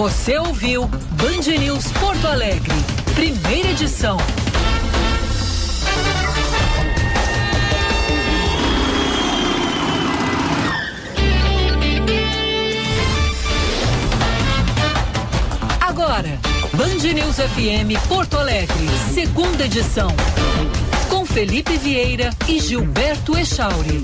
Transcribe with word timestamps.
Você 0.00 0.38
ouviu 0.38 0.86
Band 0.86 1.58
News 1.58 1.92
Porto 1.92 2.26
Alegre, 2.26 2.72
primeira 3.14 3.68
edição. 3.68 4.16
Agora, 15.82 16.40
Band 16.72 17.12
News 17.12 17.36
FM 17.36 18.08
Porto 18.08 18.38
Alegre, 18.38 18.88
segunda 19.12 19.66
edição. 19.66 20.08
Com 21.10 21.26
Felipe 21.26 21.76
Vieira 21.76 22.30
e 22.48 22.58
Gilberto 22.58 23.36
Echauri. 23.36 24.02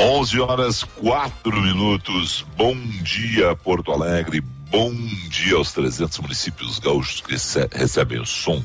11 0.00 0.40
horas 0.40 0.84
4 0.84 1.60
minutos. 1.60 2.46
Bom 2.56 2.76
dia, 3.02 3.56
Porto 3.56 3.90
Alegre. 3.90 4.40
Bom 4.70 4.94
dia 5.28 5.56
aos 5.56 5.72
300 5.72 6.20
municípios 6.20 6.78
gaúchos 6.78 7.20
que 7.20 7.32
recebem 7.76 8.20
o 8.20 8.24
som 8.24 8.62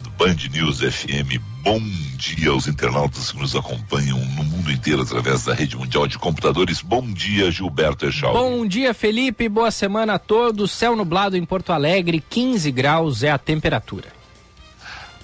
do 0.00 0.10
Band 0.10 0.38
News 0.52 0.80
FM. 0.80 1.38
Bom 1.62 1.80
dia 2.16 2.50
aos 2.50 2.66
internautas 2.66 3.30
que 3.30 3.38
nos 3.38 3.54
acompanham 3.54 4.18
no 4.18 4.42
mundo 4.42 4.72
inteiro 4.72 5.02
através 5.02 5.44
da 5.44 5.54
rede 5.54 5.76
mundial 5.76 6.08
de 6.08 6.18
computadores. 6.18 6.82
Bom 6.82 7.06
dia, 7.12 7.48
Gilberto 7.48 8.06
Echal. 8.06 8.32
Bom 8.32 8.66
dia, 8.66 8.92
Felipe. 8.92 9.48
Boa 9.48 9.70
semana 9.70 10.14
a 10.14 10.18
todos. 10.18 10.72
Céu 10.72 10.96
nublado 10.96 11.36
em 11.36 11.44
Porto 11.44 11.72
Alegre, 11.72 12.20
15 12.28 12.72
graus 12.72 13.22
é 13.22 13.30
a 13.30 13.38
temperatura. 13.38 14.21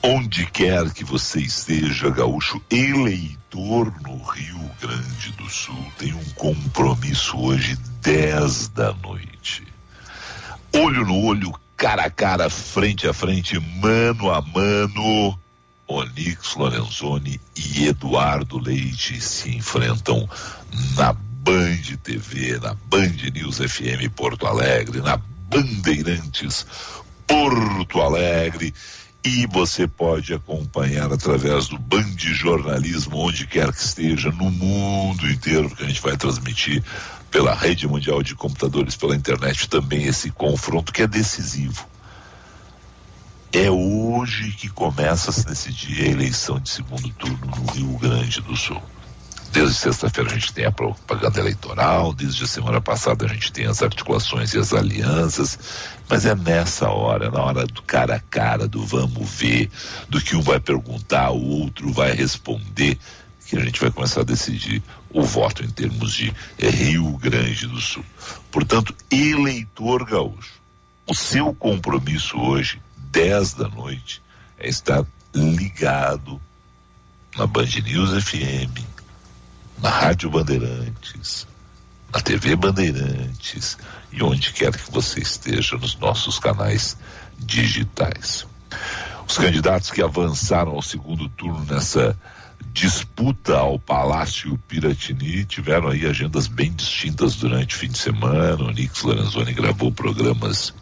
Onde 0.02 0.46
quer 0.46 0.92
que 0.92 1.02
você 1.02 1.40
esteja, 1.40 2.08
gaúcho 2.10 2.62
eleitor 2.70 3.92
no 4.02 4.22
Rio 4.22 4.70
Grande 4.80 5.32
do 5.32 5.50
Sul, 5.50 5.92
tem 5.98 6.14
um 6.14 6.24
compromisso 6.36 7.36
hoje, 7.36 7.76
10 8.00 8.68
da 8.68 8.92
noite. 8.92 9.66
Olho 10.72 11.04
no 11.04 11.24
olho, 11.24 11.52
cara 11.76 12.04
a 12.04 12.10
cara, 12.10 12.48
frente 12.48 13.08
a 13.08 13.12
frente, 13.12 13.58
mano 13.58 14.30
a 14.30 14.40
mano. 14.40 15.38
Onix 15.88 16.54
Lorenzoni 16.54 17.40
e 17.56 17.86
Eduardo 17.86 18.58
Leite 18.58 19.20
se 19.20 19.56
enfrentam 19.56 20.28
na 20.94 21.12
Band 21.12 21.96
TV, 22.04 22.58
na 22.60 22.74
Band 22.74 23.16
News 23.34 23.56
FM 23.56 24.08
Porto 24.14 24.46
Alegre, 24.46 25.00
na 25.00 25.16
Bandeirantes 25.16 26.66
Porto 27.26 28.00
Alegre 28.00 28.72
e 29.24 29.46
você 29.46 29.86
pode 29.86 30.32
acompanhar 30.32 31.12
através 31.12 31.68
do 31.68 31.78
Band 31.78 32.16
Jornalismo, 32.16 33.18
onde 33.18 33.46
quer 33.46 33.72
que 33.72 33.82
esteja, 33.82 34.30
no 34.30 34.50
mundo 34.50 35.28
inteiro, 35.28 35.68
porque 35.68 35.84
a 35.84 35.88
gente 35.88 36.00
vai 36.00 36.16
transmitir 36.16 36.82
pela 37.30 37.54
rede 37.54 37.86
mundial 37.86 38.22
de 38.22 38.34
computadores, 38.34 38.96
pela 38.96 39.16
internet 39.16 39.68
também 39.68 40.04
esse 40.04 40.30
confronto 40.30 40.92
que 40.92 41.02
é 41.02 41.06
decisivo. 41.06 41.86
É 43.52 43.70
hoje 43.70 44.52
que 44.52 44.68
começa 44.68 45.30
a 45.30 45.32
se 45.32 45.44
decidir 45.46 46.04
a 46.04 46.10
eleição 46.10 46.58
de 46.58 46.68
segundo 46.68 47.08
turno 47.10 47.46
no 47.46 47.72
Rio 47.72 47.98
Grande 47.98 48.40
do 48.40 48.56
Sul. 48.56 48.82
Desde 49.50 49.74
sexta-feira 49.74 50.30
a 50.30 50.34
gente 50.34 50.52
tem 50.52 50.66
a 50.66 50.72
propaganda 50.72 51.40
eleitoral, 51.40 52.12
desde 52.12 52.44
a 52.44 52.46
semana 52.46 52.80
passada 52.80 53.24
a 53.24 53.28
gente 53.28 53.50
tem 53.50 53.66
as 53.66 53.82
articulações 53.82 54.52
e 54.52 54.58
as 54.58 54.74
alianças, 54.74 55.58
mas 56.08 56.26
é 56.26 56.34
nessa 56.34 56.88
hora, 56.90 57.30
na 57.30 57.40
hora 57.40 57.66
do 57.66 57.82
cara 57.82 58.16
a 58.16 58.20
cara, 58.20 58.68
do 58.68 58.84
vamos 58.84 59.28
ver, 59.30 59.70
do 60.08 60.20
que 60.20 60.36
um 60.36 60.42
vai 60.42 60.60
perguntar, 60.60 61.30
o 61.30 61.42
outro 61.42 61.90
vai 61.92 62.12
responder, 62.12 62.98
que 63.46 63.56
a 63.56 63.60
gente 63.60 63.80
vai 63.80 63.90
começar 63.90 64.20
a 64.20 64.24
decidir 64.24 64.82
o 65.10 65.22
voto 65.22 65.64
em 65.64 65.70
termos 65.70 66.12
de 66.12 66.32
Rio 66.58 67.16
Grande 67.16 67.66
do 67.66 67.80
Sul. 67.80 68.04
Portanto, 68.50 68.94
eleitor 69.10 70.04
gaúcho, 70.04 70.60
o 71.06 71.14
seu 71.14 71.54
compromisso 71.54 72.38
hoje, 72.38 72.80
10 73.10 73.54
da 73.54 73.68
noite, 73.68 74.20
é 74.58 74.68
estar 74.68 75.06
ligado 75.34 76.38
na 77.36 77.46
Band 77.46 77.68
News 77.82 78.22
FM, 78.22 78.97
na 79.82 79.90
Rádio 79.90 80.30
Bandeirantes, 80.30 81.46
na 82.12 82.20
TV 82.20 82.56
Bandeirantes 82.56 83.78
e 84.12 84.22
onde 84.22 84.52
quer 84.52 84.76
que 84.76 84.90
você 84.90 85.20
esteja 85.20 85.76
nos 85.76 85.96
nossos 85.96 86.38
canais 86.38 86.96
digitais. 87.38 88.46
Os 89.26 89.36
candidatos 89.36 89.90
que 89.90 90.02
avançaram 90.02 90.72
ao 90.72 90.82
segundo 90.82 91.28
turno 91.28 91.64
nessa 91.64 92.16
disputa 92.72 93.56
ao 93.56 93.78
Palácio 93.78 94.58
Piratini 94.66 95.44
tiveram 95.44 95.88
aí 95.88 96.06
agendas 96.06 96.46
bem 96.46 96.72
distintas 96.72 97.36
durante 97.36 97.76
o 97.76 97.78
fim 97.78 97.88
de 97.88 97.98
semana. 97.98 98.64
O 98.64 98.70
Nix 98.70 99.02
Lorenzoni 99.02 99.52
gravou 99.52 99.92
programas 99.92 100.74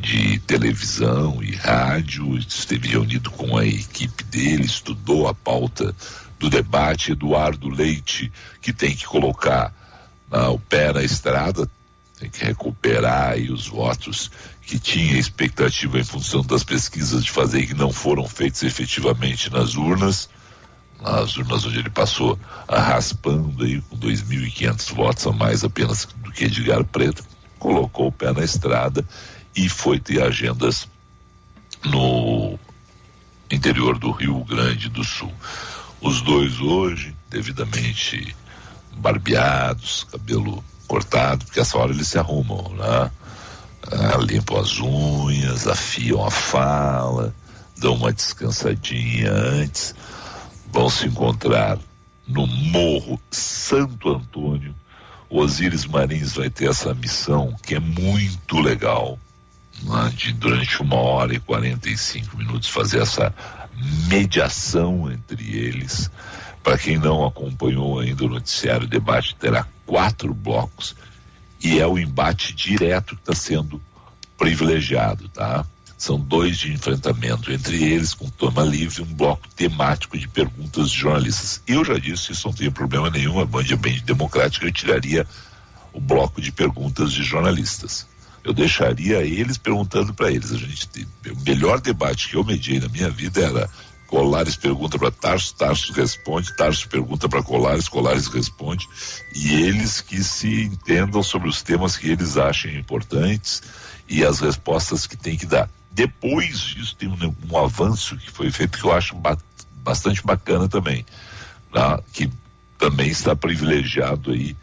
de 0.00 0.38
televisão 0.40 1.42
e 1.42 1.54
rádio, 1.54 2.38
esteve 2.38 2.88
reunido 2.88 3.30
com 3.30 3.56
a 3.56 3.66
equipe 3.66 4.24
dele, 4.24 4.64
estudou 4.64 5.28
a 5.28 5.34
pauta 5.34 5.94
do 6.40 6.48
debate 6.48 7.12
Eduardo 7.12 7.68
Leite, 7.68 8.32
que 8.62 8.72
tem 8.72 8.96
que 8.96 9.04
colocar 9.04 9.72
ah, 10.32 10.48
o 10.48 10.58
pé 10.58 10.90
na 10.90 11.02
estrada, 11.02 11.70
tem 12.18 12.30
que 12.30 12.42
recuperar 12.42 13.32
aí 13.32 13.50
os 13.50 13.68
votos 13.68 14.30
que 14.62 14.78
tinha 14.78 15.18
expectativa 15.18 15.98
em 15.98 16.04
função 16.04 16.42
das 16.42 16.64
pesquisas 16.64 17.22
de 17.22 17.30
fazer 17.30 17.66
que 17.66 17.74
não 17.74 17.92
foram 17.92 18.26
feitos 18.26 18.62
efetivamente 18.62 19.52
nas 19.52 19.74
urnas, 19.74 20.30
nas 20.98 21.36
urnas 21.36 21.66
onde 21.66 21.78
ele 21.78 21.90
passou 21.90 22.38
raspando 22.66 23.62
aí 23.62 23.82
com 23.82 23.98
2.500 23.98 24.94
votos 24.94 25.26
a 25.26 25.32
mais 25.32 25.62
apenas 25.62 26.08
do 26.16 26.32
que 26.32 26.44
Edgar 26.44 26.84
Preto, 26.84 27.22
colocou 27.58 28.06
o 28.06 28.12
pé 28.12 28.32
na 28.32 28.42
estrada 28.42 29.04
e 29.54 29.68
foi 29.68 30.00
ter 30.00 30.22
agendas 30.22 30.88
no 31.84 32.58
interior 33.50 33.98
do 33.98 34.10
Rio 34.10 34.42
Grande 34.44 34.88
do 34.88 35.04
Sul. 35.04 35.32
Os 36.00 36.22
dois 36.22 36.60
hoje, 36.60 37.14
devidamente 37.28 38.34
barbeados, 38.96 40.06
cabelo 40.10 40.64
cortado, 40.86 41.44
porque 41.44 41.60
essa 41.60 41.76
hora 41.78 41.92
eles 41.92 42.08
se 42.08 42.18
arrumam, 42.18 42.72
né? 42.74 43.10
Ah, 43.92 44.16
limpam 44.18 44.58
as 44.58 44.78
unhas, 44.78 45.66
afiam 45.66 46.24
a 46.24 46.30
fala, 46.30 47.34
dão 47.78 47.94
uma 47.94 48.12
descansadinha 48.12 49.32
antes, 49.32 49.94
vão 50.72 50.88
se 50.88 51.06
encontrar 51.06 51.78
no 52.26 52.46
Morro 52.46 53.20
Santo 53.30 54.08
Antônio. 54.10 54.74
O 55.28 55.40
Osíris 55.40 55.84
Marins 55.84 56.32
vai 56.32 56.50
ter 56.50 56.68
essa 56.68 56.92
missão 56.94 57.54
que 57.62 57.74
é 57.74 57.80
muito 57.80 58.58
legal, 58.58 59.18
né? 59.82 60.12
de 60.14 60.32
durante 60.32 60.82
uma 60.82 60.96
hora 60.96 61.34
e 61.34 61.40
45 61.40 62.36
minutos 62.36 62.68
fazer 62.68 63.02
essa 63.02 63.34
mediação 64.08 65.10
entre 65.10 65.56
eles. 65.56 66.10
Para 66.62 66.78
quem 66.78 66.98
não 66.98 67.24
acompanhou 67.24 67.98
ainda 67.98 68.24
o 68.24 68.28
noticiário, 68.28 68.86
o 68.86 68.90
debate 68.90 69.34
terá 69.34 69.66
quatro 69.86 70.34
blocos 70.34 70.94
e 71.62 71.78
é 71.78 71.86
o 71.86 71.98
embate 71.98 72.54
direto 72.54 73.16
que 73.16 73.22
está 73.22 73.34
sendo 73.34 73.80
privilegiado, 74.36 75.28
tá? 75.28 75.64
São 75.96 76.18
dois 76.18 76.56
de 76.56 76.72
enfrentamento, 76.72 77.52
entre 77.52 77.82
eles 77.82 78.14
com 78.14 78.28
toma 78.30 78.62
livre, 78.62 79.02
um 79.02 79.14
bloco 79.14 79.46
temático 79.48 80.16
de 80.16 80.26
perguntas 80.26 80.90
de 80.90 80.98
jornalistas. 80.98 81.62
Eu 81.66 81.84
já 81.84 81.98
disse, 81.98 82.32
isso 82.32 82.46
não 82.46 82.54
tem 82.54 82.70
problema 82.70 83.10
nenhum, 83.10 83.38
a 83.38 83.44
Band 83.44 83.64
é 83.70 83.76
bem 83.76 84.00
democrática, 84.00 84.64
eu 84.64 84.72
tiraria 84.72 85.26
o 85.92 86.00
bloco 86.00 86.40
de 86.40 86.52
perguntas 86.52 87.12
de 87.12 87.22
jornalistas 87.22 88.06
eu 88.42 88.52
deixaria 88.52 89.18
eles 89.18 89.58
perguntando 89.58 90.14
para 90.14 90.30
eles. 90.30 90.52
A 90.52 90.56
gente 90.56 91.06
o 91.30 91.40
melhor 91.44 91.80
debate 91.80 92.28
que 92.28 92.36
eu 92.36 92.44
mediei 92.44 92.80
na 92.80 92.88
minha 92.88 93.10
vida 93.10 93.40
era 93.40 93.70
Colares 94.10 94.56
pergunta 94.56 94.98
para 94.98 95.10
Tarso, 95.12 95.54
Tarso 95.54 95.92
responde, 95.92 96.54
Tarso 96.56 96.88
pergunta 96.88 97.28
para 97.28 97.44
Colares, 97.44 97.88
Colares 97.88 98.26
responde, 98.26 98.88
e 99.36 99.54
eles 99.62 100.00
que 100.00 100.24
se 100.24 100.64
entendam 100.64 101.22
sobre 101.22 101.48
os 101.48 101.62
temas 101.62 101.96
que 101.96 102.08
eles 102.08 102.36
achem 102.36 102.76
importantes 102.76 103.62
e 104.08 104.24
as 104.24 104.40
respostas 104.40 105.06
que 105.06 105.16
tem 105.16 105.36
que 105.36 105.46
dar. 105.46 105.70
Depois 105.92 106.60
disso 106.60 106.96
tem 106.96 107.08
um, 107.08 107.34
um 107.48 107.56
avanço 107.56 108.16
que 108.16 108.32
foi 108.32 108.50
feito 108.50 108.78
que 108.78 108.84
eu 108.84 108.92
acho 108.92 109.14
ba 109.14 109.38
bastante 109.82 110.22
bacana 110.22 110.68
também, 110.68 111.06
tá? 111.72 112.02
que 112.12 112.30
também 112.78 113.08
está 113.08 113.34
privilegiado 113.34 114.32
aí 114.32 114.54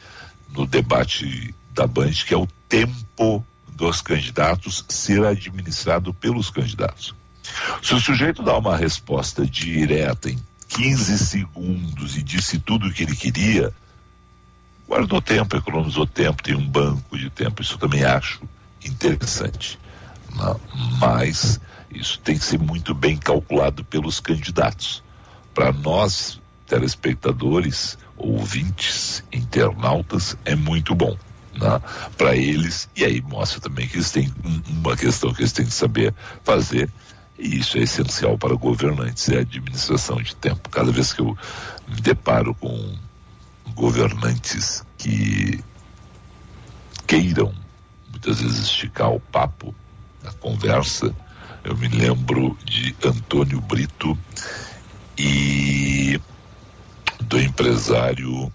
no 0.50 0.68
debate 0.68 1.56
da 1.74 1.88
Band, 1.88 2.12
que 2.12 2.34
é 2.34 2.38
o 2.38 2.48
tempo 2.70 3.46
dos 3.78 4.02
candidatos 4.02 4.84
ser 4.90 5.24
administrado 5.24 6.12
pelos 6.12 6.50
candidatos. 6.50 7.14
Se 7.82 7.94
o 7.94 8.00
sujeito 8.00 8.42
dá 8.42 8.58
uma 8.58 8.76
resposta 8.76 9.46
direta 9.46 10.30
em 10.30 10.42
15 10.68 11.18
segundos 11.20 12.18
e 12.18 12.24
disse 12.24 12.58
tudo 12.58 12.88
o 12.88 12.94
que 12.94 13.04
ele 13.04 13.16
queria, 13.16 13.72
guardou 14.88 15.22
tempo, 15.22 15.56
economizou 15.56 16.08
tempo, 16.08 16.42
tem 16.42 16.56
um 16.56 16.68
banco 16.68 17.18
de 17.18 17.30
tempo. 17.30 17.62
Isso 17.62 17.78
também 17.78 18.04
acho 18.04 18.42
interessante. 18.84 19.80
Mas 21.00 21.62
isso 21.92 22.20
tem 22.20 22.38
que 22.38 22.44
ser 22.44 22.60
muito 22.60 22.96
bem 22.96 23.16
calculado 23.16 23.84
pelos 23.86 24.20
candidatos 24.20 25.04
para 25.54 25.72
nós, 25.72 26.42
telespectadores, 26.66 27.98
ouvintes, 28.18 29.24
internautas, 29.32 30.36
é 30.44 30.56
muito 30.56 30.94
bom. 30.94 31.16
Né? 31.60 31.82
Para 32.18 32.36
eles, 32.36 32.90
e 32.96 33.04
aí 33.04 33.22
mostra 33.22 33.60
também 33.60 33.88
que 33.88 33.98
eles 33.98 34.12
têm 34.12 34.32
uma 34.70 34.96
questão 34.96 35.34
que 35.34 35.42
eles 35.42 35.52
têm 35.52 35.66
que 35.66 35.74
saber 35.74 36.14
fazer, 36.44 36.90
e 37.38 37.60
isso 37.60 37.78
é 37.78 37.82
essencial 37.82 38.38
para 38.38 38.56
governantes, 38.56 39.30
é 39.30 39.38
a 39.38 39.42
administração 39.42 40.22
de 40.22 40.36
tempo. 40.36 40.70
Cada 40.70 40.92
vez 40.92 41.14
que 41.14 41.22
eu 41.22 41.38
me 41.88 42.02
deparo 42.02 42.54
com 42.56 42.98
governantes 43.76 44.84
que 44.98 45.64
queiram 47.06 47.54
muitas 48.10 48.42
vezes 48.42 48.60
esticar 48.60 49.12
o 49.12 49.20
papo, 49.20 49.74
a 50.26 50.32
conversa, 50.34 51.16
eu 51.64 51.78
me 51.78 51.88
lembro 51.88 52.58
de 52.66 52.96
Antônio 53.04 53.62
Brito 53.62 54.18
e 55.18 56.20
do 57.22 57.40
empresário 57.40 58.52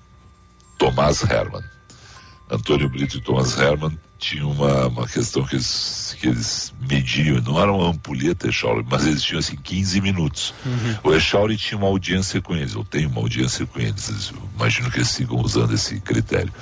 Tomás 0.78 1.22
Herman. 1.22 1.71
Antônio 2.50 2.89
Brito 2.89 3.17
e 3.17 3.21
Thomas 3.21 3.59
Herman 3.59 3.99
tinham 4.19 4.50
uma, 4.50 4.87
uma 4.87 5.06
questão 5.06 5.44
que 5.44 5.56
eles, 5.56 6.17
que 6.21 6.29
eles 6.29 6.73
mediam, 6.89 7.41
não 7.41 7.61
era 7.61 7.73
uma 7.73 7.91
ampulheta 7.91 8.49
Echauri, 8.49 8.87
mas 8.89 9.05
eles 9.06 9.23
tinham 9.23 9.41
assim 9.41 9.56
15 9.56 10.00
minutos. 10.00 10.55
Uhum. 10.65 10.99
O 11.03 11.15
Echauri 11.15 11.56
tinha 11.56 11.77
uma 11.77 11.89
audiência 11.89 12.41
com 12.41 12.55
eles, 12.55 12.75
eu 12.75 12.85
tenho 12.85 13.09
uma 13.09 13.21
audiência 13.21 13.67
com 13.67 13.81
eles, 13.81 14.33
imagino 14.55 14.91
que 14.91 14.99
eles 14.99 15.09
sigam 15.09 15.41
usando 15.41 15.75
esse 15.75 15.99
critério. 16.00 16.53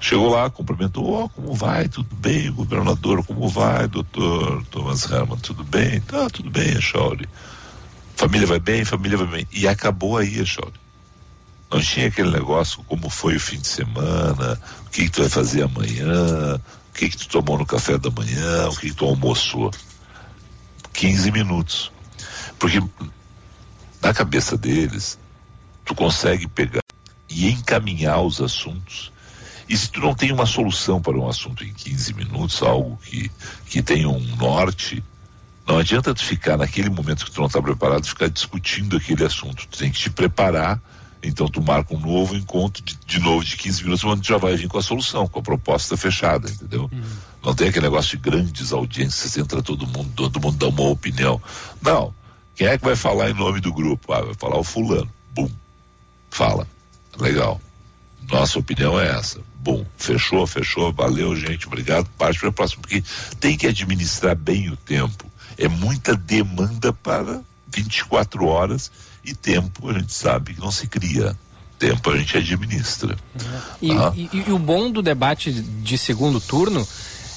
Chegou 0.00 0.30
lá, 0.30 0.50
cumprimentou, 0.50 1.24
oh, 1.24 1.28
como 1.28 1.54
vai? 1.54 1.88
Tudo 1.88 2.12
bem, 2.16 2.50
governador, 2.50 3.24
como 3.24 3.48
vai, 3.48 3.86
doutor 3.86 4.64
Thomas 4.64 5.08
Herman? 5.08 5.38
Tudo 5.38 5.62
bem? 5.62 6.00
Tá, 6.00 6.28
tudo 6.28 6.50
bem, 6.50 6.70
Echauri. 6.70 7.28
Família 8.16 8.46
vai 8.46 8.58
bem, 8.58 8.84
família 8.84 9.16
vai 9.16 9.26
bem. 9.26 9.46
E 9.52 9.68
acabou 9.68 10.16
aí, 10.16 10.40
Echauri. 10.40 10.81
Não 11.72 11.80
tinha 11.80 12.08
aquele 12.08 12.30
negócio, 12.30 12.84
como 12.84 13.08
foi 13.08 13.36
o 13.36 13.40
fim 13.40 13.58
de 13.58 13.66
semana, 13.66 14.60
o 14.86 14.90
que, 14.90 15.04
que 15.04 15.10
tu 15.10 15.22
vai 15.22 15.30
fazer 15.30 15.62
amanhã, 15.62 16.56
o 16.56 16.92
que, 16.92 17.08
que 17.08 17.16
tu 17.16 17.28
tomou 17.28 17.56
no 17.56 17.64
café 17.64 17.96
da 17.96 18.10
manhã, 18.10 18.68
o 18.68 18.76
que, 18.76 18.90
que 18.90 18.94
tu 18.94 19.06
almoçou. 19.06 19.70
15 20.92 21.30
minutos. 21.30 21.90
Porque 22.58 22.82
na 24.02 24.12
cabeça 24.12 24.58
deles, 24.58 25.18
tu 25.84 25.94
consegue 25.94 26.46
pegar 26.46 26.82
e 27.28 27.48
encaminhar 27.50 28.20
os 28.20 28.42
assuntos. 28.42 29.10
E 29.66 29.74
se 29.74 29.90
tu 29.90 30.00
não 30.00 30.14
tem 30.14 30.30
uma 30.30 30.44
solução 30.44 31.00
para 31.00 31.16
um 31.16 31.26
assunto 31.26 31.64
em 31.64 31.72
15 31.72 32.12
minutos, 32.12 32.62
algo 32.62 32.98
que, 33.02 33.30
que 33.66 33.82
tenha 33.82 34.10
um 34.10 34.20
norte, 34.36 35.02
não 35.66 35.78
adianta 35.78 36.14
tu 36.14 36.22
ficar 36.22 36.58
naquele 36.58 36.90
momento 36.90 37.24
que 37.24 37.30
tu 37.30 37.40
não 37.40 37.46
está 37.46 37.62
preparado, 37.62 38.06
ficar 38.06 38.28
discutindo 38.28 38.98
aquele 38.98 39.24
assunto. 39.24 39.66
Tu 39.68 39.78
tem 39.78 39.90
que 39.90 39.98
te 39.98 40.10
preparar 40.10 40.78
então 41.22 41.46
tu 41.46 41.62
marca 41.62 41.94
um 41.94 42.00
novo 42.00 42.34
encontro 42.34 42.82
de, 42.82 42.98
de 43.06 43.20
novo 43.20 43.44
de 43.44 43.56
15 43.56 43.84
minutos, 43.84 44.04
onde 44.04 44.22
tu 44.22 44.28
já 44.28 44.38
vai 44.38 44.56
vir 44.56 44.68
com 44.68 44.78
a 44.78 44.82
solução, 44.82 45.28
com 45.28 45.38
a 45.38 45.42
proposta 45.42 45.96
fechada, 45.96 46.50
entendeu? 46.50 46.90
Uhum. 46.92 47.02
Não 47.44 47.54
tem 47.54 47.68
aquele 47.68 47.86
negócio 47.86 48.16
de 48.16 48.30
grandes 48.30 48.72
audiências, 48.72 49.36
entra 49.36 49.62
todo 49.62 49.86
mundo, 49.86 50.10
todo 50.14 50.40
mundo 50.40 50.56
dá 50.56 50.68
uma 50.68 50.90
opinião. 50.90 51.40
Não. 51.80 52.14
Quem 52.54 52.66
é 52.66 52.76
que 52.76 52.84
vai 52.84 52.96
falar 52.96 53.30
em 53.30 53.34
nome 53.34 53.60
do 53.60 53.72
grupo? 53.72 54.12
Ah, 54.12 54.20
vai 54.20 54.34
falar 54.34 54.58
o 54.58 54.64
fulano. 54.64 55.10
Bum. 55.32 55.50
Fala. 56.30 56.66
Legal. 57.18 57.60
Nossa 58.30 58.58
opinião 58.58 58.98
é 58.98 59.08
essa. 59.08 59.40
Bom, 59.56 59.86
fechou, 59.96 60.46
fechou, 60.46 60.92
valeu, 60.92 61.36
gente, 61.36 61.66
obrigado. 61.66 62.08
Parte 62.18 62.38
para 62.40 62.48
a 62.48 62.52
próxima, 62.52 62.82
porque 62.82 63.02
tem 63.38 63.56
que 63.56 63.66
administrar 63.66 64.34
bem 64.34 64.70
o 64.70 64.76
tempo. 64.76 65.30
É 65.56 65.68
muita 65.68 66.16
demanda 66.16 66.92
para 66.92 67.42
24 67.72 68.46
horas 68.46 68.90
e 69.24 69.34
tempo 69.34 69.88
a 69.88 69.92
gente 69.94 70.12
sabe 70.12 70.54
que 70.54 70.60
não 70.60 70.70
se 70.70 70.86
cria. 70.86 71.36
Tempo 71.78 72.10
a 72.10 72.16
gente 72.16 72.36
administra. 72.36 73.16
E, 73.80 73.90
ah. 73.90 74.12
e, 74.14 74.28
e 74.46 74.52
o 74.52 74.58
bom 74.58 74.90
do 74.90 75.02
debate 75.02 75.50
de 75.50 75.98
segundo 75.98 76.40
turno 76.40 76.86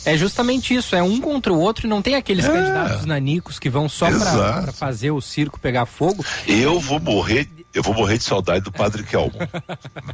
é 0.06 0.16
justamente 0.16 0.76
isso, 0.76 0.96
é 0.96 1.02
um 1.02 1.20
contra 1.20 1.52
o 1.52 1.60
outro 1.60 1.88
e 1.88 1.90
não 1.90 2.00
tem 2.00 2.14
aqueles 2.14 2.46
é. 2.46 2.52
candidatos 2.52 3.06
nanicos 3.06 3.58
que 3.58 3.72
vão 3.72 3.90
só 3.90 4.08
para 4.08 4.72
fazer 4.72 5.10
o 5.10 5.20
circo 5.20 5.60
pegar 5.60 5.88
fogo. 5.88 6.24
Eu 6.48 6.80
vou 6.80 7.00
morrer 7.00 7.50
eu 7.76 7.84
vou 7.84 7.94
morrer 7.94 8.18
de 8.18 8.24
saudade 8.24 8.62
do 8.62 8.72
Padre 8.72 9.04
Kelmo. 9.04 9.34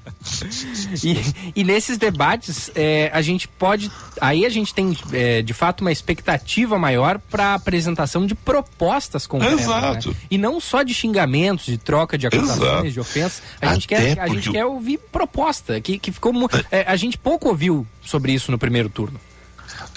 e, 1.03 1.61
e, 1.61 1.63
nesses 1.63 1.97
debates, 1.97 2.71
é, 2.73 3.11
a 3.13 3.21
gente 3.21 3.47
pode. 3.47 3.91
Aí 4.19 4.45
a 4.45 4.49
gente 4.49 4.73
tem, 4.73 4.97
é, 5.13 5.43
de 5.43 5.53
fato, 5.53 5.81
uma 5.81 5.91
expectativa 5.91 6.79
maior 6.79 7.19
para 7.19 7.49
a 7.49 7.53
apresentação 7.53 8.25
de 8.25 8.33
propostas 8.33 9.27
concretas. 9.27 9.59
Né? 9.59 9.63
Exato. 9.63 10.09
Né? 10.09 10.15
E 10.31 10.37
não 10.39 10.59
só 10.59 10.81
de 10.81 10.91
xingamentos, 10.91 11.67
de 11.67 11.77
troca 11.77 12.17
de 12.17 12.25
acusações, 12.25 12.61
Exato. 12.61 12.91
de 12.91 12.99
ofensas. 12.99 13.43
A 13.61 13.73
gente, 13.75 13.87
quer, 13.87 14.19
a 14.19 14.27
gente 14.27 14.49
quer 14.49 14.65
ouvir 14.65 14.97
proposta, 15.11 15.79
que, 15.79 15.99
que 15.99 16.11
ficou. 16.11 16.33
É, 16.71 16.81
a 16.87 16.95
gente 16.95 17.15
pouco 17.15 17.47
ouviu 17.49 17.85
sobre 18.01 18.33
isso 18.33 18.51
no 18.51 18.57
primeiro 18.57 18.89
turno. 18.89 19.19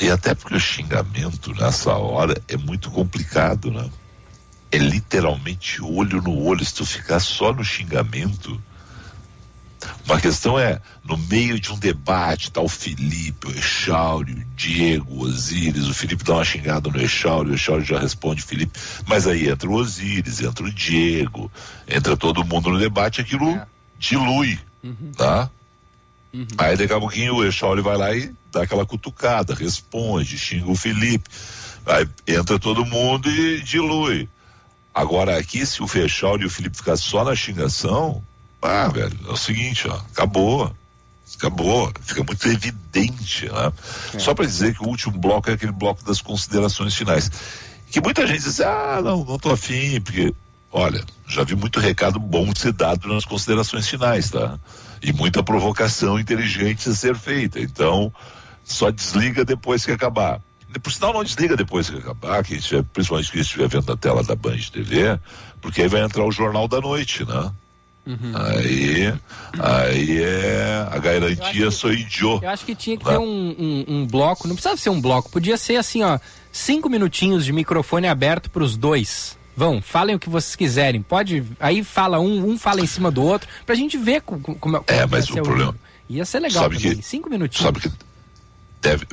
E 0.01 0.11
até 0.11 0.35
porque 0.35 0.57
o 0.57 0.61
xingamento 0.61 1.55
nessa 1.55 1.95
hora 1.95 2.39
é 2.47 2.57
muito 2.59 2.91
complicado, 2.91 3.71
né? 3.71 3.89
É 4.75 4.79
literalmente 4.79 5.81
olho 5.83 6.21
no 6.21 6.37
olho. 6.43 6.65
Se 6.65 6.75
tu 6.75 6.85
ficar 6.85 7.21
só 7.21 7.53
no 7.53 7.65
xingamento, 7.65 8.61
uma 10.07 10.21
questão 10.21 10.59
é, 10.59 10.81
no 11.05 11.17
meio 11.17 11.59
de 11.61 11.73
um 11.73 11.79
debate, 11.79 12.51
tá 12.51 12.61
o 12.61 12.69
Felipe, 12.69 13.47
o 13.47 13.51
Echauri, 13.51 14.33
o 14.33 14.45
Diego, 14.57 15.15
o 15.15 15.21
Osíris, 15.23 15.87
o 15.87 15.95
Felipe 15.95 16.25
dá 16.25 16.35
uma 16.35 16.45
xingada 16.45 16.91
no 16.91 17.01
Echauri, 17.01 17.51
o 17.51 17.55
Echauri 17.55 17.85
já 17.85 17.99
responde 17.99 18.43
Felipe, 18.43 18.79
mas 19.07 19.27
aí 19.27 19.49
entra 19.49 19.69
o 19.69 19.75
Osíris, 19.75 20.41
entra 20.41 20.65
o 20.65 20.73
Diego, 20.73 21.51
entra 21.87 22.17
todo 22.17 22.45
mundo 22.45 22.71
no 22.71 22.79
debate, 22.79 23.21
aquilo 23.21 23.49
é. 23.51 23.67
dilui, 23.99 24.59
uhum. 24.83 25.13
tá? 25.17 25.51
Uhum. 26.33 26.47
Aí 26.59 26.77
daqui 26.77 26.93
a 26.93 26.99
pouquinho 26.99 27.37
o 27.37 27.45
Echauri 27.45 27.81
vai 27.81 27.97
lá 27.97 28.15
e 28.15 28.35
dá 28.51 28.63
aquela 28.63 28.85
cutucada, 28.85 29.55
responde, 29.55 30.39
xinga 30.39 30.71
o 30.71 30.77
Felipe, 30.77 31.29
aí 31.87 32.09
entra 32.27 32.59
todo 32.59 32.85
mundo 32.85 33.31
e 33.31 33.63
dilui. 33.63 34.29
Agora 34.95 35.37
aqui, 35.37 35.67
se 35.67 35.83
o 35.83 35.89
Fechal 35.89 36.41
e 36.41 36.45
o 36.45 36.51
Felipe 36.51 36.77
ficar 36.77 36.97
só 36.97 37.25
na 37.25 37.35
xingação, 37.35 38.23
ah, 38.63 38.89
velho, 38.89 39.19
é 39.29 39.33
o 39.33 39.37
seguinte, 39.37 39.89
ó, 39.89 39.95
acabou. 39.95 40.73
Acabou, 41.37 41.93
fica 42.01 42.23
muito 42.23 42.47
evidente, 42.49 43.47
né? 43.47 43.73
É. 44.15 44.19
Só 44.19 44.35
para 44.35 44.47
dizer 44.47 44.75
que 44.75 44.85
o 44.85 44.89
último 44.89 45.19
bloco 45.19 45.51
é 45.51 45.55
aquele 45.55 45.73
bloco 45.73 46.05
das 46.05 46.21
considerações 46.21 46.95
finais. 46.95 47.31
Que 47.91 48.01
muita 48.01 48.27
gente 48.27 48.43
diz, 48.43 48.61
ah, 48.61 49.01
não, 49.03 49.25
não 49.25 49.39
tô 49.39 49.51
afim, 49.51 50.01
porque, 50.01 50.33
olha, 50.71 51.05
já 51.27 51.43
vi 51.43 51.57
muito 51.57 51.81
recado 51.81 52.21
bom 52.21 52.53
de 52.53 52.61
ser 52.61 52.73
dado 52.73 53.09
nas 53.09 53.25
considerações 53.25 53.89
finais, 53.89 54.31
tá? 54.31 54.59
E 55.03 55.13
muita 55.13 55.43
provocação 55.43 56.19
inteligente 56.21 56.89
a 56.89 56.95
ser 56.95 57.17
feita. 57.17 57.59
Então, 57.59 58.13
só 58.65 58.91
desliga 58.91 59.45
depois 59.45 59.85
que 59.85 59.93
acabar. 59.93 60.41
Por 60.83 60.93
sinal, 60.93 61.13
não 61.13 61.25
desliga 61.25 61.57
depois 61.57 61.89
que 61.89 61.99
acabar, 61.99 62.43
que 62.45 62.55
estiver, 62.55 62.83
principalmente 62.83 63.31
quem 63.31 63.41
estiver 63.41 63.69
vendo 63.69 63.87
na 63.87 63.97
tela 63.97 64.23
da 64.23 64.35
Band 64.35 64.59
TV, 64.73 65.19
porque 65.61 65.83
aí 65.83 65.89
vai 65.89 66.03
entrar 66.03 66.25
o 66.25 66.33
Jornal 66.33 66.69
da 66.69 66.81
Noite, 66.81 67.25
né? 67.25 67.51
Uhum. 68.07 68.33
Aí, 68.35 69.15
aí 69.59 70.23
é 70.23 70.89
a 70.91 70.99
garantia 70.99 71.71
sou 71.71 71.91
idiota. 71.91 72.45
Eu 72.45 72.51
acho 72.51 72.65
que 72.65 72.75
tinha 72.75 72.99
que 72.99 73.05
né? 73.05 73.13
ter 73.13 73.19
um, 73.19 73.25
um, 73.59 73.85
um, 73.89 74.07
bloco, 74.07 74.47
não 74.47 74.55
precisava 74.55 74.77
ser 74.77 74.91
um 74.91 75.01
bloco, 75.01 75.31
podia 75.31 75.57
ser 75.57 75.77
assim, 75.77 76.03
ó, 76.03 76.19
cinco 76.53 76.91
minutinhos 76.91 77.45
de 77.45 77.53
microfone 77.53 78.07
aberto 78.07 78.51
para 78.51 78.63
os 78.63 78.77
dois. 78.77 79.39
Vão, 79.57 79.81
falem 79.81 80.17
o 80.17 80.19
que 80.19 80.29
vocês 80.29 80.57
quiserem. 80.57 81.01
Pode, 81.01 81.45
aí 81.61 81.83
fala 81.85 82.19
um, 82.19 82.51
um 82.51 82.59
fala 82.59 82.81
em 82.81 82.87
cima 82.87 83.11
do 83.11 83.23
outro, 83.23 83.49
pra 83.65 83.75
gente 83.75 83.97
ver 83.97 84.21
como, 84.21 84.41
como, 84.41 84.59
como 84.59 84.85
é. 84.87 85.07
mas 85.07 85.31
o 85.31 85.35
problema. 85.35 85.71
O... 85.73 86.13
Ia 86.13 86.25
ser 86.25 86.41
legal 86.41 86.65
sabe 86.65 86.77
também. 86.77 86.97
Que, 86.97 87.03
cinco 87.03 87.31
minutinhos. 87.31 87.65
Sabe 87.65 87.81
que 87.81 87.91
deve, 88.85 89.07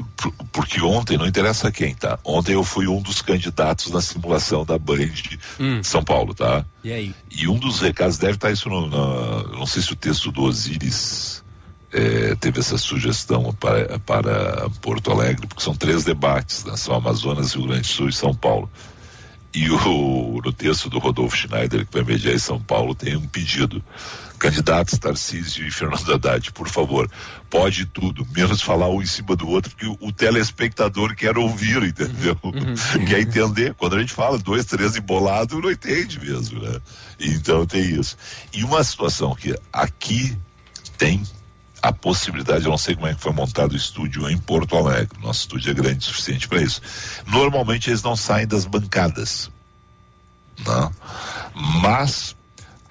porque 0.51 0.81
ontem, 0.81 1.17
não 1.17 1.25
interessa 1.25 1.71
quem, 1.71 1.95
tá? 1.95 2.19
Ontem 2.25 2.53
eu 2.53 2.63
fui 2.63 2.87
um 2.87 3.01
dos 3.01 3.21
candidatos 3.21 3.89
na 3.89 4.01
simulação 4.01 4.65
da 4.65 4.77
Band 4.77 5.07
de 5.07 5.39
hum. 5.57 5.81
São 5.81 6.03
Paulo, 6.03 6.33
tá? 6.33 6.65
E 6.83 6.91
aí? 6.91 7.15
E 7.31 7.47
um 7.47 7.57
dos 7.57 7.79
recados, 7.79 8.17
deve 8.17 8.33
estar 8.33 8.51
isso 8.51 8.67
no, 8.67 8.87
não 9.47 9.65
sei 9.65 9.81
se 9.81 9.93
o 9.93 9.95
texto 9.95 10.29
do 10.29 10.43
Osiris 10.43 11.41
é, 11.93 12.35
teve 12.35 12.59
essa 12.59 12.77
sugestão 12.77 13.53
para, 13.53 13.97
para 13.99 14.69
Porto 14.81 15.09
Alegre, 15.09 15.47
porque 15.47 15.63
são 15.63 15.73
três 15.73 16.03
debates, 16.03 16.65
né? 16.65 16.75
São 16.75 16.93
Amazonas, 16.93 17.53
Rio 17.53 17.67
Grande 17.67 17.81
do 17.81 17.87
Sul 17.87 18.09
e 18.09 18.13
São 18.13 18.35
Paulo. 18.35 18.69
E 19.53 19.69
o, 19.69 20.41
no 20.43 20.51
texto 20.51 20.89
do 20.89 20.99
Rodolfo 20.99 21.35
Schneider, 21.35 21.85
que 21.85 21.93
vai 21.93 22.03
mediar 22.03 22.35
em 22.35 22.39
São 22.39 22.59
Paulo, 22.59 22.93
tem 22.93 23.15
um 23.15 23.27
pedido 23.27 23.81
candidatos 24.41 24.97
Tarcísio 24.97 25.67
e 25.67 25.69
Fernando 25.69 26.11
Haddad, 26.11 26.51
por 26.51 26.67
favor, 26.67 27.07
pode 27.47 27.85
tudo, 27.85 28.27
menos 28.35 28.59
falar 28.59 28.89
um 28.89 28.99
em 28.99 29.05
cima 29.05 29.35
do 29.35 29.47
outro, 29.47 29.69
porque 29.69 29.85
o, 29.85 29.95
o 30.01 30.11
telespectador 30.11 31.15
quer 31.15 31.37
ouvir, 31.37 31.83
entendeu? 31.83 32.35
Uhum, 32.41 32.51
uhum. 32.51 32.75
quer 33.05 33.19
entender. 33.21 33.75
Quando 33.75 33.97
a 33.97 33.99
gente 33.99 34.13
fala 34.13 34.39
dois, 34.39 34.65
três 34.65 34.95
embolado, 34.95 35.61
não 35.61 35.69
entende 35.69 36.19
mesmo, 36.19 36.59
né? 36.59 36.79
Então 37.19 37.67
tem 37.67 37.83
isso. 37.83 38.17
E 38.51 38.63
uma 38.63 38.83
situação 38.83 39.35
que 39.35 39.55
aqui 39.71 40.35
tem 40.97 41.21
a 41.79 41.93
possibilidade, 41.93 42.65
eu 42.65 42.71
não 42.71 42.79
sei 42.79 42.95
como 42.95 43.05
é 43.05 43.13
que 43.13 43.21
foi 43.21 43.33
montado 43.33 43.73
o 43.73 43.77
estúdio 43.77 44.27
em 44.27 44.39
Porto 44.39 44.75
Alegre, 44.75 45.19
nosso 45.21 45.41
estúdio 45.41 45.69
é 45.69 45.73
grande 45.75 45.99
o 45.99 46.01
suficiente 46.01 46.47
para 46.47 46.63
isso. 46.63 46.81
Normalmente 47.27 47.91
eles 47.91 48.01
não 48.01 48.15
saem 48.15 48.47
das 48.47 48.65
bancadas, 48.65 49.51
não? 50.65 50.89
Né? 50.89 50.95
mas 51.81 52.35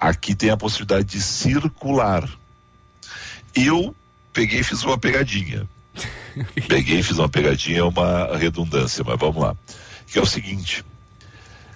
aqui 0.01 0.33
tem 0.33 0.49
a 0.49 0.57
possibilidade 0.57 1.03
de 1.05 1.21
circular. 1.21 2.27
Eu 3.53 3.95
peguei 4.33 4.61
e 4.61 4.63
fiz 4.63 4.83
uma 4.83 4.97
pegadinha. 4.97 5.69
peguei 6.67 6.99
e 6.99 7.03
fiz 7.03 7.19
uma 7.19 7.29
pegadinha, 7.29 7.79
é 7.79 7.83
uma 7.83 8.35
redundância, 8.35 9.03
mas 9.05 9.19
vamos 9.19 9.43
lá. 9.43 9.55
Que 10.07 10.17
é 10.17 10.21
o 10.21 10.25
seguinte: 10.25 10.83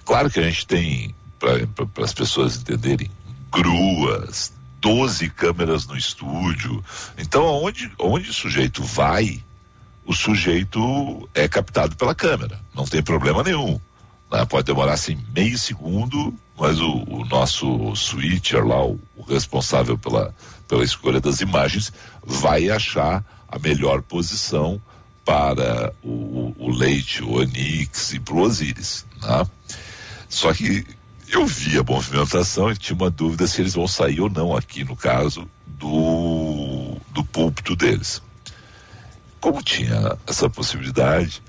claro 0.04 0.28
que 0.28 0.40
a 0.40 0.42
gente 0.42 0.66
tem, 0.66 1.14
para 1.38 2.04
as 2.04 2.12
pessoas 2.12 2.56
entenderem, 2.56 3.10
gruas, 3.52 4.52
12 4.80 5.30
câmeras 5.30 5.86
no 5.86 5.96
estúdio. 5.96 6.84
Então, 7.16 7.44
onde, 7.44 7.92
onde 7.98 8.30
o 8.30 8.34
sujeito 8.34 8.82
vai, 8.82 9.40
o 10.04 10.12
sujeito 10.12 11.28
é 11.32 11.46
captado 11.46 11.94
pela 11.96 12.14
câmera. 12.14 12.60
Não 12.74 12.84
tem 12.84 13.02
problema 13.02 13.44
nenhum. 13.44 13.80
Né? 14.30 14.44
Pode 14.46 14.66
demorar 14.66 14.94
assim 14.94 15.18
meio 15.34 15.58
segundo, 15.58 16.34
mas 16.58 16.80
o, 16.80 17.04
o 17.08 17.24
nosso 17.24 17.94
switcher 17.94 18.64
lá, 18.66 18.84
o, 18.84 18.98
o, 19.16 19.22
responsável 19.22 19.98
pela, 19.98 20.34
pela 20.66 20.84
escolha 20.84 21.20
das 21.20 21.40
imagens, 21.40 21.92
vai 22.24 22.70
achar 22.70 23.24
a 23.48 23.58
melhor 23.58 24.02
posição 24.02 24.80
para 25.24 25.92
o, 26.02 26.54
o 26.58 26.70
Leite, 26.70 27.22
o 27.22 27.40
Onix 27.40 28.14
e 28.14 28.20
para 28.20 28.34
o 28.34 28.40
Osiris. 28.40 29.04
Né? 29.20 29.46
Só 30.28 30.52
que 30.52 30.86
eu 31.28 31.44
vi 31.44 31.78
a 31.78 31.82
movimentação 31.82 32.70
e 32.70 32.76
tinha 32.76 32.96
uma 32.96 33.10
dúvida 33.10 33.46
se 33.46 33.60
eles 33.60 33.74
vão 33.74 33.88
sair 33.88 34.20
ou 34.20 34.30
não 34.30 34.56
aqui, 34.56 34.84
no 34.84 34.96
caso, 34.96 35.48
do, 35.66 36.96
do 37.10 37.24
púlpito 37.24 37.74
deles. 37.74 38.22
Como 39.40 39.62
tinha 39.62 40.16
essa 40.26 40.48
possibilidade, 40.48 41.42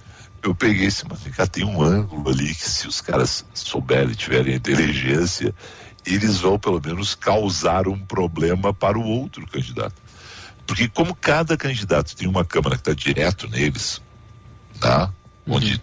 eu 0.47 0.55
peguei 0.55 0.87
esse, 0.87 1.03
mas 1.07 1.19
cá 1.35 1.45
tem 1.45 1.63
um 1.63 1.81
ângulo 1.81 2.29
ali 2.29 2.53
que 2.53 2.69
se 2.69 2.87
os 2.87 3.01
caras 3.01 3.45
souberem, 3.53 4.13
tiverem 4.13 4.55
inteligência, 4.55 5.53
eles 6.05 6.39
vão 6.39 6.57
pelo 6.57 6.81
menos 6.83 7.15
causar 7.15 7.87
um 7.87 7.99
problema 7.99 8.73
para 8.73 8.97
o 8.97 9.03
outro 9.03 9.45
candidato. 9.47 9.95
Porque 10.65 10.87
como 10.87 11.13
cada 11.13 11.57
candidato 11.57 12.15
tem 12.15 12.27
uma 12.27 12.45
câmera 12.45 12.75
que 12.75 12.89
está 12.89 12.93
direto 12.93 13.49
neles, 13.49 14.01
tá? 14.79 15.11
Uhum. 15.45 15.55
Onde 15.55 15.81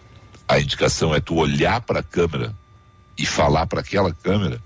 a 0.49 0.59
indicação 0.59 1.15
é 1.15 1.21
tu 1.21 1.37
olhar 1.37 1.81
para 1.83 2.01
a 2.01 2.03
câmera 2.03 2.55
e 3.17 3.25
falar 3.25 3.67
para 3.67 3.81
aquela 3.81 4.13
câmera, 4.13 4.63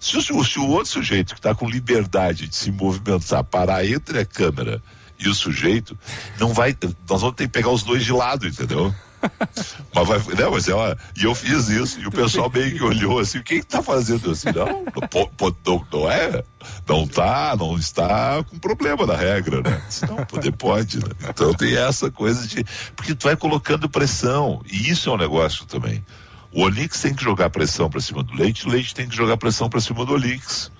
se 0.00 0.16
o, 0.16 0.44
se 0.44 0.58
o, 0.58 0.68
outro 0.68 0.92
sujeito 0.92 1.34
que 1.34 1.40
está 1.40 1.54
com 1.54 1.68
liberdade 1.68 2.46
de 2.46 2.54
se 2.54 2.70
movimentar 2.70 3.42
parar 3.42 3.84
entre 3.84 4.20
a 4.20 4.24
câmera 4.24 4.82
e 5.18 5.28
o 5.28 5.34
sujeito, 5.34 5.98
não 6.38 6.52
vai. 6.52 6.76
Nós 7.08 7.20
vamos 7.20 7.34
ter 7.34 7.44
que 7.44 7.52
pegar 7.52 7.70
os 7.70 7.82
dois 7.82 8.04
de 8.04 8.12
lado, 8.12 8.46
entendeu? 8.46 8.94
mas 9.94 10.08
vai, 10.08 10.18
não, 10.36 10.50
mas 10.52 10.68
ela, 10.68 10.96
e 11.16 11.24
eu 11.24 11.34
fiz 11.34 11.68
isso, 11.68 12.00
e 12.00 12.06
o 12.06 12.10
pessoal 12.10 12.50
meio 12.52 12.76
que 12.76 12.82
olhou 12.82 13.18
assim, 13.18 13.38
o 13.38 13.42
que 13.42 13.54
está 13.54 13.82
fazendo 13.82 14.30
assim? 14.30 14.48
Não, 14.52 14.84
não, 14.84 15.30
não, 15.66 15.86
não, 15.92 16.10
é, 16.10 16.44
não 16.88 17.06
tá, 17.06 17.56
não 17.58 17.76
está 17.76 18.42
com 18.44 18.58
problema 18.58 19.06
na 19.06 19.16
regra, 19.16 19.60
né? 19.62 19.82
Não, 20.08 20.24
poder 20.26 20.52
pode, 20.52 20.98
né? 20.98 21.10
Então 21.28 21.52
tem 21.54 21.76
essa 21.76 22.10
coisa 22.10 22.46
de, 22.46 22.64
porque 22.96 23.14
tu 23.14 23.24
vai 23.24 23.36
colocando 23.36 23.88
pressão, 23.88 24.62
e 24.70 24.90
isso 24.90 25.10
é 25.10 25.12
um 25.12 25.18
negócio 25.18 25.66
também. 25.66 26.04
O 26.52 26.62
Onix 26.62 27.00
tem 27.00 27.14
que 27.14 27.22
jogar 27.22 27.50
pressão 27.50 27.90
para 27.90 28.00
cima 28.00 28.22
do 28.22 28.34
Leite, 28.34 28.66
o 28.66 28.70
Leite 28.70 28.94
tem 28.94 29.08
que 29.08 29.16
jogar 29.16 29.36
pressão 29.36 29.68
para 29.68 29.80
cima 29.80 30.04
do 30.04 30.14
Onix. 30.14 30.70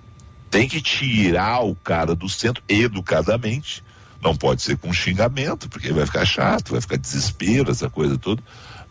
Tem 0.50 0.66
que 0.66 0.80
tirar 0.80 1.62
o 1.62 1.74
cara 1.74 2.14
do 2.14 2.26
centro 2.26 2.62
educadamente. 2.66 3.84
Não 4.20 4.34
pode 4.34 4.62
ser 4.62 4.76
com 4.76 4.92
xingamento, 4.92 5.68
porque 5.68 5.92
vai 5.92 6.04
ficar 6.04 6.24
chato, 6.24 6.72
vai 6.72 6.80
ficar 6.80 6.96
desespero, 6.96 7.70
essa 7.70 7.88
coisa 7.88 8.18
toda. 8.18 8.42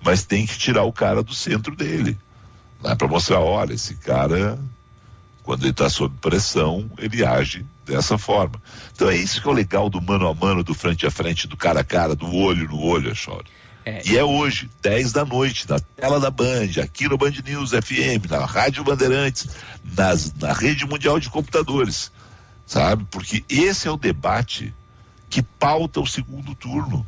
Mas 0.01 0.24
tem 0.24 0.46
que 0.46 0.57
tirar 0.57 0.84
o 0.84 0.93
cara 0.93 1.22
do 1.22 1.34
centro 1.34 1.75
dele. 1.75 2.17
Né? 2.81 2.96
Para 2.96 3.07
mostrar, 3.07 3.39
olha, 3.39 3.74
esse 3.74 3.96
cara, 3.96 4.57
quando 5.43 5.63
ele 5.63 5.72
está 5.72 5.89
sob 5.89 6.15
pressão, 6.22 6.89
ele 6.98 7.25
age 7.25 7.65
dessa 7.86 8.17
forma. 8.17 8.62
Então 8.93 9.10
é 9.10 9.15
isso 9.15 9.41
que 9.41 9.48
é 9.48 9.51
o 9.51 9.53
legal 9.53 9.89
do 9.89 10.01
mano 10.01 10.27
a 10.27 10.34
mano, 10.34 10.63
do 10.63 10.74
frente 10.74 11.05
a 11.05 11.12
frente, 11.12 11.48
do 11.48 11.57
cara 11.57 11.81
a 11.81 11.84
cara, 11.84 12.15
do 12.15 12.34
olho 12.34 12.67
no 12.67 12.79
olho, 12.79 13.15
choro. 13.15 13.46
É. 13.86 14.01
E 14.05 14.17
é 14.17 14.24
hoje, 14.24 14.69
10 14.81 15.13
da 15.13 15.24
noite, 15.24 15.65
na 15.69 15.79
tela 15.79 16.19
da 16.19 16.29
Band, 16.29 16.81
aqui 16.84 17.07
no 17.07 17.17
Band 17.17 17.31
News 17.46 17.72
FM, 17.72 18.29
na 18.29 18.46
Rádio 18.46 18.84
Bandeirantes, 18.84 19.48
nas, 19.96 20.34
na 20.34 20.51
rede 20.51 20.86
mundial 20.86 21.19
de 21.22 21.29
computadores. 21.29 22.12
Sabe? 22.65 23.07
Porque 23.10 23.46
esse 23.48 23.88
é 23.88 23.91
o 23.91 23.96
debate 23.96 24.74
que 25.38 25.41
pauta 25.41 26.01
o 26.01 26.08
segundo 26.08 26.56
turno. 26.56 27.06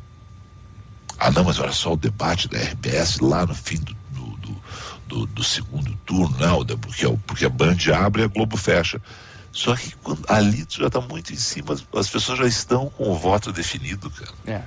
Ah, 1.18 1.32
não, 1.32 1.42
mas 1.42 1.58
olha 1.58 1.72
só 1.72 1.94
o 1.94 1.96
debate 1.96 2.48
da 2.48 2.58
RBS 2.58 3.18
lá 3.18 3.44
no 3.44 3.54
fim 3.54 3.78
do, 3.78 3.94
do, 4.12 4.62
do, 5.08 5.26
do 5.26 5.44
segundo 5.44 5.94
turno, 6.06 6.36
não, 6.38 6.64
porque, 6.64 7.06
porque 7.26 7.44
a 7.44 7.48
Band 7.48 7.76
abre 7.92 8.22
e 8.22 8.24
a 8.24 8.28
Globo 8.28 8.56
fecha. 8.56 9.02
Só 9.50 9.74
que 9.74 9.96
quando, 9.96 10.24
ali 10.28 10.64
já 10.68 10.86
está 10.86 11.00
muito 11.00 11.32
em 11.32 11.36
cima, 11.36 11.74
as, 11.74 11.84
as 11.92 12.08
pessoas 12.08 12.38
já 12.38 12.46
estão 12.46 12.88
com 12.90 13.10
o 13.10 13.18
voto 13.18 13.52
definido, 13.52 14.08
cara. 14.10 14.32
É 14.46 14.62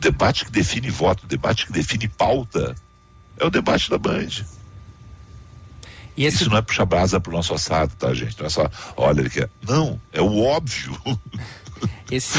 debate 0.00 0.46
que 0.46 0.50
define 0.50 0.88
voto, 0.90 1.24
o 1.24 1.26
debate 1.26 1.66
que 1.66 1.72
define 1.72 2.08
pauta, 2.08 2.74
é 3.38 3.44
o 3.44 3.50
debate 3.50 3.90
da 3.90 3.98
Band. 3.98 4.28
Esse... 6.16 6.38
Isso 6.42 6.50
não 6.50 6.56
é 6.56 6.62
puxar 6.62 6.86
brasa 6.86 7.20
pro 7.20 7.32
nosso 7.32 7.54
assado, 7.54 7.92
tá, 7.96 8.14
gente? 8.14 8.38
Não 8.38 8.46
é 8.46 8.48
só, 8.48 8.68
olha, 8.96 9.20
ele 9.20 9.30
quer. 9.30 9.50
Não, 9.62 10.00
é 10.12 10.20
o 10.20 10.42
óbvio. 10.42 10.98
Esse, 12.10 12.38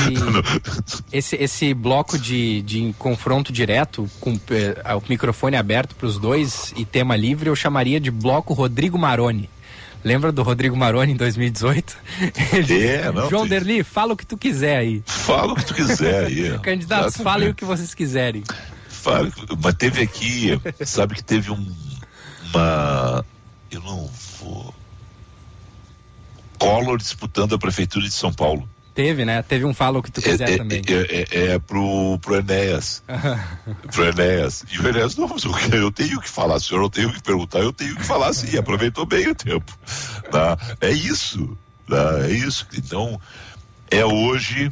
esse, 1.11 1.35
esse 1.35 1.73
bloco 1.73 2.17
de, 2.17 2.61
de 2.61 2.93
confronto 2.99 3.53
direto, 3.53 4.09
com 4.19 4.39
eh, 4.49 4.95
o 4.95 5.03
microfone 5.07 5.55
aberto 5.55 5.95
para 5.95 6.07
os 6.07 6.17
dois 6.17 6.73
e 6.75 6.83
tema 6.83 7.15
livre, 7.15 7.49
eu 7.49 7.55
chamaria 7.55 7.99
de 7.99 8.11
bloco 8.11 8.53
Rodrigo 8.53 8.97
Maroni. 8.97 9.49
Lembra 10.03 10.31
do 10.31 10.41
Rodrigo 10.41 10.75
Maroni 10.75 11.13
em 11.13 11.15
2018? 11.15 11.97
Ele, 12.53 12.87
é, 12.87 13.11
não, 13.11 13.29
João 13.29 13.47
tem... 13.47 13.51
Derli, 13.51 13.83
fala 13.83 14.13
o 14.13 14.17
que 14.17 14.25
tu 14.25 14.37
quiser 14.37 14.77
aí. 14.77 15.03
Fala 15.05 15.53
o 15.53 15.55
que 15.55 15.65
tu 15.65 15.73
quiser 15.75 16.25
aí. 16.25 16.57
Candidatos, 16.59 17.17
falem 17.17 17.49
o 17.49 17.53
que 17.55 17.63
vocês 17.63 17.93
quiserem. 17.93 18.43
Fala, 18.87 19.31
mas 19.61 19.75
teve 19.75 20.01
aqui, 20.01 20.59
sabe 20.85 21.15
que 21.15 21.23
teve 21.23 21.51
um, 21.51 21.75
uma. 22.51 23.25
Eu 23.69 23.81
não 23.81 24.09
vou. 24.39 24.73
Collor 26.57 26.97
disputando 26.97 27.55
a 27.55 27.57
prefeitura 27.57 28.05
de 28.05 28.13
São 28.13 28.31
Paulo. 28.31 28.67
Teve, 28.93 29.23
né? 29.23 29.41
Teve 29.41 29.63
um 29.63 29.73
fala 29.73 29.99
o 29.99 30.03
que 30.03 30.11
tu 30.11 30.21
quiser 30.21 30.49
é, 30.49 30.57
também. 30.57 30.81
É, 30.87 31.21
é, 31.21 31.45
é, 31.53 31.59
pro, 31.59 32.19
pro 32.19 32.35
Enéas. 32.35 33.01
pro 33.91 34.05
Enéas. 34.05 34.65
E 34.71 34.79
o 34.79 34.87
Enéas, 34.87 35.15
não, 35.15 35.27
mas 35.27 35.43
eu 35.73 35.91
tenho 35.91 36.19
que 36.19 36.29
falar, 36.29 36.59
se 36.59 36.67
senhor 36.67 36.81
não 36.81 36.89
tem 36.89 37.05
o 37.05 37.13
que 37.13 37.23
perguntar, 37.23 37.59
eu 37.59 37.71
tenho 37.71 37.95
que 37.95 38.03
falar 38.03 38.33
sim. 38.33 38.55
Aproveitou 38.59 39.05
bem 39.05 39.29
o 39.29 39.35
tempo. 39.35 39.77
Tá? 40.29 40.57
É 40.81 40.91
isso. 40.91 41.57
Tá? 41.87 42.25
É 42.25 42.31
isso. 42.31 42.67
Então, 42.75 43.19
é 43.89 44.05
hoje, 44.05 44.71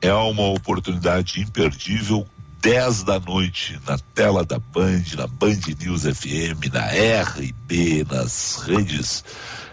é 0.00 0.12
uma 0.12 0.48
oportunidade 0.48 1.40
imperdível. 1.40 2.26
10 2.62 3.04
da 3.04 3.18
noite 3.18 3.80
na 3.86 3.96
tela 4.14 4.44
da 4.44 4.58
Band, 4.58 5.02
na 5.16 5.26
Band 5.26 5.60
News 5.80 6.02
FM, 6.02 6.70
na 6.70 6.84
RB, 7.22 8.04
nas 8.04 8.62
redes 8.66 9.24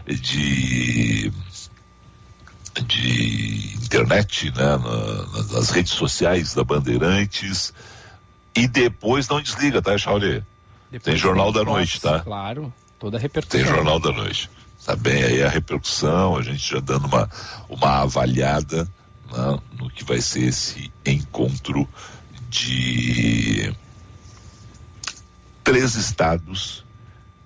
de 0.08 1.32
de 2.82 3.76
internet, 3.76 4.52
né, 4.52 4.78
na, 4.78 5.44
nas 5.54 5.70
redes 5.70 5.94
sociais 5.94 6.54
da 6.54 6.64
Bandeirantes. 6.64 7.74
E 8.56 8.68
depois 8.68 9.28
não 9.28 9.42
desliga, 9.42 9.82
tá, 9.82 9.98
Chauri? 9.98 10.44
Tem 11.04 11.16
Jornal 11.16 11.52
da 11.52 11.64
Noite, 11.64 12.02
tá? 12.02 12.20
Claro, 12.20 12.74
toda 12.98 13.18
a 13.18 13.20
repercussão. 13.20 13.60
Tem 13.60 13.70
Jornal 13.70 14.00
da 14.00 14.12
Noite. 14.12 14.50
Tá 14.86 14.96
bem 14.96 15.24
aí 15.24 15.44
a 15.44 15.50
repercussão, 15.50 16.38
a 16.38 16.42
gente 16.42 16.72
já 16.72 16.80
dando 16.80 17.08
uma, 17.08 17.30
uma 17.68 18.02
avaliada 18.04 18.86
né, 19.32 19.60
no 19.78 19.90
que 19.90 20.04
vai 20.04 20.22
ser 20.22 20.46
esse 20.46 20.92
encontro 21.06 21.88
de 22.50 23.74
três 25.64 25.96
estados 25.96 26.86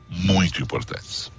muito 0.08 0.62
importantes 0.62 1.32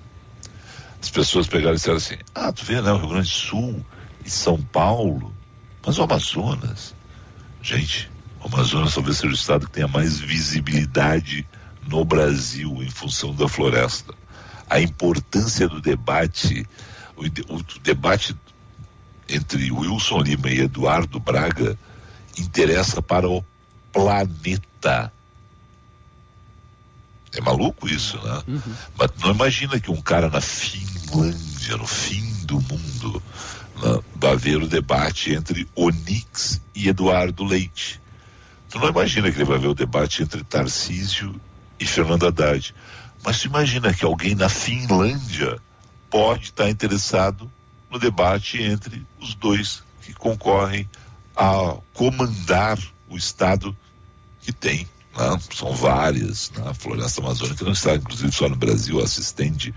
as 1.02 1.10
pessoas 1.10 1.48
pegaram 1.48 1.72
e 1.72 1.76
disseram 1.76 1.96
assim: 1.96 2.16
ah, 2.32 2.52
tu 2.52 2.64
vê, 2.64 2.80
né, 2.80 2.92
o 2.92 2.96
Rio 2.96 3.08
Grande 3.08 3.28
do 3.28 3.34
Sul 3.34 3.84
e 4.24 4.30
São 4.30 4.62
Paulo, 4.62 5.34
mas 5.84 5.98
o 5.98 6.02
Amazonas. 6.04 6.94
Gente, 7.60 8.08
o 8.40 8.46
Amazonas 8.46 8.94
talvez 8.94 9.16
seja 9.16 9.32
o 9.32 9.36
estado 9.36 9.66
que 9.66 9.72
tenha 9.72 9.88
mais 9.88 10.20
visibilidade 10.20 11.46
no 11.88 12.04
Brasil 12.04 12.82
em 12.82 12.88
função 12.88 13.34
da 13.34 13.48
floresta. 13.48 14.14
A 14.70 14.80
importância 14.80 15.68
do 15.68 15.80
debate, 15.80 16.66
o, 17.16 17.24
o 17.56 17.62
debate 17.82 18.36
entre 19.28 19.72
Wilson 19.72 20.20
Lima 20.20 20.50
e 20.50 20.60
Eduardo 20.60 21.18
Braga 21.18 21.76
interessa 22.38 23.02
para 23.02 23.28
o 23.28 23.44
planeta 23.92 25.12
é 27.34 27.40
maluco 27.40 27.88
isso, 27.88 28.18
né? 28.18 28.42
Uhum. 28.46 28.74
Mas 28.98 29.10
não 29.20 29.30
imagina 29.30 29.80
que 29.80 29.90
um 29.90 30.00
cara 30.00 30.28
na 30.28 30.40
Finlândia, 30.40 31.76
no 31.76 31.86
fim 31.86 32.22
do 32.44 32.60
mundo, 32.60 33.22
né, 33.82 34.00
vai 34.16 34.36
ver 34.36 34.62
o 34.62 34.68
debate 34.68 35.32
entre 35.32 35.68
Onix 35.74 36.60
e 36.74 36.88
Eduardo 36.88 37.44
Leite. 37.44 38.00
Tu 38.68 38.78
não 38.78 38.88
imagina 38.88 39.30
que 39.30 39.36
ele 39.36 39.44
vai 39.44 39.58
ver 39.58 39.68
o 39.68 39.74
debate 39.74 40.22
entre 40.22 40.44
Tarcísio 40.44 41.34
e 41.78 41.86
Fernando 41.86 42.26
Haddad. 42.26 42.74
Mas 43.24 43.40
tu 43.40 43.46
imagina 43.46 43.92
que 43.94 44.04
alguém 44.04 44.34
na 44.34 44.48
Finlândia 44.48 45.58
pode 46.10 46.44
estar 46.44 46.68
interessado 46.68 47.50
no 47.90 47.98
debate 47.98 48.62
entre 48.62 49.06
os 49.20 49.34
dois 49.34 49.82
que 50.02 50.12
concorrem 50.12 50.88
a 51.36 51.76
comandar 51.94 52.78
o 53.08 53.16
Estado 53.16 53.76
que 54.40 54.52
tem. 54.52 54.88
Né? 55.16 55.38
São 55.54 55.72
várias. 55.72 56.50
Né? 56.52 56.64
A 56.66 56.74
floresta 56.74 57.20
amazônica 57.20 57.64
não 57.64 57.72
está, 57.72 57.94
inclusive, 57.94 58.32
só 58.32 58.48
no 58.48 58.56
Brasil, 58.56 59.00
assistente 59.00 59.74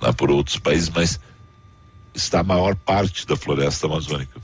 né, 0.00 0.12
por 0.12 0.30
outros 0.30 0.58
países, 0.58 0.90
mas 0.90 1.20
está 2.14 2.40
a 2.40 2.44
maior 2.44 2.74
parte 2.74 3.26
da 3.26 3.36
floresta 3.36 3.86
amazônica. 3.86 4.40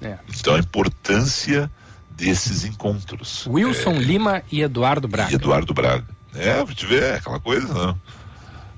É. 0.00 0.18
Então 0.28 0.54
a 0.54 0.58
importância 0.58 1.70
desses 2.10 2.64
encontros. 2.64 3.46
Wilson 3.46 3.92
é, 3.92 3.98
Lima 3.98 4.42
e 4.50 4.60
Eduardo 4.60 5.08
Braga. 5.08 5.32
E 5.32 5.34
Eduardo 5.34 5.72
Braga. 5.74 6.06
É, 6.34 6.64
pra 6.64 6.74
te 6.74 6.86
ver, 6.86 7.02
é 7.02 7.14
aquela 7.16 7.40
coisa, 7.40 7.72
não. 7.72 7.92
Né? 7.92 7.98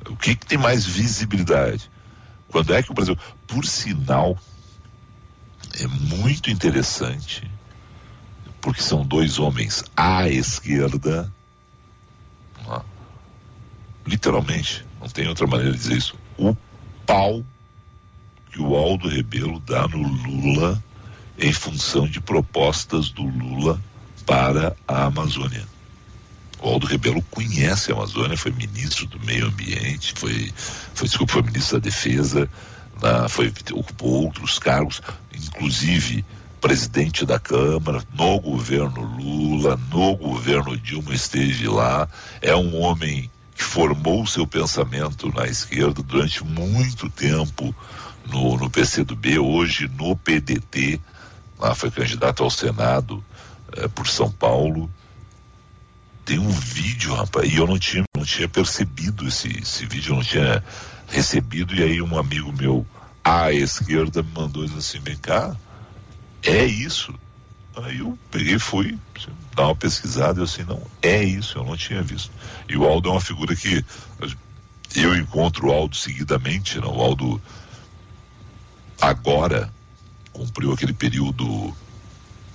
O 0.09 0.16
que, 0.16 0.35
que 0.35 0.47
tem 0.47 0.56
mais 0.56 0.87
visibilidade? 0.87 1.90
Quando 2.49 2.75
é 2.75 2.82
que 2.82 2.90
o 2.90 2.94
Brasil. 2.94 3.16
Por 3.47 3.64
sinal, 3.66 4.38
é 5.78 5.87
muito 5.87 6.50
interessante, 6.50 7.50
porque 8.61 8.83
são 8.83 9.05
dois 9.05 9.38
homens 9.38 9.85
à 9.97 10.29
esquerda, 10.29 11.33
literalmente, 14.07 14.85
não 15.00 15.09
tem 15.09 15.29
outra 15.29 15.47
maneira 15.47 15.73
de 15.73 15.79
dizer 15.79 15.97
isso. 15.97 16.14
O 16.37 16.57
pau 17.07 17.45
que 18.52 18.61
o 18.61 18.75
Aldo 18.75 19.09
Rebelo 19.09 19.61
dá 19.61 19.87
no 19.87 20.02
Lula 20.02 20.83
em 21.38 21.52
função 21.52 22.07
de 22.07 22.21
propostas 22.21 23.11
do 23.11 23.23
Lula 23.23 23.81
para 24.26 24.76
a 24.87 25.05
Amazônia. 25.05 25.67
O 26.61 26.69
Aldo 26.69 26.87
Rebelo 26.87 27.23
conhece 27.31 27.90
a 27.90 27.95
Amazônia, 27.95 28.37
foi 28.37 28.52
ministro 28.52 29.07
do 29.07 29.19
Meio 29.21 29.47
Ambiente, 29.47 30.12
foi, 30.17 30.52
foi 30.95 31.09
desculpa, 31.09 31.35
foi 31.35 31.43
ministro 31.43 31.81
da 31.81 31.85
Defesa, 31.85 32.49
na, 33.00 33.29
foi, 33.29 33.52
ocupou 33.73 34.25
outros 34.25 34.59
cargos, 34.59 35.00
inclusive 35.35 36.25
presidente 36.61 37.25
da 37.25 37.38
Câmara, 37.38 38.02
no 38.12 38.38
governo 38.38 39.02
Lula, 39.02 39.81
no 39.90 40.14
governo 40.17 40.76
Dilma 40.76 41.14
esteve 41.14 41.67
lá, 41.67 42.07
é 42.43 42.55
um 42.55 42.79
homem 42.81 43.31
que 43.57 43.64
formou 43.64 44.26
seu 44.26 44.47
pensamento 44.47 45.33
na 45.35 45.47
esquerda 45.47 46.02
durante 46.02 46.45
muito 46.45 47.09
tempo 47.09 47.75
no, 48.26 48.57
no 48.59 48.71
PCdoB, 48.71 49.38
hoje 49.38 49.88
no 49.88 50.14
PDT, 50.14 51.00
lá 51.59 51.75
foi 51.75 51.90
candidato 51.90 52.43
ao 52.43 52.50
Senado 52.50 53.25
eh, 53.76 53.88
por 53.88 54.07
São 54.07 54.31
Paulo, 54.31 54.90
tem 56.25 56.38
um 56.38 56.50
vídeo, 56.50 57.14
rapaz, 57.14 57.50
e 57.50 57.57
eu 57.57 57.67
não 57.67 57.79
tinha, 57.79 58.05
não 58.17 58.25
tinha 58.25 58.49
percebido 58.49 59.26
esse, 59.26 59.49
esse 59.59 59.87
vídeo, 59.87 60.12
eu 60.12 60.17
não 60.17 60.23
tinha 60.23 60.62
recebido, 61.09 61.75
e 61.75 61.83
aí 61.83 62.02
um 62.02 62.19
amigo 62.19 62.52
meu 62.52 62.87
à 63.25 63.50
esquerda 63.52 64.23
me 64.23 64.31
mandou 64.33 64.64
assim, 64.76 65.00
vem 65.00 65.17
cá, 65.17 65.57
é 66.42 66.64
isso. 66.64 67.14
Aí 67.76 67.99
eu 67.99 68.18
peguei 68.30 68.59
fui 68.59 68.99
assim, 69.16 69.30
dar 69.54 69.66
uma 69.66 69.76
pesquisada 69.76 70.38
e 70.38 70.40
eu 70.40 70.44
assim, 70.44 70.64
não, 70.64 70.82
é 71.02 71.23
isso, 71.23 71.59
eu 71.59 71.64
não 71.64 71.76
tinha 71.76 72.02
visto. 72.02 72.30
E 72.68 72.76
o 72.76 72.85
Aldo 72.85 73.09
é 73.09 73.12
uma 73.12 73.20
figura 73.20 73.54
que 73.54 73.85
eu 74.97 75.16
encontro 75.16 75.68
o 75.68 75.73
Aldo 75.73 75.97
seguidamente, 75.97 76.78
não, 76.80 76.97
o 76.97 77.00
Aldo 77.00 77.40
agora 79.00 79.73
cumpriu 80.32 80.73
aquele 80.73 80.92
período 80.92 81.75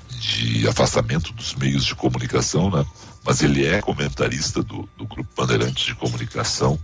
de 0.09 0.67
afastamento 0.67 1.33
dos 1.33 1.55
meios 1.55 1.85
de 1.85 1.95
comunicação, 1.95 2.69
né? 2.69 2.85
mas 3.23 3.41
ele 3.41 3.65
é 3.65 3.81
comentarista 3.81 4.61
do, 4.61 4.87
do 4.97 5.05
Grupo 5.05 5.29
Bandeirantes 5.35 5.85
de 5.85 5.95
Comunicação 5.95 6.79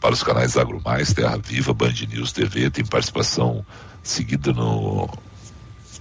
para 0.00 0.14
os 0.14 0.22
canais 0.22 0.56
Agro 0.56 0.80
Mais, 0.84 1.12
Terra 1.12 1.38
Viva, 1.38 1.72
Band 1.72 1.94
News 2.08 2.32
TV, 2.32 2.70
tem 2.70 2.84
participação 2.84 3.64
seguida 4.02 4.52
no, 4.52 5.08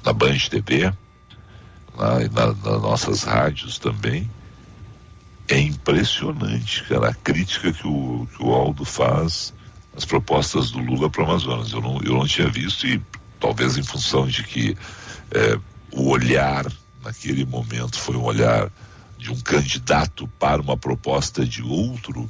na 0.08 0.14
Band 0.14 0.38
TV, 0.50 0.86
e 0.86 2.30
na, 2.34 2.48
nas 2.48 2.82
nossas 2.82 3.24
rádios 3.24 3.78
também. 3.78 4.30
É 5.50 5.60
impressionante, 5.60 6.84
cara, 6.84 7.10
a 7.10 7.14
crítica 7.14 7.72
que 7.72 7.88
o, 7.88 8.28
que 8.36 8.44
o 8.44 8.54
Aldo 8.54 8.86
faz 8.86 9.54
às 9.96 10.06
propostas 10.06 10.72
do 10.72 10.80
Lula 10.80 11.10
para 11.10 11.24
o 11.24 11.26
Amazonas. 11.26 11.72
Eu 11.72 11.82
não, 11.82 12.00
eu 12.02 12.14
não 12.14 12.26
tinha 12.26 12.50
visto 12.50 12.86
e 12.86 13.02
talvez 13.40 13.78
em 13.78 13.84
função 13.84 14.28
de 14.28 14.44
que 14.44 14.78
é, 15.32 15.60
o 15.92 16.10
olhar 16.10 16.66
naquele 17.04 17.46
momento 17.46 17.98
foi 17.98 18.16
um 18.16 18.24
olhar 18.24 18.70
de 19.18 19.32
um 19.32 19.40
candidato 19.40 20.28
para 20.40 20.62
uma 20.62 20.78
proposta 20.78 21.46
de 21.46 21.64
outro 21.64 22.30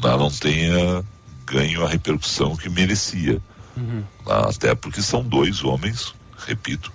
não 0.00 0.30
tenha 0.30 1.04
ganho 1.46 1.84
a 1.84 1.88
repercussão 1.88 2.56
que 2.56 2.68
merecia. 2.68 3.40
Uhum. 3.76 4.04
Até 4.26 4.74
porque 4.74 5.00
são 5.00 5.22
dois 5.22 5.64
homens, 5.64 6.14
repito, 6.46 6.92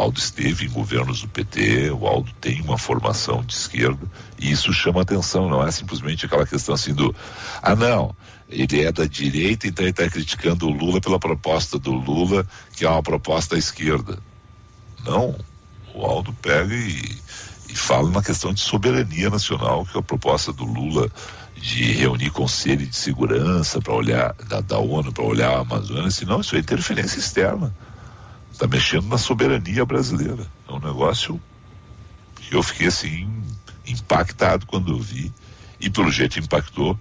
Aldo 0.00 0.18
esteve 0.18 0.66
em 0.66 0.70
governos 0.70 1.22
do 1.22 1.28
PT, 1.28 1.90
o 1.90 2.06
Aldo 2.06 2.32
tem 2.40 2.60
uma 2.62 2.78
formação 2.78 3.42
de 3.42 3.52
esquerda, 3.52 4.00
e 4.38 4.50
isso 4.50 4.72
chama 4.72 5.02
atenção, 5.02 5.48
não 5.48 5.66
é 5.66 5.70
simplesmente 5.70 6.26
aquela 6.26 6.46
questão 6.46 6.74
assim 6.74 6.94
do, 6.94 7.14
ah 7.62 7.76
não, 7.76 8.14
ele 8.48 8.82
é 8.82 8.90
da 8.90 9.04
direita, 9.04 9.66
então 9.66 9.84
ele 9.84 9.90
está 9.90 10.08
criticando 10.08 10.66
o 10.66 10.72
Lula 10.72 11.00
pela 11.00 11.18
proposta 11.18 11.78
do 11.78 11.92
Lula, 11.92 12.46
que 12.74 12.84
é 12.84 12.88
uma 12.88 13.02
proposta 13.02 13.56
à 13.56 13.58
esquerda. 13.58 14.18
Não, 15.04 15.36
o 15.94 16.04
Aldo 16.04 16.32
pega 16.32 16.74
e, 16.74 17.18
e 17.68 17.76
fala 17.76 18.10
na 18.10 18.22
questão 18.22 18.52
de 18.52 18.60
soberania 18.60 19.30
nacional, 19.30 19.84
que 19.84 19.96
é 19.96 20.00
a 20.00 20.02
proposta 20.02 20.52
do 20.52 20.64
Lula 20.64 21.10
de 21.56 21.92
reunir 21.92 22.30
conselho 22.30 22.86
de 22.86 22.96
segurança 22.96 23.80
para 23.80 23.92
olhar 23.92 24.34
da, 24.48 24.60
da 24.60 24.78
ONU 24.78 25.12
para 25.12 25.24
olhar 25.24 25.50
a 25.50 25.60
Amazônia, 25.60 26.10
senão 26.10 26.40
isso 26.40 26.56
é 26.56 26.58
interferência 26.58 27.18
externa. 27.18 27.74
Está 28.60 28.68
mexendo 28.68 29.08
na 29.08 29.16
soberania 29.16 29.86
brasileira. 29.86 30.46
É 30.68 30.72
um 30.72 30.78
negócio 30.78 31.40
que 32.36 32.54
eu 32.54 32.62
fiquei 32.62 32.88
assim 32.88 33.26
impactado 33.88 34.66
quando 34.66 34.92
eu 34.92 34.98
vi 34.98 35.32
e 35.80 35.88
pelo 35.88 36.12
jeito 36.12 36.38
impactou 36.38 36.94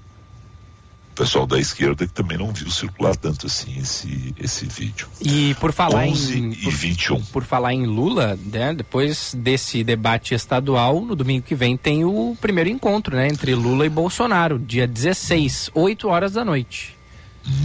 pessoal 1.14 1.46
da 1.46 1.60
esquerda 1.60 2.08
que 2.08 2.14
também 2.14 2.38
não 2.38 2.54
viu 2.54 2.72
circular 2.72 3.14
tanto 3.14 3.46
assim 3.48 3.78
esse, 3.78 4.34
esse 4.40 4.66
vídeo. 4.68 5.06
E 5.22 5.54
por 5.56 5.74
falar 5.74 6.06
11 6.06 6.40
em 6.40 6.52
e 6.52 6.70
21. 6.70 7.22
Por 7.26 7.44
falar 7.44 7.74
em 7.74 7.86
Lula, 7.86 8.40
né, 8.46 8.74
depois 8.74 9.36
desse 9.38 9.84
debate 9.84 10.34
estadual, 10.34 11.02
no 11.02 11.14
domingo 11.14 11.46
que 11.46 11.56
vem 11.56 11.76
tem 11.76 12.06
o 12.06 12.38
primeiro 12.40 12.70
encontro, 12.70 13.18
né, 13.18 13.28
entre 13.28 13.54
Lula 13.54 13.86
e 13.86 13.90
Bolsonaro, 13.90 14.58
dia 14.58 14.88
16, 14.88 15.72
8 15.74 16.08
horas 16.08 16.32
da 16.32 16.46
noite. 16.46 16.96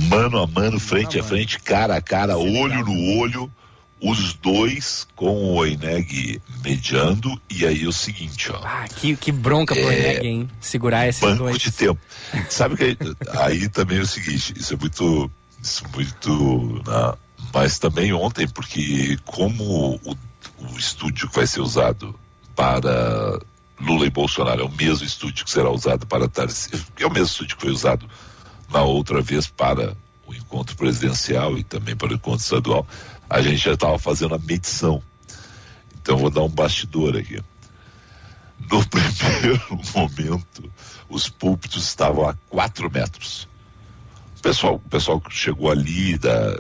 Mano 0.09 0.39
a 0.39 0.49
mano, 0.49 0.81
frente 0.81 1.17
mano 1.17 1.23
a, 1.23 1.25
a 1.25 1.29
frente, 1.29 1.61
cara 1.61 1.97
a 1.97 2.03
cara, 2.03 2.37
olho 2.37 2.85
no 2.85 3.21
olho 3.21 3.49
os 4.05 4.35
dois 4.35 5.07
com 5.17 5.31
o 5.31 5.55
Oineg 5.55 6.41
mediando, 6.63 7.41
e 7.49 7.65
aí 7.65 7.87
o 7.87 7.93
seguinte, 7.93 8.53
ó. 8.53 8.61
Ah, 8.63 8.87
que, 8.87 9.17
que 9.17 9.33
bronca 9.33 9.75
pro 9.75 9.85
é, 9.85 9.87
Oineg, 9.87 10.27
hein? 10.27 10.51
Segurar 10.61 11.09
esses 11.09 11.23
banco 11.23 11.45
dois. 11.45 11.59
de 11.59 11.73
tempo. 11.73 12.01
Sabe 12.51 12.77
que 12.77 12.85
aí, 12.85 12.99
aí, 13.39 13.69
também 13.71 13.99
é 13.99 14.03
o 14.03 14.07
seguinte, 14.07 14.53
isso 14.57 14.75
é 14.75 14.77
muito, 14.77 15.31
isso 15.63 15.85
é 15.87 15.89
muito, 15.89 16.83
mas 17.53 17.79
também 17.79 18.13
ontem, 18.13 18.47
porque 18.47 19.17
como 19.25 19.99
o, 20.05 20.17
o 20.59 20.79
estúdio 20.79 21.29
que 21.31 21.37
vai 21.37 21.47
ser 21.47 21.63
usado 21.63 22.15
para 22.55 23.41
Lula 23.81 24.07
e 24.07 24.11
Bolsonaro 24.11 24.61
é 24.61 24.65
o 24.65 24.71
mesmo 24.71 25.07
estúdio 25.07 25.47
que 25.47 25.51
será 25.51 25.71
usado 25.71 26.07
para 26.07 26.29
Tarcísio, 26.29 26.87
é 26.99 27.07
o 27.07 27.11
mesmo 27.11 27.27
estúdio 27.27 27.57
que 27.57 27.63
foi 27.63 27.73
usado 27.73 28.07
na 28.71 28.83
outra 28.83 29.23
vez 29.23 29.47
para 29.47 29.97
o 30.27 30.35
encontro 30.35 30.77
presidencial 30.77 31.57
e 31.59 31.65
também 31.65 31.97
para 31.97 32.13
o 32.13 32.15
encontro 32.15 32.43
estadual 32.43 32.87
a 33.29 33.41
gente 33.43 33.57
já 33.57 33.73
estava 33.73 33.99
fazendo 33.99 34.35
a 34.35 34.39
medição. 34.39 35.03
Então 36.01 36.17
vou 36.17 36.31
dar 36.31 36.43
um 36.43 36.49
bastidor 36.49 37.17
aqui. 37.17 37.41
No 38.71 38.85
primeiro 38.87 39.81
momento, 39.95 40.71
os 41.09 41.29
púlpitos 41.29 41.85
estavam 41.85 42.29
a 42.29 42.35
4 42.49 42.91
metros. 42.91 43.49
O 44.39 44.43
pessoal, 44.43 44.75
o 44.75 44.89
pessoal 44.91 45.21
que 45.21 45.35
chegou 45.35 45.71
ali, 45.71 46.19
da, 46.19 46.59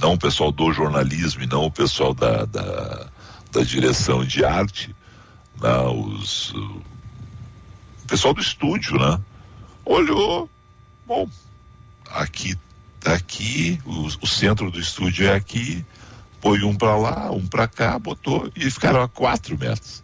não 0.00 0.14
o 0.14 0.18
pessoal 0.18 0.50
do 0.50 0.72
jornalismo 0.72 1.42
e 1.42 1.46
não 1.46 1.66
o 1.66 1.70
pessoal 1.70 2.14
da, 2.14 2.44
da, 2.44 3.06
da 3.50 3.62
direção 3.62 4.24
de 4.24 4.44
arte, 4.44 4.94
né, 5.60 5.78
os, 5.78 6.52
o 6.52 6.82
pessoal 8.08 8.34
do 8.34 8.40
estúdio, 8.40 8.98
né? 8.98 9.20
Olhou, 9.84 10.48
bom, 11.06 11.28
aqui 12.10 12.56
aqui, 13.04 13.80
o, 13.84 14.06
o 14.06 14.26
centro 14.26 14.70
do 14.70 14.78
estúdio 14.78 15.26
é 15.26 15.34
aqui, 15.34 15.84
põe 16.40 16.62
um 16.62 16.74
para 16.74 16.96
lá, 16.96 17.30
um 17.30 17.46
para 17.46 17.68
cá, 17.68 17.98
botou 17.98 18.50
e 18.56 18.70
ficaram 18.70 19.02
a 19.02 19.08
quatro 19.08 19.58
metros. 19.58 20.02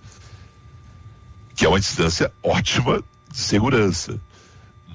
Que 1.55 1.67
é 1.67 1.69
uma 1.69 1.81
distância 1.81 2.33
ótima 2.43 3.03
de 3.31 3.39
segurança. 3.39 4.21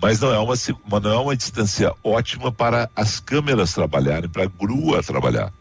Mas 0.02 0.20
não 0.20 0.34
é 0.34 0.40
uma, 0.40 0.56
não 1.00 1.12
é 1.12 1.18
uma 1.18 1.36
distância 1.36 1.94
ótima 2.04 2.52
para 2.52 2.90
as 2.96 3.20
câmeras 3.20 3.74
trabalharem, 3.74 4.30
para 4.30 4.44
a 4.44 4.48
grua 4.48 5.04
trabalhar. 5.04 5.52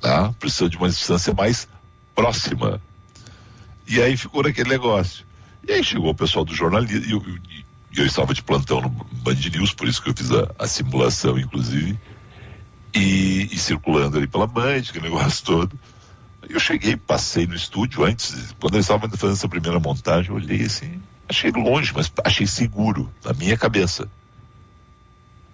Tá? 0.00 0.32
Precisa 0.38 0.68
de 0.68 0.76
uma 0.76 0.88
distância 0.88 1.32
mais 1.32 1.68
próxima. 2.14 2.80
E 3.86 4.00
aí 4.00 4.16
ficou 4.16 4.42
naquele 4.42 4.70
negócio. 4.70 5.24
E 5.66 5.72
aí 5.72 5.84
chegou 5.84 6.10
o 6.10 6.14
pessoal 6.14 6.44
do 6.44 6.54
jornalismo, 6.54 7.22
e, 7.92 8.00
eu 8.00 8.06
estava 8.06 8.34
de 8.34 8.42
plantão 8.42 8.80
no 8.80 8.88
Band 8.88 9.34
News, 9.34 9.72
por 9.72 9.88
isso 9.88 10.02
que 10.02 10.10
eu 10.10 10.14
fiz 10.16 10.30
a, 10.30 10.50
a 10.58 10.66
simulação, 10.66 11.38
inclusive. 11.38 11.98
E, 12.94 13.48
e, 13.50 13.58
circulando 13.58 14.18
ali 14.18 14.26
pela 14.26 14.46
Band, 14.46 14.78
aquele 14.88 15.08
negócio 15.08 15.44
todo. 15.44 15.78
Eu 16.48 16.58
cheguei, 16.58 16.96
passei 16.96 17.46
no 17.46 17.54
estúdio 17.54 18.04
antes, 18.04 18.54
quando 18.60 18.74
eles 18.74 18.84
estavam 18.84 19.08
fazendo 19.08 19.32
essa 19.32 19.48
primeira 19.48 19.78
montagem, 19.78 20.30
eu 20.30 20.36
olhei 20.36 20.62
assim, 20.62 21.00
achei 21.28 21.50
longe, 21.52 21.92
mas 21.94 22.12
achei 22.24 22.46
seguro, 22.46 23.10
na 23.24 23.32
minha 23.32 23.56
cabeça. 23.56 24.08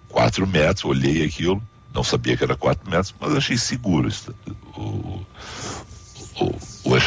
Quatro 0.07 0.47
metros, 0.47 0.85
olhei 0.85 1.23
aquilo, 1.23 1.61
não 1.93 2.03
sabia 2.03 2.35
que 2.35 2.43
era 2.43 2.55
quatro 2.55 2.89
metros, 2.89 3.13
mas 3.19 3.35
achei 3.35 3.57
seguro 3.57 4.09
o, 4.75 5.25
o, 6.39 6.55
o. 6.85 6.99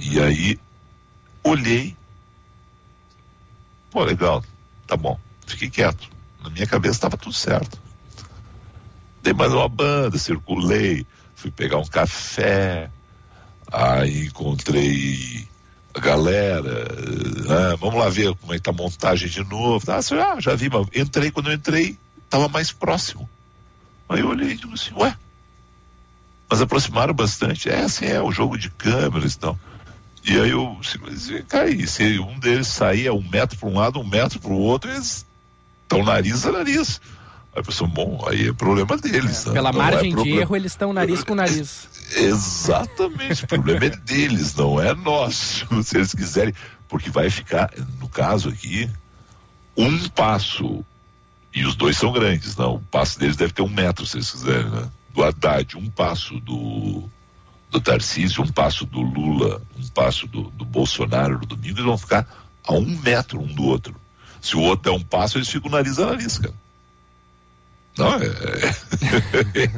E 0.00 0.20
aí, 0.20 0.58
olhei, 1.44 1.96
pô, 3.90 4.02
legal, 4.02 4.42
tá 4.90 4.96
bom, 4.96 5.16
fiquei 5.46 5.70
quieto. 5.70 6.08
Na 6.42 6.50
minha 6.50 6.66
cabeça 6.66 6.96
estava 6.96 7.16
tudo 7.16 7.32
certo. 7.32 7.80
Dei 9.22 9.32
mais 9.32 9.52
uma 9.52 9.68
banda, 9.68 10.18
circulei, 10.18 11.06
fui 11.36 11.50
pegar 11.52 11.78
um 11.78 11.86
café, 11.86 12.90
Aí 13.72 14.26
encontrei 14.26 15.46
a 15.94 16.00
galera, 16.00 16.88
né? 17.46 17.76
vamos 17.78 18.00
lá 18.00 18.08
ver 18.08 18.34
como 18.34 18.52
é 18.52 18.56
que 18.56 18.62
tá 18.62 18.72
a 18.72 18.74
montagem 18.74 19.28
de 19.28 19.44
novo. 19.44 19.84
Ah, 19.92 20.00
já, 20.00 20.40
já 20.40 20.56
vi, 20.56 20.68
mas 20.68 20.88
entrei, 20.92 21.30
quando 21.30 21.50
eu 21.50 21.54
entrei, 21.54 21.96
estava 22.24 22.48
mais 22.48 22.72
próximo. 22.72 23.30
Aí 24.08 24.20
eu 24.20 24.28
olhei 24.28 24.50
e 24.50 24.56
digo 24.56 24.74
assim, 24.74 24.92
ué, 24.96 25.16
mas 26.50 26.60
aproximaram 26.60 27.14
bastante. 27.14 27.68
É 27.68 27.82
assim, 27.82 28.06
é 28.06 28.20
o 28.20 28.32
jogo 28.32 28.58
de 28.58 28.70
câmeras 28.70 29.34
e 29.34 29.38
tal. 29.38 29.56
E 30.24 30.38
aí 30.38 30.50
eu 30.50 30.78
caí, 31.48 31.86
se 31.86 32.18
um 32.18 32.38
deles 32.38 32.68
sair 32.68 33.10
um 33.10 33.26
metro 33.26 33.58
para 33.58 33.68
um 33.68 33.74
lado, 33.74 34.00
um 34.00 34.06
metro 34.06 34.38
para 34.38 34.52
o 34.52 34.58
outro, 34.58 34.90
eles 34.90 35.24
estão 35.82 36.04
nariz 36.04 36.44
a 36.44 36.52
nariz. 36.52 37.00
Aí 37.54 37.60
a 37.60 37.62
pessoa, 37.62 37.88
bom, 37.88 38.24
aí 38.28 38.48
é 38.48 38.52
problema 38.52 38.96
deles. 38.96 39.46
É, 39.46 39.48
né? 39.48 39.54
Pela 39.54 39.70
é 39.70 39.72
margem 39.72 40.12
é 40.12 40.22
de 40.22 40.30
erro, 40.30 40.54
eles 40.54 40.72
estão 40.72 40.92
nariz 40.92 41.24
com 41.24 41.34
nariz. 41.34 41.88
Exatamente, 42.14 43.44
o 43.44 43.46
problema 43.46 43.86
é 43.86 43.90
deles, 43.90 44.54
não 44.54 44.80
é 44.80 44.94
nosso, 44.94 45.66
se 45.82 45.96
eles 45.96 46.14
quiserem, 46.14 46.54
porque 46.88 47.08
vai 47.08 47.30
ficar, 47.30 47.70
no 47.98 48.08
caso 48.08 48.48
aqui, 48.48 48.90
um 49.76 50.08
passo, 50.08 50.84
e 51.54 51.64
os 51.64 51.74
dois 51.76 51.96
são 51.96 52.12
grandes, 52.12 52.56
não, 52.56 52.74
o 52.74 52.80
passo 52.80 53.18
deles 53.18 53.36
deve 53.36 53.52
ter 53.52 53.62
um 53.62 53.68
metro, 53.68 54.04
se 54.04 54.16
eles 54.16 54.30
quiserem, 54.30 54.68
né? 54.68 54.88
Do 55.14 55.24
Haddad, 55.24 55.76
um 55.76 55.88
passo 55.90 56.38
do, 56.40 57.08
do 57.70 57.80
Tarcísio, 57.80 58.42
um 58.42 58.48
passo 58.48 58.84
do 58.84 59.00
Lula, 59.00 59.62
um 59.78 59.86
passo 59.88 60.26
do, 60.26 60.42
do 60.50 60.64
Bolsonaro 60.64 61.38
no 61.38 61.46
domingo, 61.46 61.76
eles 61.76 61.84
vão 61.84 61.98
ficar 61.98 62.26
a 62.66 62.72
um 62.72 62.98
metro 62.98 63.40
um 63.40 63.46
do 63.46 63.64
outro. 63.64 63.94
Se 64.40 64.56
o 64.56 64.60
outro 64.60 64.90
der 64.90 64.96
um 64.96 65.02
passo, 65.02 65.38
eles 65.38 65.48
ficam 65.48 65.70
nariz 65.70 65.98
a 65.98 66.06
nariz, 66.06 66.38
cara. 66.38 66.54
Não, 67.96 68.14
é... 68.14 68.26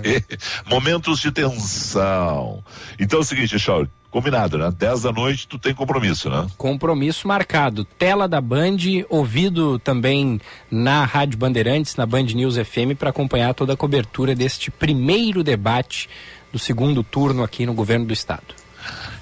é. 0.08 0.22
Momentos 0.66 1.20
de 1.20 1.32
tensão. 1.32 2.62
Então 2.98 3.18
é 3.18 3.22
o 3.22 3.24
seguinte, 3.24 3.58
Shaul, 3.58 3.88
combinado, 4.10 4.58
né? 4.58 4.70
10 4.70 5.02
da 5.02 5.12
noite 5.12 5.48
tu 5.48 5.58
tem 5.58 5.74
compromisso, 5.74 6.30
né? 6.30 6.46
Compromisso 6.56 7.26
marcado. 7.26 7.84
Tela 7.84 8.28
da 8.28 8.40
Band, 8.40 8.76
ouvido 9.08 9.78
também 9.78 10.40
na 10.70 11.04
Rádio 11.04 11.38
Bandeirantes, 11.38 11.96
na 11.96 12.06
Band 12.06 12.24
News 12.24 12.56
FM, 12.56 12.96
para 12.98 13.10
acompanhar 13.10 13.54
toda 13.54 13.72
a 13.72 13.76
cobertura 13.76 14.34
deste 14.34 14.70
primeiro 14.70 15.42
debate 15.42 16.08
do 16.52 16.58
segundo 16.58 17.02
turno 17.02 17.42
aqui 17.42 17.64
no 17.64 17.74
governo 17.74 18.06
do 18.06 18.12
estado. 18.12 18.54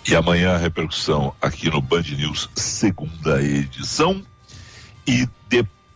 E 0.06 0.14
amanhã 0.16 0.54
a 0.54 0.58
repercussão 0.58 1.34
aqui 1.40 1.70
no 1.70 1.80
Band 1.80 2.02
News, 2.02 2.48
segunda 2.54 3.42
edição. 3.42 4.22
E 5.06 5.28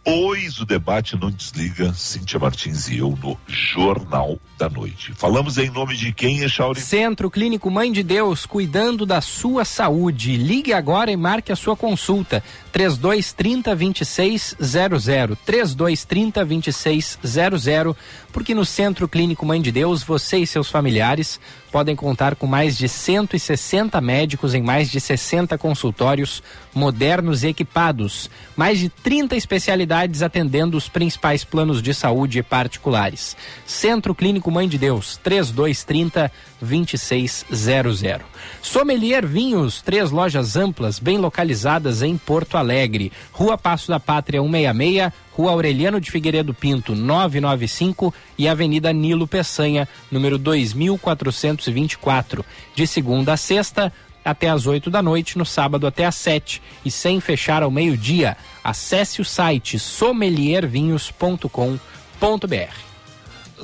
depois 0.05 0.57
do 0.57 0.67
debate 0.67 1.17
Não 1.17 1.31
Desliga, 1.31 1.95
Cíntia 1.95 2.39
Martins 2.39 2.89
e 2.89 2.99
eu 2.99 3.19
no 3.23 3.39
Jornal 3.47 4.39
da 4.59 4.69
Noite. 4.69 5.15
Falamos 5.15 5.57
em 5.57 5.71
nome 5.71 5.97
de 5.97 6.13
quem, 6.13 6.41
Echauri? 6.41 6.79
Centro 6.79 7.31
Clínico 7.31 7.71
Mãe 7.71 7.91
de 7.91 8.03
Deus, 8.03 8.45
cuidando 8.45 9.07
da 9.07 9.23
sua 9.23 9.65
saúde. 9.65 10.37
Ligue 10.37 10.75
agora 10.75 11.11
e 11.11 11.17
marque 11.17 11.51
a 11.51 11.57
sua 11.57 11.75
consulta. 11.75 12.45
3230 12.71 13.75
2600. 13.75 15.39
3230 15.47 16.45
2600. 16.45 17.97
Porque 18.31 18.55
no 18.55 18.67
Centro 18.67 19.09
Clínico 19.09 19.47
Mãe 19.47 19.63
de 19.63 19.73
Deus, 19.73 20.03
você 20.03 20.37
e 20.37 20.47
seus 20.47 20.69
familiares 20.69 21.41
podem 21.75 21.97
contar 21.97 22.37
com 22.37 22.47
mais 22.47 22.79
de 22.79 22.89
160 22.89 24.01
médicos 24.01 24.55
em 24.55 24.63
mais 24.63 24.89
de 24.89 25.01
60 25.01 25.59
consultórios 25.59 26.41
modernos 26.73 27.43
e 27.43 27.49
equipados. 27.49 28.31
Mais 28.55 28.79
de 28.79 28.89
30 28.89 29.35
especialidades 29.35 30.23
atendendo 30.23 30.77
os 30.77 30.89
principais 30.89 31.43
planos 31.43 31.83
de 31.83 31.93
saúde 31.93 32.45
particulares. 32.45 33.37
Centro 33.67 34.15
Clínico 34.15 34.53
Mãe 34.53 34.69
de 34.69 34.79
Deus, 34.79 35.17
3230 35.17 36.31
2600. 36.61 38.21
Sommelier 38.63 39.27
Vinhos, 39.27 39.83
três 39.83 40.13
lojas 40.13 40.57
amplas, 40.57 41.01
bem 41.01 41.19
localizadas 41.19 42.03
em 42.03 42.17
Porto 42.17 42.57
Alegre. 42.57 43.11
Rua 43.33 43.59
Passo 43.59 43.89
da 43.89 43.99
Pátria 43.99 44.41
166, 44.41 45.13
Rua 45.37 45.51
Aureliano 45.51 46.01
de 46.01 46.11
Figueiredo 46.11 46.55
Pinto 46.55 46.95
995 46.95 48.15
e 48.39 48.49
Avenida 48.49 48.93
Nilo 48.93 49.27
Peçanha, 49.27 49.89
número 50.11 50.39
2424. 50.39 52.45
De 52.75 52.87
segunda 52.87 53.33
a 53.33 53.37
sexta, 53.37 53.93
até 54.25 54.49
às 54.49 54.67
8 54.67 54.91
da 54.91 55.03
noite, 55.03 55.37
no 55.37 55.45
sábado 55.45 55.87
até 55.87 56.07
às 56.07 56.15
7 56.15 56.63
e 56.85 56.91
sem 56.91 57.21
fechar 57.21 57.65
ao 57.65 57.71
meio-dia. 57.71 58.37
Acesse 58.63 59.21
o 59.21 59.25
site 59.25 59.79
sommeliervinhos.com.br. 59.79 61.79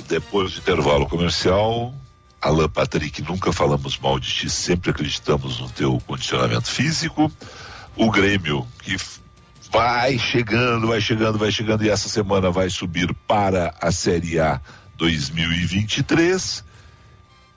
Depois 0.09 0.53
do 0.53 0.59
intervalo 0.59 1.09
comercial, 1.09 1.95
Alan 2.43 2.69
Patrick, 2.69 3.23
nunca 3.23 3.53
falamos 3.53 3.97
mal 3.99 4.19
de 4.19 4.29
ti, 4.29 4.51
sempre 4.51 4.91
acreditamos 4.91 5.61
no 5.61 5.69
teu 5.69 6.03
condicionamento 6.07 6.69
físico. 6.69 7.31
O 7.97 8.11
Grêmio, 8.11 8.67
que 8.83 8.97
vai 9.71 10.19
chegando, 10.19 10.89
vai 10.89 11.01
chegando, 11.01 11.39
vai 11.39 11.51
chegando, 11.51 11.85
e 11.85 11.89
essa 11.89 12.09
semana 12.09 12.51
vai 12.51 12.69
subir 12.69 13.15
para 13.27 13.75
a 13.81 13.93
Série 13.93 14.39
A 14.39 14.61
2023. 14.97 16.65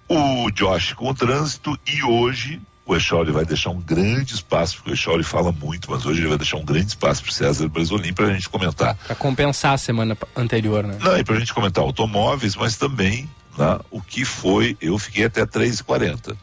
O 0.07 0.51
Josh 0.51 0.93
com 0.93 1.09
o 1.09 1.13
trânsito, 1.13 1.77
e 1.87 2.03
hoje 2.03 2.61
o 2.85 2.95
Echauri 2.95 3.31
vai 3.31 3.45
deixar 3.45 3.71
um 3.71 3.79
grande 3.79 4.35
espaço, 4.35 4.75
porque 4.77 4.91
o 4.91 4.93
Echauri 4.93 5.23
fala 5.23 5.51
muito, 5.51 5.89
mas 5.89 6.05
hoje 6.05 6.19
ele 6.19 6.27
vai 6.27 6.37
deixar 6.37 6.57
um 6.57 6.65
grande 6.65 6.87
espaço 6.87 7.23
para 7.23 7.31
o 7.31 7.33
César 7.33 7.67
Brasolim 7.69 8.13
para 8.13 8.27
a 8.27 8.33
gente 8.33 8.49
comentar. 8.49 8.95
Para 8.95 9.15
compensar 9.15 9.73
a 9.73 9.77
semana 9.77 10.17
anterior, 10.35 10.83
né? 10.83 10.97
Não, 10.99 11.17
e 11.17 11.23
para 11.23 11.35
a 11.35 11.39
gente 11.39 11.53
comentar 11.53 11.83
automóveis, 11.83 12.55
mas 12.55 12.75
também 12.77 13.29
né, 13.57 13.79
o 13.89 14.01
que 14.01 14.25
foi, 14.25 14.77
eu 14.81 14.99
fiquei 14.99 15.25
até 15.25 15.45
3h40. 15.45 16.35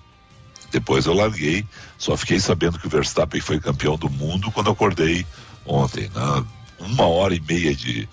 Depois 0.72 1.06
eu 1.06 1.14
larguei, 1.14 1.66
só 1.98 2.16
fiquei 2.16 2.40
sabendo 2.40 2.78
que 2.78 2.86
o 2.86 2.90
Verstappen 2.90 3.40
foi 3.40 3.60
campeão 3.60 3.96
do 3.96 4.08
mundo 4.08 4.50
quando 4.50 4.70
acordei 4.70 5.26
ontem. 5.66 6.10
Né? 6.14 6.44
Uma 6.80 7.06
hora 7.06 7.34
e 7.34 7.40
meia 7.40 7.74
de, 7.74 8.08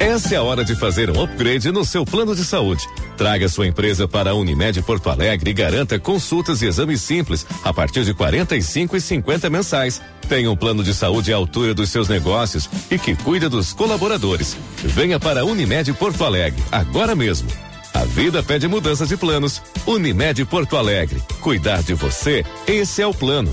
Essa 0.00 0.34
é 0.34 0.38
a 0.38 0.42
hora 0.42 0.64
de 0.64 0.74
fazer 0.74 1.10
um 1.10 1.22
upgrade 1.22 1.70
no 1.70 1.84
seu 1.84 2.06
plano 2.06 2.34
de 2.34 2.42
saúde. 2.42 2.88
Traga 3.18 3.50
sua 3.50 3.66
empresa 3.66 4.08
para 4.08 4.30
a 4.30 4.34
Unimed 4.34 4.80
Porto 4.80 5.10
Alegre 5.10 5.50
e 5.50 5.52
garanta 5.52 5.98
consultas 5.98 6.62
e 6.62 6.66
exames 6.66 7.02
simples 7.02 7.46
a 7.62 7.70
partir 7.70 8.02
de 8.02 8.14
45 8.14 8.96
e 8.96 9.00
50 9.00 9.50
mensais. 9.50 10.00
Tenha 10.26 10.50
um 10.50 10.56
plano 10.56 10.82
de 10.82 10.94
saúde 10.94 11.34
à 11.34 11.36
altura 11.36 11.74
dos 11.74 11.90
seus 11.90 12.08
negócios 12.08 12.66
e 12.90 12.98
que 12.98 13.14
cuida 13.14 13.50
dos 13.50 13.74
colaboradores. 13.74 14.56
Venha 14.78 15.20
para 15.20 15.42
a 15.42 15.44
Unimed 15.44 15.92
Porto 15.92 16.24
Alegre 16.24 16.62
agora 16.72 17.14
mesmo. 17.14 17.50
A 17.92 18.04
vida 18.06 18.42
pede 18.42 18.66
mudança 18.66 19.04
de 19.04 19.18
planos. 19.18 19.60
Unimed 19.86 20.46
Porto 20.46 20.78
Alegre. 20.78 21.22
Cuidar 21.42 21.82
de 21.82 21.92
você, 21.92 22.42
esse 22.66 23.02
é 23.02 23.06
o 23.06 23.12
plano. 23.12 23.52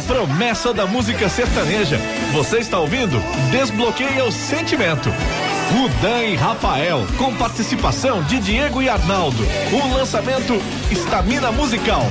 Promessa 0.00 0.72
da 0.72 0.86
música 0.86 1.28
sertaneja. 1.28 1.98
Você 2.32 2.58
está 2.58 2.78
ouvindo? 2.78 3.20
Desbloqueia 3.50 4.24
o 4.24 4.32
sentimento. 4.32 5.10
Rudan 5.72 6.22
e 6.24 6.34
Rafael, 6.34 7.06
com 7.16 7.34
participação 7.36 8.22
de 8.24 8.40
Diego 8.40 8.82
e 8.82 8.88
Arnaldo. 8.88 9.42
O 9.72 9.94
lançamento 9.94 10.54
Estamina 10.90 11.52
Musical. 11.52 12.02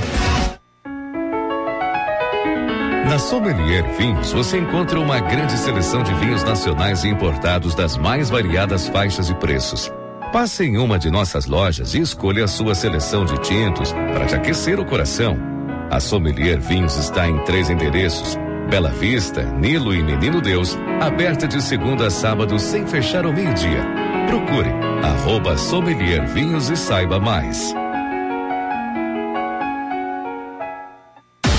Na 3.10 3.18
Sommelier 3.18 3.84
Vinhos 3.98 4.32
você 4.32 4.56
encontra 4.56 5.00
uma 5.00 5.18
grande 5.18 5.58
seleção 5.58 6.02
de 6.02 6.14
vinhos 6.14 6.44
nacionais 6.44 7.02
e 7.02 7.08
importados 7.08 7.74
das 7.74 7.96
mais 7.96 8.30
variadas 8.30 8.88
faixas 8.88 9.28
e 9.28 9.34
preços. 9.34 9.90
Passe 10.32 10.62
em 10.62 10.78
uma 10.78 10.96
de 10.96 11.10
nossas 11.10 11.46
lojas 11.46 11.92
e 11.94 12.00
escolha 12.00 12.44
a 12.44 12.48
sua 12.48 12.72
seleção 12.72 13.24
de 13.24 13.36
tintos 13.40 13.92
para 13.92 14.26
te 14.26 14.36
aquecer 14.36 14.78
o 14.78 14.84
coração. 14.84 15.49
A 15.90 15.98
Sommelier 15.98 16.60
Vinhos 16.60 16.96
está 16.96 17.28
em 17.28 17.36
três 17.44 17.68
endereços: 17.68 18.38
Bela 18.70 18.90
Vista, 18.90 19.42
Nilo 19.42 19.92
e 19.92 20.00
Menino 20.00 20.40
Deus, 20.40 20.78
aberta 21.00 21.48
de 21.48 21.60
segunda 21.60 22.06
a 22.06 22.10
sábado 22.10 22.60
sem 22.60 22.86
fechar 22.86 23.24
ao 23.24 23.32
meio-dia. 23.32 23.84
Procure 24.28 24.70
arroba 25.02 25.58
Sommelier 25.58 26.28
Vinhos 26.28 26.70
e 26.70 26.76
saiba 26.76 27.18
mais. 27.18 27.74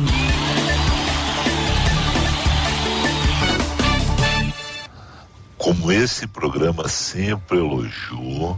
Como 5.58 5.92
esse 5.92 6.26
programa 6.28 6.88
sempre 6.88 7.58
elogiou, 7.58 8.58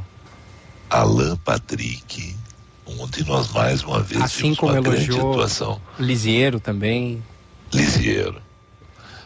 Alan 0.88 1.36
Patrick 1.38 2.38
Ontem 3.00 3.24
nós 3.24 3.52
mais 3.52 3.84
uma 3.84 4.02
vez 4.02 4.22
assim 4.22 4.56
como 4.56 4.72
uma 4.72 4.80
elogiou 4.80 5.32
atuação. 5.32 5.82
Lisieiro 6.00 6.60
também. 6.60 7.24
Lisieiro. 7.74 8.42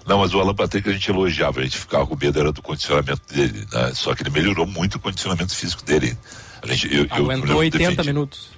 Não, 0.06 0.19
mas 0.19 0.34
o 0.34 0.39
Alan 0.39 0.53
Patrick 0.53 0.89
a 0.89 0.91
gente 0.93 1.10
elogiava, 1.10 1.62
a 1.62 1.63
gente 1.63 1.77
ficava 1.77 2.06
com 2.06 2.15
medo 2.15 2.39
era 2.39 2.51
do 2.51 2.62
condicionamento 2.62 3.21
dele, 3.34 3.65
né? 3.71 3.91
Só 3.93 4.13
que 4.13 4.23
ele 4.23 4.29
melhorou 4.29 4.65
muito 4.65 4.95
o 4.95 4.99
condicionamento 4.99 5.56
físico 5.56 5.84
dele. 5.84 6.17
A 6.62 6.67
gente, 6.67 6.93
eu, 6.93 7.08
Aguentou 7.10 7.49
eu 7.49 7.58
80 7.58 7.89
defendi... 7.89 8.08
minutos. 8.08 8.49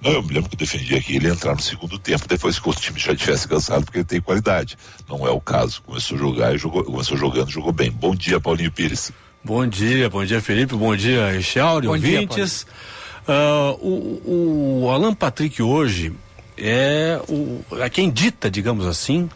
Não, 0.00 0.12
eu 0.12 0.22
me 0.22 0.34
lembro 0.34 0.48
que 0.48 0.54
eu 0.54 0.58
defendia 0.58 1.00
que 1.00 1.16
ele 1.16 1.28
entrar 1.28 1.54
no 1.54 1.62
segundo 1.62 1.98
tempo, 1.98 2.28
depois 2.28 2.58
que 2.58 2.68
o 2.68 2.74
time 2.74 2.98
já 2.98 3.14
tivesse 3.14 3.48
cansado, 3.48 3.84
porque 3.84 3.98
ele 3.98 4.04
tem 4.04 4.20
qualidade. 4.20 4.76
Não 5.08 5.26
é 5.26 5.30
o 5.30 5.40
caso. 5.40 5.82
Começou 5.82 6.16
a 6.16 6.20
jogar 6.20 6.54
e 6.54 6.58
jogou, 6.58 6.84
começou 6.84 7.16
jogando, 7.16 7.50
jogou 7.50 7.72
bem. 7.72 7.90
Bom 7.90 8.14
dia, 8.14 8.38
Paulinho 8.38 8.70
Pires. 8.70 9.10
Bom 9.42 9.66
dia, 9.66 10.10
bom 10.10 10.24
dia, 10.24 10.40
Felipe. 10.40 10.74
Bom 10.74 10.94
dia, 10.94 11.34
Echauri, 11.34 11.88
ouvintes. 11.88 12.66
Dia, 12.66 12.96
Uh, 13.26 13.74
o, 13.84 14.82
o 14.84 14.90
Alan 14.90 15.12
Patrick 15.12 15.60
hoje 15.60 16.12
é, 16.56 17.20
o, 17.28 17.60
é 17.80 17.90
quem 17.90 18.08
dita, 18.08 18.48
digamos 18.48 18.86
assim, 18.86 19.28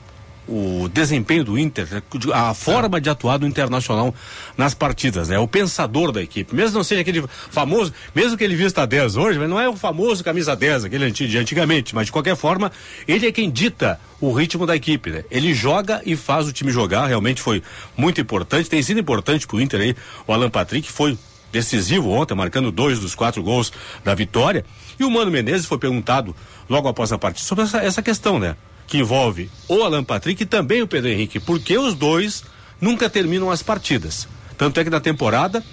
o 0.51 0.89
desempenho 0.89 1.45
do 1.45 1.57
Inter, 1.57 2.03
a 2.35 2.53
forma 2.53 3.01
de 3.01 3.09
atuar 3.09 3.39
do 3.39 3.47
Internacional 3.47 4.13
nas 4.59 4.75
partidas, 4.75 5.29
né? 5.29 5.39
O 5.39 5.47
pensador 5.47 6.11
da 6.11 6.21
equipe. 6.21 6.55
Mesmo 6.55 6.77
não 6.77 6.85
seja 6.85 7.03
aquele 7.03 7.25
famoso, 7.51 7.93
mesmo 8.13 8.37
que 8.37 8.43
ele 8.43 8.57
vista 8.57 8.85
10 8.85 9.17
hoje, 9.17 9.39
mas 9.39 9.49
não 9.49 9.61
é 9.61 9.69
o 9.69 9.77
famoso 9.77 10.25
camisa 10.25 10.57
10, 10.57 10.87
aquele 10.87 11.09
de 11.13 11.39
antigamente, 11.39 11.95
mas 11.95 12.07
de 12.07 12.13
qualquer 12.13 12.35
forma, 12.35 12.73
ele 13.07 13.29
é 13.29 13.33
quem 13.33 13.49
dita 13.49 14.01
o 14.21 14.33
ritmo 14.33 14.67
da 14.67 14.75
equipe, 14.75 15.11
né? 15.11 15.25
Ele 15.31 15.55
joga 15.55 16.03
e 16.05 16.17
faz 16.17 16.49
o 16.49 16.53
time 16.53 16.73
jogar, 16.73 17.07
realmente 17.07 17.41
foi 17.41 17.63
muito 17.97 18.21
importante, 18.21 18.69
tem 18.69 18.83
sido 18.83 18.99
importante 18.99 19.47
pro 19.47 19.61
Inter 19.61 19.81
aí, 19.81 19.97
o 20.27 20.33
Alan 20.33 20.51
Patrick 20.51 20.91
foi 20.91 21.17
decisivo 21.53 22.11
ontem, 22.11 22.35
marcando 22.35 22.73
dois 22.73 22.99
dos 22.99 23.15
quatro 23.15 23.43
gols 23.43 23.73
da 24.05 24.15
vitória. 24.15 24.65
E 24.99 25.05
o 25.05 25.11
Mano 25.11 25.31
Menezes 25.31 25.67
foi 25.67 25.79
perguntado 25.79 26.35
logo 26.69 26.89
após 26.89 27.13
a 27.13 27.19
partida 27.19 27.47
sobre 27.47 27.65
essa, 27.65 27.79
essa 27.79 28.03
questão, 28.03 28.39
né? 28.39 28.57
Que 28.91 28.99
envolve 28.99 29.49
o 29.69 29.83
Alan 29.85 30.05
Patrick 30.05 30.43
e 30.43 30.47
também 30.47 30.83
o 30.83 30.87
Pedro 30.87 31.09
Henrique, 31.09 31.39
porque 31.41 31.79
os 31.79 31.95
dois 31.95 32.45
nunca 32.81 33.09
terminam 33.09 33.49
as 33.49 33.63
partidas. 33.63 34.27
Tanto 34.59 34.81
é 34.81 34.85
que 34.85 34.91
na 34.91 35.01
temporada, 35.01 35.65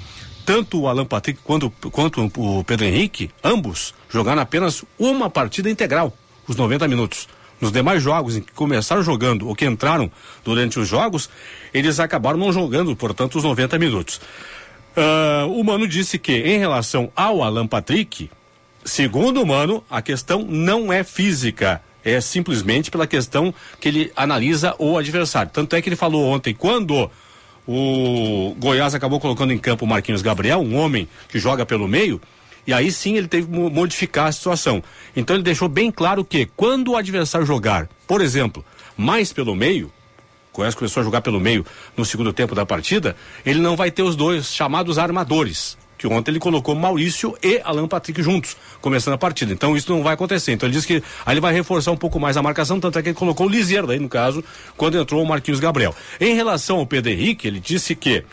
tanto 0.45 0.79
o 0.79 0.87
Alan 0.87 1.03
Patrick 1.03 1.39
quanto, 1.43 1.69
quanto 1.91 2.31
o 2.37 2.63
Pedro 2.63 2.85
Henrique, 2.85 3.31
ambos 3.43 3.93
jogaram 4.07 4.41
apenas 4.41 4.85
uma 4.99 5.29
partida 5.31 5.67
integral, 5.67 6.15
os 6.47 6.55
90 6.55 6.87
minutos. 6.87 7.27
Nos 7.59 7.71
demais 7.71 8.03
jogos 8.03 8.37
em 8.37 8.41
que 8.41 8.53
começaram 8.53 9.01
jogando 9.01 9.47
ou 9.47 9.55
que 9.55 9.65
entraram 9.65 10.11
durante 10.45 10.79
os 10.79 10.87
jogos, 10.87 11.27
eles 11.73 11.99
acabaram 11.99 12.37
não 12.37 12.53
jogando, 12.53 12.95
portanto, 12.95 13.39
os 13.39 13.43
90 13.43 13.79
minutos. 13.79 14.21
Uh, 14.95 15.51
o 15.59 15.63
Mano 15.63 15.87
disse 15.87 16.19
que, 16.19 16.33
em 16.33 16.59
relação 16.59 17.11
ao 17.15 17.43
Alan 17.43 17.65
Patrick, 17.65 18.29
segundo 18.85 19.41
o 19.41 19.45
Mano, 19.45 19.83
a 19.89 20.03
questão 20.03 20.43
não 20.43 20.93
é 20.93 21.03
física, 21.03 21.81
é 22.11 22.21
simplesmente 22.21 22.89
pela 22.89 23.05
questão 23.05 23.53
que 23.79 23.87
ele 23.89 24.11
analisa 24.15 24.73
o 24.79 24.97
adversário. 24.97 25.51
Tanto 25.51 25.75
é 25.75 25.81
que 25.81 25.89
ele 25.89 25.95
falou 25.95 26.25
ontem, 26.25 26.53
quando 26.53 27.11
o 27.67 28.55
Goiás 28.57 28.95
acabou 28.95 29.19
colocando 29.19 29.51
em 29.51 29.57
campo 29.57 29.83
o 29.83 29.87
Marquinhos 29.87 30.21
Gabriel, 30.21 30.59
um 30.59 30.77
homem 30.77 31.07
que 31.27 31.37
joga 31.37 31.65
pelo 31.65 31.87
meio, 31.87 32.21
e 32.65 32.71
aí 32.71 32.91
sim 32.91 33.17
ele 33.17 33.27
teve 33.27 33.47
que 33.47 33.53
modificar 33.53 34.27
a 34.27 34.31
situação. 34.31 34.81
Então 35.15 35.35
ele 35.35 35.43
deixou 35.43 35.67
bem 35.67 35.91
claro 35.91 36.23
que 36.23 36.45
quando 36.55 36.91
o 36.91 36.95
adversário 36.95 37.45
jogar, 37.45 37.89
por 38.07 38.21
exemplo, 38.21 38.63
mais 38.95 39.33
pelo 39.33 39.53
meio, 39.53 39.91
Goiás 40.53 40.73
começou 40.73 41.01
a 41.01 41.03
jogar 41.03 41.21
pelo 41.21 41.41
meio 41.41 41.65
no 41.95 42.05
segundo 42.05 42.31
tempo 42.31 42.55
da 42.55 42.65
partida, 42.65 43.17
ele 43.45 43.59
não 43.59 43.75
vai 43.75 43.91
ter 43.91 44.01
os 44.01 44.15
dois 44.15 44.53
chamados 44.53 44.97
armadores. 44.97 45.77
Que 45.97 46.07
ontem 46.07 46.31
ele 46.31 46.39
colocou 46.39 46.75
Maurício 46.75 47.35
e 47.41 47.59
Alan 47.63 47.87
Patrick 47.87 48.21
juntos, 48.21 48.55
começando 48.81 49.15
a 49.15 49.17
partida. 49.17 49.51
Então 49.51 49.75
isso 49.75 49.91
não 49.91 50.03
vai 50.03 50.13
acontecer. 50.13 50.51
Então 50.51 50.67
ele 50.67 50.75
disse 50.75 50.87
que 50.87 51.03
aí 51.25 51.33
ele 51.33 51.41
vai 51.41 51.53
reforçar 51.53 51.91
um 51.91 51.97
pouco 51.97 52.19
mais 52.19 52.37
a 52.37 52.41
marcação, 52.41 52.79
tanto 52.79 52.99
é 52.99 53.01
que 53.01 53.09
ele 53.09 53.15
colocou 53.15 53.47
o 53.47 53.49
Liseiro 53.49 53.89
aí, 53.89 53.99
no 53.99 54.09
caso, 54.09 54.43
quando 54.75 54.97
entrou 54.97 55.23
o 55.23 55.27
Marquinhos 55.27 55.59
Gabriel. 55.59 55.95
Em 56.19 56.35
relação 56.35 56.77
ao 56.77 56.85
Pedro 56.85 57.11
Henrique, 57.11 57.47
ele 57.47 57.59
disse 57.59 57.95
que 57.95 58.23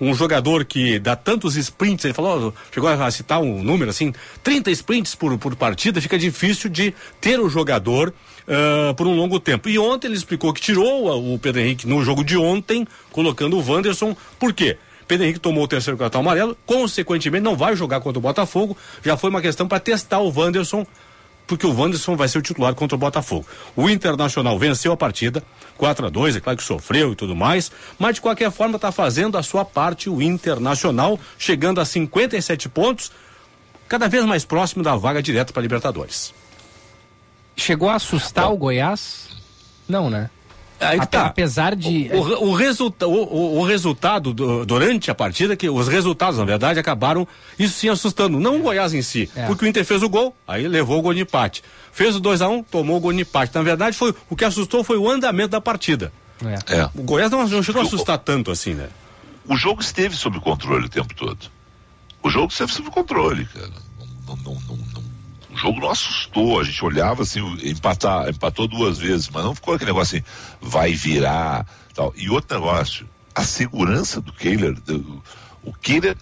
um 0.00 0.14
jogador 0.14 0.64
que 0.64 0.98
dá 0.98 1.16
tantos 1.16 1.56
sprints, 1.56 2.04
ele 2.04 2.14
falou, 2.14 2.54
chegou 2.72 2.88
a 2.88 3.10
citar 3.10 3.40
um 3.40 3.62
número 3.62 3.90
assim, 3.90 4.12
30 4.42 4.70
sprints 4.72 5.14
por, 5.14 5.36
por 5.38 5.54
partida, 5.56 6.00
fica 6.00 6.18
difícil 6.18 6.68
de 6.68 6.94
ter 7.20 7.38
o 7.40 7.48
jogador 7.48 8.12
uh, 8.48 8.94
por 8.94 9.06
um 9.06 9.14
longo 9.14 9.38
tempo. 9.38 9.68
E 9.68 9.78
ontem 9.78 10.08
ele 10.08 10.16
explicou 10.16 10.52
que 10.52 10.60
tirou 10.60 11.34
o 11.34 11.38
Pedro 11.38 11.60
Henrique 11.60 11.86
no 11.86 12.04
jogo 12.04 12.24
de 12.24 12.36
ontem, 12.36 12.86
colocando 13.10 13.58
o 13.58 13.64
Wanderson. 13.64 14.16
Por 14.38 14.52
quê? 14.52 14.76
Pedro 15.06 15.24
Henrique 15.24 15.40
tomou 15.40 15.64
o 15.64 15.68
terceiro 15.68 15.98
cartão 15.98 16.20
amarelo, 16.20 16.56
consequentemente 16.64 17.42
não 17.42 17.56
vai 17.56 17.76
jogar 17.76 18.00
contra 18.00 18.18
o 18.18 18.22
Botafogo. 18.22 18.76
Já 19.02 19.16
foi 19.16 19.30
uma 19.30 19.40
questão 19.40 19.68
para 19.68 19.80
testar 19.80 20.18
o 20.18 20.32
Wanderson, 20.34 20.86
porque 21.46 21.66
o 21.66 21.74
Wanderson 21.74 22.16
vai 22.16 22.28
ser 22.28 22.38
o 22.38 22.42
titular 22.42 22.74
contra 22.74 22.96
o 22.96 22.98
Botafogo. 22.98 23.46
O 23.76 23.88
Internacional 23.90 24.58
venceu 24.58 24.92
a 24.92 24.96
partida, 24.96 25.42
4 25.76 26.06
a 26.06 26.10
2 26.10 26.36
é 26.36 26.40
claro 26.40 26.56
que 26.56 26.64
sofreu 26.64 27.12
e 27.12 27.16
tudo 27.16 27.36
mais, 27.36 27.70
mas 27.98 28.14
de 28.14 28.20
qualquer 28.20 28.50
forma 28.50 28.76
está 28.76 28.90
fazendo 28.90 29.36
a 29.36 29.42
sua 29.42 29.64
parte 29.64 30.08
o 30.08 30.22
Internacional, 30.22 31.18
chegando 31.38 31.80
a 31.80 31.84
57 31.84 32.68
pontos, 32.68 33.12
cada 33.88 34.08
vez 34.08 34.24
mais 34.24 34.44
próximo 34.44 34.82
da 34.82 34.96
vaga 34.96 35.22
direta 35.22 35.52
para 35.52 35.62
Libertadores. 35.62 36.32
Chegou 37.56 37.88
a 37.88 37.94
assustar 37.94 38.52
o 38.52 38.56
Goiás? 38.56 39.28
Não, 39.88 40.10
né? 40.10 40.30
Aí 40.80 41.06
tá. 41.06 41.26
Apesar 41.26 41.74
de. 41.74 42.10
O, 42.12 42.16
o, 42.16 42.50
o, 42.50 42.54
resulta, 42.54 43.06
o, 43.06 43.58
o 43.58 43.64
resultado 43.64 44.34
do, 44.34 44.66
durante 44.66 45.10
a 45.10 45.14
partida, 45.14 45.56
que 45.56 45.68
os 45.68 45.88
resultados, 45.88 46.38
na 46.38 46.44
verdade, 46.44 46.78
acabaram 46.78 47.26
isso 47.58 47.78
sim 47.78 47.88
assustando. 47.88 48.38
Não 48.38 48.56
o 48.56 48.62
Goiás 48.62 48.92
em 48.92 49.02
si. 49.02 49.30
É. 49.34 49.46
Porque 49.46 49.64
o 49.64 49.68
Inter 49.68 49.84
fez 49.84 50.02
o 50.02 50.08
gol, 50.08 50.34
aí 50.46 50.66
levou 50.66 50.98
o 50.98 51.02
gol 51.02 51.14
de 51.14 51.20
empate. 51.20 51.62
Fez 51.92 52.16
o 52.16 52.20
2x1, 52.20 52.50
um, 52.50 52.62
tomou 52.62 52.96
o 52.96 53.00
gol 53.00 53.12
de 53.12 53.20
empate. 53.20 53.54
Na 53.54 53.62
verdade, 53.62 53.96
foi, 53.96 54.14
o 54.28 54.36
que 54.36 54.44
assustou 54.44 54.82
foi 54.82 54.98
o 54.98 55.08
andamento 55.08 55.50
da 55.50 55.60
partida. 55.60 56.12
É. 56.44 56.80
É. 56.80 56.90
O 56.94 57.02
Goiás 57.02 57.30
não, 57.30 57.46
não 57.46 57.62
chegou 57.62 57.82
a 57.82 57.84
assustar 57.84 58.18
tanto 58.18 58.50
assim, 58.50 58.74
né? 58.74 58.88
O 59.46 59.56
jogo 59.56 59.80
esteve 59.80 60.16
sob 60.16 60.40
controle 60.40 60.86
o 60.86 60.88
tempo 60.88 61.14
todo. 61.14 61.50
O 62.22 62.30
jogo 62.30 62.48
esteve 62.50 62.72
sob 62.72 62.90
controle, 62.90 63.44
cara. 63.46 63.70
Não, 64.26 64.36
não, 64.36 64.54
não, 64.54 64.76
não 64.76 65.13
o 65.54 65.56
jogo 65.56 65.80
não 65.80 65.90
assustou, 65.90 66.60
a 66.60 66.64
gente 66.64 66.84
olhava 66.84 67.22
assim, 67.22 67.40
empatar, 67.62 68.28
empatou 68.28 68.66
duas 68.66 68.98
vezes, 68.98 69.30
mas 69.30 69.44
não 69.44 69.54
ficou 69.54 69.74
aquele 69.74 69.92
negócio 69.92 70.18
assim, 70.18 70.26
vai 70.60 70.92
virar, 70.92 71.64
tal. 71.94 72.12
E 72.16 72.28
outro 72.28 72.58
negócio, 72.58 73.08
a 73.34 73.44
segurança 73.44 74.20
do 74.20 74.32
Kehler, 74.32 74.74
do, 74.80 75.22
o 75.62 75.72
Kehler, 75.72 76.16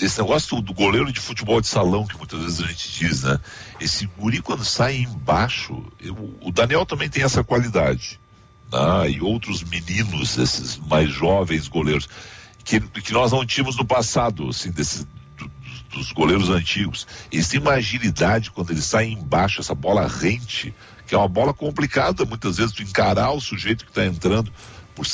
esse 0.00 0.20
negócio 0.20 0.62
do, 0.62 0.72
goleiro 0.72 1.12
de 1.12 1.20
futebol 1.20 1.60
de 1.60 1.66
salão, 1.66 2.06
que 2.06 2.16
muitas 2.16 2.40
vezes 2.40 2.60
a 2.60 2.66
gente 2.68 2.90
diz, 2.92 3.22
né? 3.24 3.38
Esse 3.80 4.06
guri 4.06 4.40
quando 4.40 4.64
sai 4.64 4.98
embaixo, 4.98 5.84
eu, 6.00 6.36
o 6.40 6.52
Daniel 6.52 6.86
também 6.86 7.08
tem 7.08 7.24
essa 7.24 7.42
qualidade, 7.42 8.20
né? 8.72 9.10
E 9.10 9.20
outros 9.20 9.64
meninos, 9.64 10.38
esses 10.38 10.78
mais 10.78 11.10
jovens 11.10 11.66
goleiros, 11.66 12.08
que, 12.64 12.80
que 12.80 13.12
nós 13.12 13.32
não 13.32 13.44
tínhamos 13.44 13.76
no 13.76 13.84
passado, 13.84 14.48
assim, 14.48 14.70
desses 14.70 15.06
dos 15.90 16.12
goleiros 16.12 16.48
antigos. 16.48 17.06
Eles 17.30 17.48
têm 17.48 17.60
uma 17.60 17.72
agilidade 17.72 18.50
quando 18.50 18.70
eles 18.70 18.84
saem 18.84 19.14
embaixo, 19.14 19.60
essa 19.60 19.74
bola 19.74 20.06
rente, 20.06 20.74
que 21.06 21.14
é 21.14 21.18
uma 21.18 21.28
bola 21.28 21.52
complicada 21.52 22.24
muitas 22.24 22.56
vezes 22.56 22.72
tu 22.72 22.82
encarar 22.82 23.32
o 23.32 23.40
sujeito 23.40 23.84
que 23.84 23.90
está 23.90 24.04
entrando. 24.04 24.52
Por, 24.94 25.06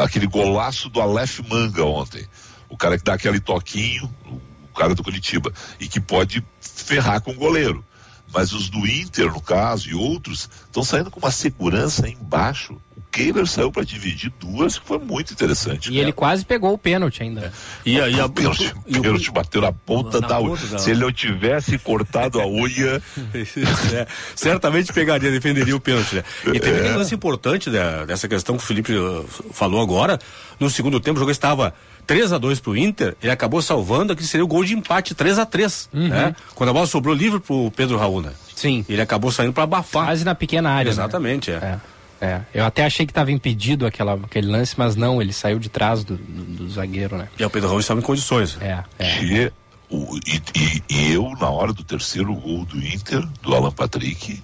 aquele 0.00 0.26
golaço 0.26 0.88
do 0.88 1.00
Aleph 1.00 1.40
Manga 1.48 1.84
ontem. 1.84 2.26
O 2.68 2.76
cara 2.76 2.96
que 2.96 3.04
dá 3.04 3.14
aquele 3.14 3.40
toquinho, 3.40 4.12
o 4.24 4.74
cara 4.74 4.94
do 4.94 5.02
Curitiba, 5.02 5.52
e 5.78 5.86
que 5.86 6.00
pode 6.00 6.44
ferrar 6.60 7.20
com 7.20 7.32
o 7.32 7.36
goleiro. 7.36 7.84
Mas 8.32 8.52
os 8.52 8.70
do 8.70 8.86
Inter, 8.86 9.30
no 9.30 9.42
caso, 9.42 9.90
e 9.90 9.94
outros, 9.94 10.48
estão 10.64 10.82
saindo 10.82 11.10
com 11.10 11.20
uma 11.20 11.30
segurança 11.30 12.08
embaixo 12.08 12.80
Kehler 13.12 13.46
saiu 13.46 13.70
para 13.70 13.84
dividir 13.84 14.32
duas, 14.40 14.78
que 14.78 14.86
foi 14.86 14.98
muito 14.98 15.34
interessante. 15.34 15.92
E 15.92 15.98
ele 15.98 16.12
quase 16.12 16.46
pegou 16.46 16.72
o 16.72 16.78
pênalti 16.78 17.22
ainda. 17.22 17.52
E 17.84 18.00
aí 18.00 18.18
a 18.18 18.26
pênalti, 18.26 18.74
o 18.86 19.02
pênalti 19.02 19.30
bateu 19.30 19.60
na 19.60 19.70
ponta 19.70 20.18
na 20.18 20.28
da 20.28 20.40
unha. 20.40 20.56
Se 20.56 20.90
ele 20.90 21.00
não 21.00 21.12
tivesse 21.12 21.78
cortado 21.78 22.40
a 22.40 22.46
unha. 22.46 23.02
é, 23.92 24.06
certamente 24.34 24.92
pegaria, 24.94 25.30
defenderia 25.30 25.76
o 25.76 25.80
pênalti. 25.80 26.16
Né? 26.16 26.24
E 26.54 26.58
teve 26.58 26.88
é. 26.88 26.92
um 26.92 26.96
lance 26.96 27.14
importante 27.14 27.68
né, 27.68 28.06
dessa 28.06 28.26
questão 28.26 28.56
que 28.56 28.64
o 28.64 28.66
Felipe 28.66 28.94
uh, 28.94 29.26
falou 29.52 29.82
agora. 29.82 30.18
No 30.58 30.70
segundo 30.70 30.98
tempo, 30.98 31.18
o 31.18 31.20
jogo 31.20 31.30
estava 31.30 31.74
3 32.06 32.32
a 32.32 32.38
2 32.38 32.60
pro 32.60 32.76
Inter, 32.76 33.14
ele 33.22 33.30
acabou 33.30 33.60
salvando 33.60 34.16
que 34.16 34.24
seria 34.24 34.44
o 34.44 34.48
gol 34.48 34.64
de 34.64 34.74
empate 34.74 35.14
3 35.14 35.38
a 35.38 35.46
3 35.46 35.88
uhum. 35.92 36.08
né? 36.08 36.36
Quando 36.54 36.70
a 36.70 36.72
bola 36.72 36.86
sobrou 36.86 37.14
livre 37.14 37.40
pro 37.40 37.70
Pedro 37.72 37.98
Raul, 37.98 38.22
né? 38.22 38.32
Sim. 38.54 38.84
Ele 38.88 39.02
acabou 39.02 39.30
saindo 39.30 39.52
para 39.52 39.64
abafar. 39.64 40.06
Quase 40.06 40.24
na 40.24 40.34
pequena 40.34 40.70
área. 40.70 40.84
Né? 40.84 40.90
Exatamente, 40.90 41.50
né? 41.50 41.58
é. 41.62 41.66
é. 41.66 41.91
É, 42.22 42.40
eu 42.54 42.64
até 42.64 42.84
achei 42.84 43.04
que 43.04 43.10
estava 43.10 43.32
impedido 43.32 43.84
aquela, 43.84 44.14
aquele 44.14 44.46
lance, 44.46 44.76
mas 44.78 44.94
não, 44.94 45.20
ele 45.20 45.32
saiu 45.32 45.58
de 45.58 45.68
trás 45.68 46.04
do, 46.04 46.16
do, 46.16 46.44
do 46.44 46.70
zagueiro, 46.70 47.18
né? 47.18 47.28
E 47.36 47.44
o 47.44 47.50
Pedro 47.50 47.68
Raul 47.68 47.80
estava 47.80 47.98
em 47.98 48.02
condições. 48.02 48.56
É, 48.60 48.84
é. 48.96 49.24
E, 49.24 49.52
o, 49.90 50.16
e, 50.24 50.40
e, 50.54 50.82
e, 50.88 51.12
eu, 51.12 51.28
na 51.40 51.50
hora 51.50 51.72
do 51.72 51.82
terceiro 51.82 52.32
gol 52.32 52.64
do 52.64 52.78
Inter, 52.78 53.26
do 53.42 53.52
Alan 53.52 53.72
Patrick, 53.72 54.40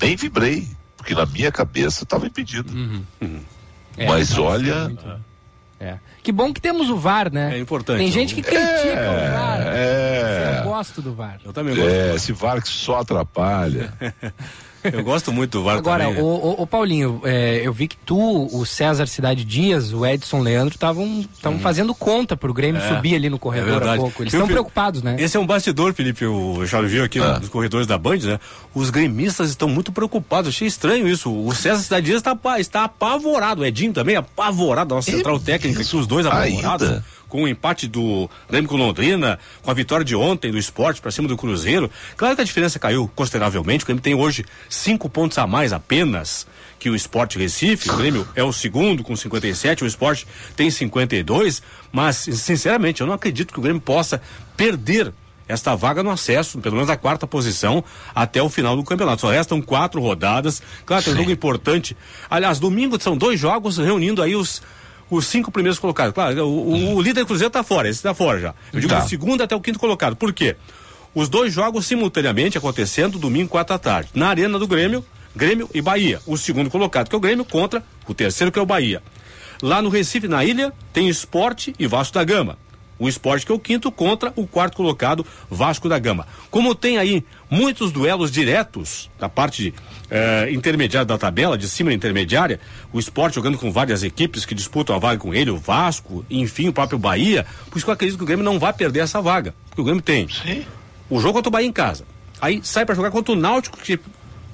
nem 0.00 0.16
vibrei, 0.16 0.66
porque 0.96 1.14
na 1.14 1.26
minha 1.26 1.52
cabeça 1.52 2.04
estava 2.04 2.26
impedido. 2.26 2.72
Uhum. 2.72 3.04
Uhum. 3.20 3.40
É, 3.98 4.06
mas 4.06 4.38
olha. 4.38 4.90
É. 5.78 5.98
Que 6.22 6.32
bom 6.32 6.50
que 6.50 6.62
temos 6.62 6.88
o 6.88 6.96
VAR, 6.96 7.30
né? 7.30 7.56
É 7.56 7.58
importante. 7.58 7.98
Tem 7.98 8.10
gente 8.10 8.34
que 8.34 8.40
critica 8.40 8.62
é, 8.64 9.10
o 9.10 9.32
VAR. 9.36 9.60
É. 9.66 10.58
Eu 10.60 10.64
gosto 10.64 11.02
do 11.02 11.12
VAR. 11.12 11.40
Eu 11.44 11.52
também 11.52 11.74
gosto. 11.74 11.90
É, 11.90 12.14
esse 12.14 12.32
VAR 12.32 12.62
que 12.62 12.68
só 12.68 13.00
atrapalha. 13.00 13.92
Eu 14.92 15.04
gosto 15.04 15.32
muito 15.32 15.58
do 15.58 15.64
VAR 15.64 15.78
Agora, 15.78 16.04
também. 16.04 16.18
Agora, 16.18 16.44
o, 16.44 16.62
o, 16.62 16.66
Paulinho, 16.66 17.20
é, 17.24 17.60
eu 17.64 17.72
vi 17.72 17.86
que 17.86 17.96
tu, 17.96 18.48
o 18.52 18.66
César 18.66 19.06
Cidade 19.06 19.44
Dias, 19.44 19.92
o 19.92 20.04
Edson 20.04 20.40
Leandro 20.40 20.74
estavam 20.74 21.04
hum. 21.04 21.58
fazendo 21.60 21.94
conta 21.94 22.36
pro 22.36 22.52
Grêmio 22.52 22.80
é, 22.80 22.88
subir 22.88 23.14
ali 23.14 23.30
no 23.30 23.38
corredor 23.38 23.82
é 23.82 23.90
há 23.90 23.96
pouco. 23.96 24.22
Eles 24.22 24.32
estão 24.32 24.46
preocupados, 24.46 25.02
né? 25.02 25.16
Esse 25.18 25.36
é 25.36 25.40
um 25.40 25.46
bastidor, 25.46 25.94
Felipe, 25.94 26.26
o 26.26 26.66
Charles 26.66 26.90
viu 26.90 27.04
aqui 27.04 27.18
ah. 27.18 27.38
nos 27.38 27.48
corredores 27.48 27.86
da 27.86 27.96
Band, 27.96 28.18
né? 28.18 28.40
Os 28.74 28.90
gremistas 28.90 29.50
estão 29.50 29.68
muito 29.68 29.92
preocupados. 29.92 30.48
Achei 30.48 30.66
estranho 30.66 31.06
isso. 31.06 31.32
O 31.32 31.54
César 31.54 31.82
Cidade 31.82 32.06
Dias 32.06 32.18
está, 32.18 32.36
está 32.58 32.84
apavorado. 32.84 33.62
O 33.62 33.64
Edinho 33.64 33.92
também 33.92 34.16
apavorado. 34.16 34.94
A 34.94 34.96
nossa 34.96 35.10
central 35.10 35.38
técnica 35.38 35.82
aqui, 35.82 35.96
os 35.96 36.06
dois 36.06 36.26
apavorados. 36.26 36.88
Ainda? 36.88 37.04
Com 37.32 37.44
o 37.44 37.48
empate 37.48 37.88
do 37.88 38.28
Grêmio 38.46 38.68
com 38.68 38.76
Londrina, 38.76 39.38
com 39.62 39.70
a 39.70 39.74
vitória 39.74 40.04
de 40.04 40.14
ontem 40.14 40.52
do 40.52 40.58
esporte 40.58 41.00
para 41.00 41.10
cima 41.10 41.26
do 41.26 41.34
Cruzeiro. 41.34 41.90
Claro 42.14 42.36
que 42.36 42.42
a 42.42 42.44
diferença 42.44 42.78
caiu 42.78 43.10
consideravelmente, 43.16 43.84
o 43.84 43.86
Grêmio 43.86 44.02
tem 44.02 44.14
hoje 44.14 44.44
cinco 44.68 45.08
pontos 45.08 45.38
a 45.38 45.46
mais 45.46 45.72
apenas 45.72 46.46
que 46.78 46.90
o 46.90 46.94
Esporte 46.94 47.38
Recife. 47.38 47.88
O 47.88 47.96
Grêmio 47.96 48.28
é 48.34 48.44
o 48.44 48.52
segundo 48.52 49.02
com 49.02 49.16
57, 49.16 49.82
o 49.82 49.86
Esporte 49.86 50.26
tem 50.54 50.70
52, 50.70 51.62
mas 51.90 52.16
sinceramente 52.16 53.00
eu 53.00 53.06
não 53.06 53.14
acredito 53.14 53.50
que 53.50 53.58
o 53.58 53.62
Grêmio 53.62 53.80
possa 53.80 54.20
perder 54.54 55.10
esta 55.48 55.74
vaga 55.74 56.02
no 56.02 56.10
acesso, 56.10 56.58
pelo 56.58 56.74
menos 56.74 56.90
a 56.90 56.98
quarta 56.98 57.26
posição, 57.26 57.82
até 58.14 58.42
o 58.42 58.50
final 58.50 58.76
do 58.76 58.84
campeonato. 58.84 59.22
Só 59.22 59.30
restam 59.30 59.62
quatro 59.62 60.02
rodadas. 60.02 60.62
Claro, 60.84 61.02
tem 61.02 61.14
um 61.14 61.16
jogo 61.16 61.30
importante. 61.30 61.96
Aliás, 62.28 62.58
domingo 62.58 63.00
são 63.00 63.16
dois 63.16 63.40
jogos 63.40 63.78
reunindo 63.78 64.22
aí 64.22 64.36
os 64.36 64.60
os 65.16 65.26
cinco 65.26 65.50
primeiros 65.50 65.78
colocados. 65.78 66.14
Claro, 66.14 66.46
o, 66.46 66.96
o 66.96 67.02
líder 67.02 67.26
Cruzeiro 67.26 67.48
está 67.48 67.62
fora, 67.62 67.88
esse 67.88 67.98
está 67.98 68.14
fora 68.14 68.40
já. 68.40 68.54
Eu 68.72 68.80
digo 68.80 68.92
tá. 68.92 69.00
do 69.00 69.08
segundo 69.08 69.42
até 69.42 69.54
o 69.54 69.60
quinto 69.60 69.78
colocado. 69.78 70.16
Por 70.16 70.32
quê? 70.32 70.56
Os 71.14 71.28
dois 71.28 71.52
jogos 71.52 71.86
simultaneamente 71.86 72.56
acontecendo 72.56 73.18
domingo, 73.18 73.50
quatro 73.50 73.74
da 73.74 73.78
tarde. 73.78 74.10
Na 74.14 74.28
Arena 74.28 74.58
do 74.58 74.66
Grêmio, 74.66 75.04
Grêmio 75.36 75.68
e 75.74 75.82
Bahia. 75.82 76.20
O 76.26 76.38
segundo 76.38 76.70
colocado, 76.70 77.08
que 77.08 77.14
é 77.14 77.18
o 77.18 77.20
Grêmio, 77.20 77.44
contra 77.44 77.84
o 78.08 78.14
terceiro, 78.14 78.50
que 78.50 78.58
é 78.58 78.62
o 78.62 78.66
Bahia. 78.66 79.02
Lá 79.60 79.82
no 79.82 79.90
Recife, 79.90 80.26
na 80.26 80.44
ilha, 80.44 80.72
tem 80.92 81.08
Esporte 81.08 81.74
e 81.78 81.86
Vasco 81.86 82.14
da 82.14 82.24
Gama. 82.24 82.58
O 82.98 83.08
esporte 83.08 83.44
que 83.44 83.50
é 83.50 83.54
o 83.54 83.58
quinto 83.58 83.90
contra 83.90 84.32
o 84.36 84.46
quarto 84.46 84.76
colocado, 84.76 85.26
Vasco 85.50 85.88
da 85.88 85.98
Gama. 85.98 86.26
Como 86.50 86.74
tem 86.74 86.98
aí 86.98 87.24
muitos 87.50 87.90
duelos 87.90 88.30
diretos 88.30 89.10
da 89.18 89.28
parte 89.28 89.74
eh, 90.14 90.50
intermediária 90.52 91.06
da 91.06 91.16
tabela, 91.16 91.56
de 91.56 91.66
cima 91.66 91.88
da 91.88 91.96
intermediária, 91.96 92.60
o 92.92 92.98
esporte 92.98 93.36
jogando 93.36 93.56
com 93.56 93.72
várias 93.72 94.02
equipes 94.02 94.44
que 94.44 94.54
disputam 94.54 94.94
a 94.94 94.98
vaga 94.98 95.18
com 95.18 95.32
ele, 95.32 95.50
o 95.50 95.56
Vasco, 95.56 96.22
enfim, 96.28 96.68
o 96.68 96.72
próprio 96.72 96.98
Bahia, 96.98 97.46
por 97.70 97.78
isso 97.78 97.86
que 97.86 97.90
eu 97.90 97.94
acredito 97.94 98.18
que 98.18 98.22
o 98.22 98.26
Grêmio 98.26 98.44
não 98.44 98.58
vai 98.58 98.74
perder 98.74 99.00
essa 99.00 99.22
vaga. 99.22 99.54
Porque 99.70 99.80
o 99.80 99.84
Grêmio 99.84 100.02
tem 100.02 100.28
Sim. 100.28 100.66
o 101.08 101.18
jogo 101.18 101.32
contra 101.32 101.48
o 101.48 101.50
Bahia 101.50 101.66
em 101.66 101.72
casa. 101.72 102.04
Aí 102.42 102.60
sai 102.62 102.84
para 102.84 102.94
jogar 102.94 103.10
contra 103.10 103.32
o 103.32 103.36
Náutico, 103.36 103.78
que 103.78 103.98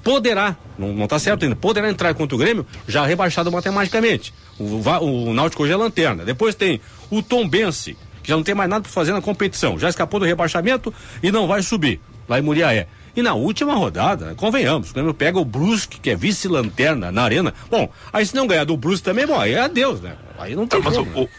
poderá, 0.01 0.55
não, 0.77 0.93
não 0.93 1.07
tá 1.07 1.19
certo 1.19 1.43
ainda, 1.43 1.57
poderá 1.57 1.89
entrar 1.89 2.13
contra 2.13 2.35
o 2.35 2.39
Grêmio 2.39 2.65
já 2.87 3.05
rebaixado 3.05 3.51
matematicamente. 3.51 4.33
O, 4.57 4.63
o, 4.63 5.29
o 5.29 5.33
Náutico 5.33 5.63
hoje 5.63 5.73
é 5.73 5.75
lanterna. 5.75 6.23
Depois 6.23 6.55
tem 6.55 6.79
o 7.09 7.21
Tom 7.21 7.45
Bense, 7.49 7.97
que 8.23 8.29
já 8.29 8.35
não 8.37 8.43
tem 8.43 8.55
mais 8.55 8.69
nada 8.69 8.83
para 8.83 8.91
fazer 8.91 9.11
na 9.11 9.21
competição. 9.21 9.77
Já 9.77 9.89
escapou 9.89 10.21
do 10.21 10.25
rebaixamento 10.25 10.93
e 11.21 11.33
não 11.33 11.47
vai 11.47 11.61
subir 11.61 11.99
lá 12.29 12.39
em 12.39 12.41
Muriaé. 12.41 12.87
E 13.15 13.21
na 13.21 13.33
última 13.33 13.75
rodada, 13.75 14.33
convenhamos, 14.35 14.91
o 14.91 14.93
Grêmio 14.93 15.13
pega 15.13 15.39
o 15.39 15.45
Brusque, 15.45 15.99
que 15.99 16.09
é 16.09 16.15
vice-lanterna 16.15 17.11
na 17.11 17.23
arena. 17.23 17.53
Bom, 17.69 17.89
aí 18.11 18.25
se 18.25 18.35
não 18.35 18.47
ganhar 18.47 18.63
do 18.63 18.77
Brusque 18.77 19.03
também, 19.03 19.25
bom, 19.25 19.39
aí 19.39 19.53
é 19.53 19.61
adeus, 19.61 20.01
né? 20.01 20.15
Aí 20.37 20.55
não 20.55 20.67
tem. 20.67 20.81
Tá, 20.81 20.89
mas 20.89 20.97
o, 20.97 21.01
o, 21.01 21.29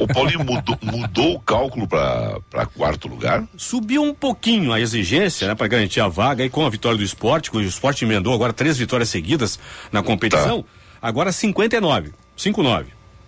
o, 0.00 0.06
Paulinho 0.06 0.44
mudou, 0.44 0.78
mudou 0.82 1.34
o 1.34 1.40
cálculo 1.40 1.86
para 1.86 2.66
quarto 2.74 3.08
lugar? 3.08 3.44
Subiu 3.56 4.02
um 4.02 4.14
pouquinho 4.14 4.72
a 4.72 4.80
exigência, 4.80 5.46
né, 5.48 5.54
para 5.54 5.66
garantir 5.66 6.00
a 6.00 6.08
vaga 6.08 6.44
e 6.44 6.50
com 6.50 6.64
a 6.64 6.70
vitória 6.70 6.96
do 6.96 7.04
esporte, 7.04 7.50
o 7.54 7.60
esporte 7.60 8.04
emendou 8.04 8.32
agora 8.32 8.52
três 8.52 8.78
vitórias 8.78 9.08
seguidas 9.08 9.58
na 9.92 10.02
competição, 10.02 10.62
tá. 10.62 10.68
agora 11.02 11.32
59, 11.32 12.12
59. 12.36 12.86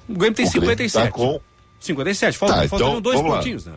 O 0.08 0.14
Grêmio 0.14 0.34
tem 0.34 0.46
o 0.46 0.50
57. 0.50 1.04
Tá 1.04 1.12
com 1.12 1.40
57, 1.80 2.38
faltam, 2.38 2.58
tá, 2.58 2.64
então, 2.64 3.00
dois 3.00 3.20
pontinhos, 3.20 3.66
né? 3.66 3.74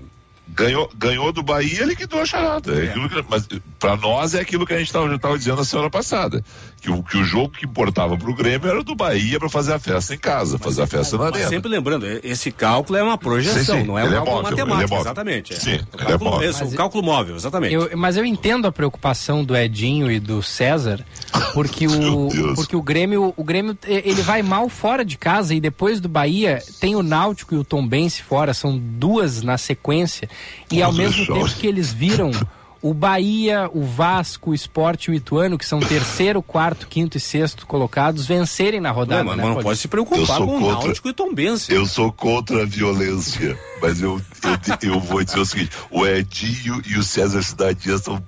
Ganhou, 0.48 0.92
ganhou 0.96 1.32
do 1.32 1.44
Bahia, 1.44 1.86
liquidou 1.86 2.22
a 2.22 2.26
charada. 2.26 2.74
É. 2.74 2.88
Que, 2.88 3.26
mas 3.30 3.48
para 3.80 3.96
nós 3.96 4.34
é 4.34 4.42
aquilo 4.42 4.66
que 4.66 4.74
a 4.74 4.78
gente 4.78 4.88
estava 4.88 5.38
dizendo 5.38 5.58
na 5.58 5.64
semana 5.64 5.89
passada. 5.89 6.44
Que 6.82 6.90
o, 6.90 7.04
que 7.04 7.18
o 7.18 7.24
jogo 7.24 7.50
que 7.50 7.66
importava 7.66 8.18
para 8.18 8.30
o 8.30 8.34
Grêmio 8.34 8.68
era 8.68 8.84
do 8.84 8.96
Bahia 8.96 9.40
para 9.40 9.48
fazer 9.48 9.74
a 9.74 9.80
festa 9.80 10.16
em 10.16 10.18
casa, 10.18 10.54
mas, 10.54 10.64
fazer 10.64 10.82
a 10.82 10.88
festa 10.88 11.16
na 11.16 11.26
arena. 11.28 11.48
Sempre 11.48 11.70
lembrando, 11.70 12.08
esse 12.24 12.52
cálculo 12.52 12.98
é 12.98 13.04
uma 13.04 13.20
projeção, 13.20 13.76
sim, 13.76 13.82
sim. 13.82 13.88
não 13.88 14.00
é 14.00 14.04
um 14.04 14.12
cálculo 14.12 14.38
é 14.38 14.42
móvel, 14.42 14.66
matemático, 14.66 14.96
é 14.96 15.00
exatamente. 15.00 15.54
É. 15.54 15.56
Sim, 15.60 15.80
o 15.94 15.98
cálculo, 15.98 16.12
é 16.12 16.32
móvel. 16.32 16.50
Esse, 16.50 16.64
o 16.64 16.72
cálculo 16.72 17.04
móvel, 17.04 17.36
exatamente. 17.36 17.74
Eu, 17.74 17.90
mas 17.96 18.18
eu 18.18 18.26
entendo 18.26 18.66
a 18.66 18.72
preocupação 18.72 19.44
do 19.44 19.56
Edinho 19.56 20.12
e 20.12 20.20
do 20.20 20.42
César, 20.42 21.06
porque 21.54 21.86
o, 21.88 22.30
porque 22.56 22.76
o 22.76 22.82
Grêmio, 22.82 23.32
o 23.38 23.44
Grêmio 23.44 23.78
ele 23.86 24.24
vai 24.24 24.42
mal 24.42 24.68
fora 24.68 25.06
de 25.06 25.20
casa 25.20 25.54
e 25.54 25.60
depois 25.60 26.00
do 26.00 26.10
Bahia 26.10 26.64
tem 26.80 26.96
o 26.96 27.04
Náutico 27.04 27.54
e 27.54 27.58
o 27.60 27.64
Tombense 27.64 28.24
fora, 28.24 28.56
são 28.56 28.76
duas 28.78 29.44
na 29.44 29.58
sequência. 29.58 30.28
E 30.72 30.82
ao 30.82 30.92
mesmo 30.92 31.26
tempo 31.28 31.54
que 31.54 31.68
eles 31.68 31.94
viram 31.94 32.32
o 32.82 32.94
Bahia, 32.94 33.70
o 33.74 33.84
Vasco, 33.84 34.52
o 34.52 34.54
Sport 34.56 35.08
e 35.08 35.12
o 35.12 35.14
Ituano, 35.14 35.58
que 35.58 35.66
são 35.66 35.80
terceiro, 35.82 36.42
quarto, 36.42 36.88
quinto 36.88 37.18
e 37.18 37.20
sexto 37.20 37.66
colocados, 37.68 38.26
vencerem 38.26 38.80
na 38.80 38.92
rodada. 38.92 39.24
Não, 39.24 39.30
mas 39.30 39.38
né, 39.38 39.44
não 39.44 39.62
pode 39.62 39.80
se 39.80 39.88
preocupar 39.88 40.40
com 40.40 40.48
contra, 40.48 40.66
o 40.66 40.72
Náutico 40.72 41.10
e 41.10 41.14
Tombense. 41.14 41.74
Eu 41.74 41.86
sou 41.86 42.12
contra 42.12 42.64
a 42.64 42.66
violência, 42.66 43.58
mas 43.82 44.02
eu, 44.02 44.20
eu, 44.82 44.94
eu 44.94 45.00
vou 45.00 45.24
dizer 45.24 45.40
o 45.40 45.46
seguinte: 45.46 45.72
o 45.90 46.06
Edinho 46.06 46.82
e 46.88 46.98
o 46.98 47.04
César 47.04 47.42
Cidadinha 47.44 47.96
estão 47.96 48.22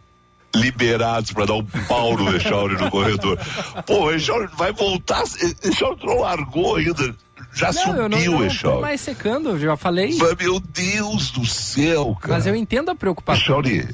liberados 0.56 1.32
para 1.32 1.46
dar 1.46 1.56
um 1.56 1.66
pau 1.66 2.16
no 2.16 2.36
Echauri 2.36 2.76
no 2.76 2.92
corredor. 2.92 3.40
Pô, 3.88 4.06
o 4.06 4.12
Echauri 4.12 4.48
vai 4.56 4.72
voltar, 4.72 5.24
o 5.24 5.68
Echauri 5.68 6.06
não 6.06 6.20
largou 6.20 6.76
ainda 6.76 7.16
já 7.54 7.68
não, 7.68 7.74
subiu, 7.74 8.02
eu 8.02 8.10
não, 8.10 8.20
eu 8.20 8.50
não 8.64 8.82
mais 8.82 9.00
secando, 9.00 9.50
eu 9.50 9.60
já 9.60 9.78
falei. 9.78 10.18
Meu 10.40 10.60
Deus 10.60 11.30
do 11.30 11.46
céu, 11.46 12.18
cara. 12.20 12.34
Mas 12.34 12.48
eu 12.48 12.56
entendo 12.56 12.90
a 12.90 12.96
preocupação. 12.96 13.44
Echauri, 13.44 13.88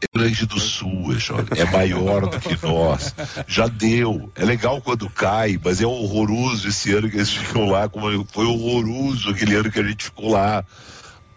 é 0.00 0.18
Grande 0.18 0.46
do 0.46 0.60
Sul, 0.60 1.14
Echauri, 1.14 1.46
é 1.56 1.64
maior 1.64 2.28
do 2.28 2.38
que 2.38 2.58
nós. 2.66 3.14
Já 3.46 3.66
deu. 3.66 4.30
É 4.34 4.44
legal 4.44 4.80
quando 4.82 5.08
cai, 5.08 5.58
mas 5.62 5.80
é 5.80 5.86
horroroso 5.86 6.68
esse 6.68 6.92
ano 6.92 7.08
que 7.08 7.16
eles 7.16 7.30
ficam 7.30 7.70
lá, 7.70 7.88
como 7.88 8.26
foi 8.30 8.44
horroroso 8.44 9.30
aquele 9.30 9.54
ano 9.54 9.70
que 9.70 9.80
a 9.80 9.82
gente 9.82 10.04
ficou 10.04 10.30
lá. 10.30 10.64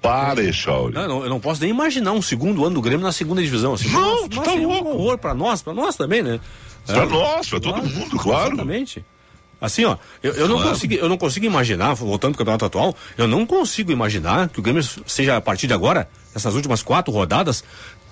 Para, 0.02 0.42
Echauri. 0.42 0.94
Não, 0.94 1.08
não, 1.10 1.24
eu 1.24 1.30
não 1.30 1.42
posso 1.42 1.60
nem 1.60 1.70
imaginar 1.70 2.14
um 2.14 2.22
segundo 2.22 2.64
ano 2.64 2.76
do 2.76 2.82
Grêmio 2.82 3.06
na 3.06 3.12
segunda 3.12 3.42
divisão. 3.42 3.74
Assim, 3.74 3.90
não, 3.90 4.30
tu 4.30 4.42
tá 4.42 4.54
louco. 4.54 4.88
um 4.88 4.92
horror 4.94 5.18
pra 5.18 5.34
nós, 5.34 5.62
pra 5.62 5.74
nós 5.74 5.98
também, 5.98 6.24
né? 6.24 6.40
Pra 6.86 7.04
é, 7.04 7.06
nós, 7.06 7.50
pra 7.50 7.60
todo 7.60 7.84
mundo, 7.84 8.18
claro. 8.18 8.54
Exatamente. 8.54 9.04
Assim, 9.62 9.84
ó, 9.84 9.98
eu, 10.24 10.34
eu 10.34 10.48
não 10.48 10.62
consigo, 10.62 10.94
eu 10.94 11.10
não 11.10 11.18
consigo 11.18 11.46
imaginar, 11.46 11.94
voltando 11.94 12.32
para 12.32 12.38
o 12.38 12.40
campeonato 12.40 12.66
atual, 12.66 12.96
eu 13.18 13.28
não 13.28 13.46
consigo 13.46 13.92
imaginar 13.92 14.48
que 14.48 14.60
o 14.60 14.64
Grêmio 14.64 14.82
seja 15.06 15.36
a 15.36 15.42
partir 15.42 15.68
de 15.68 15.74
agora, 15.74 16.10
nessas 16.34 16.56
últimas 16.56 16.82
quatro 16.82 17.12
rodadas, 17.12 17.64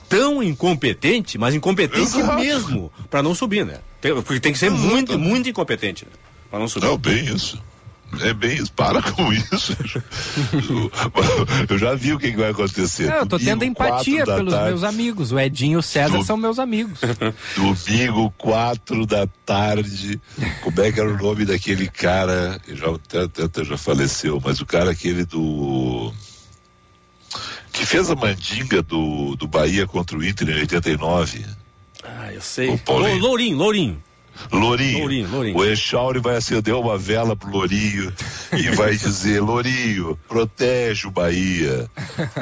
tão 0.07 0.41
incompetente, 0.41 1.37
mas 1.37 1.53
incompetente 1.55 2.17
Exato. 2.17 2.39
mesmo, 2.39 2.91
para 3.09 3.23
não 3.23 3.35
subir, 3.35 3.65
né? 3.65 3.79
Tem, 4.01 4.13
porque 4.13 4.39
tem 4.39 4.53
que 4.53 4.59
ser 4.59 4.67
Exato. 4.67 4.81
muito, 4.81 5.19
muito 5.19 5.49
incompetente, 5.49 6.05
né? 6.05 6.11
Para 6.49 6.59
não 6.59 6.67
subir. 6.67 6.85
Não, 6.85 6.97
bem 6.97 7.25
isso. 7.25 7.61
É 8.21 8.33
bem 8.33 8.55
isso, 8.55 8.71
para 8.71 9.01
com 9.01 9.33
isso. 9.33 9.75
eu 11.69 11.77
já 11.77 11.93
vi 11.93 12.13
o 12.13 12.19
que, 12.19 12.31
que 12.31 12.37
vai 12.37 12.51
acontecer. 12.51 13.07
Não, 13.07 13.17
eu 13.17 13.25
tô 13.25 13.37
tendo 13.37 13.65
empatia 13.65 14.23
pelos 14.23 14.53
tarde. 14.53 14.69
meus 14.69 14.83
amigos. 14.83 15.31
O 15.33 15.39
Edinho 15.39 15.73
e 15.73 15.77
o 15.77 15.81
César 15.81 16.17
Do... 16.17 16.23
são 16.23 16.37
meus 16.37 16.57
amigos. 16.57 16.99
Domingo, 17.55 18.33
quatro 18.37 19.05
da 19.05 19.27
tarde. 19.45 20.21
Como 20.63 20.81
é 20.81 20.91
que 20.91 20.99
era 20.99 21.09
o 21.09 21.17
nome 21.17 21.43
daquele 21.43 21.89
cara? 21.89 22.59
Já, 22.69 22.87
até, 22.91 23.43
até 23.43 23.63
já 23.65 23.77
faleceu, 23.77 24.41
mas 24.43 24.61
o 24.61 24.65
cara 24.65 24.91
aquele 24.91 25.25
do. 25.25 26.11
Que 27.77 27.85
fez 27.85 28.09
a 28.09 28.15
mandinga 28.15 28.81
do, 28.81 29.35
do 29.35 29.47
Bahia 29.47 29.85
contra 29.85 30.17
o 30.17 30.23
Inter 30.23 30.49
em 30.49 30.59
89. 30.61 31.45
Ah, 32.03 32.33
eu 32.33 32.41
sei. 32.41 32.69
O 32.87 32.93
Lourinho, 32.93 33.55
Lourinho. 33.55 34.03
Lourinho. 34.51 34.99
Lourinho, 34.99 35.29
Lourinho. 35.29 35.57
O 35.57 35.65
Echauri 35.65 36.19
vai 36.19 36.37
acender 36.37 36.73
uma 36.73 36.97
vela 36.97 37.35
pro 37.35 37.49
Lourinho 37.51 38.11
e 38.51 38.69
vai 38.75 38.91
dizer: 38.97 39.41
Lourinho, 39.41 40.17
protege 40.27 41.07
o 41.07 41.11
Bahia. 41.11 41.89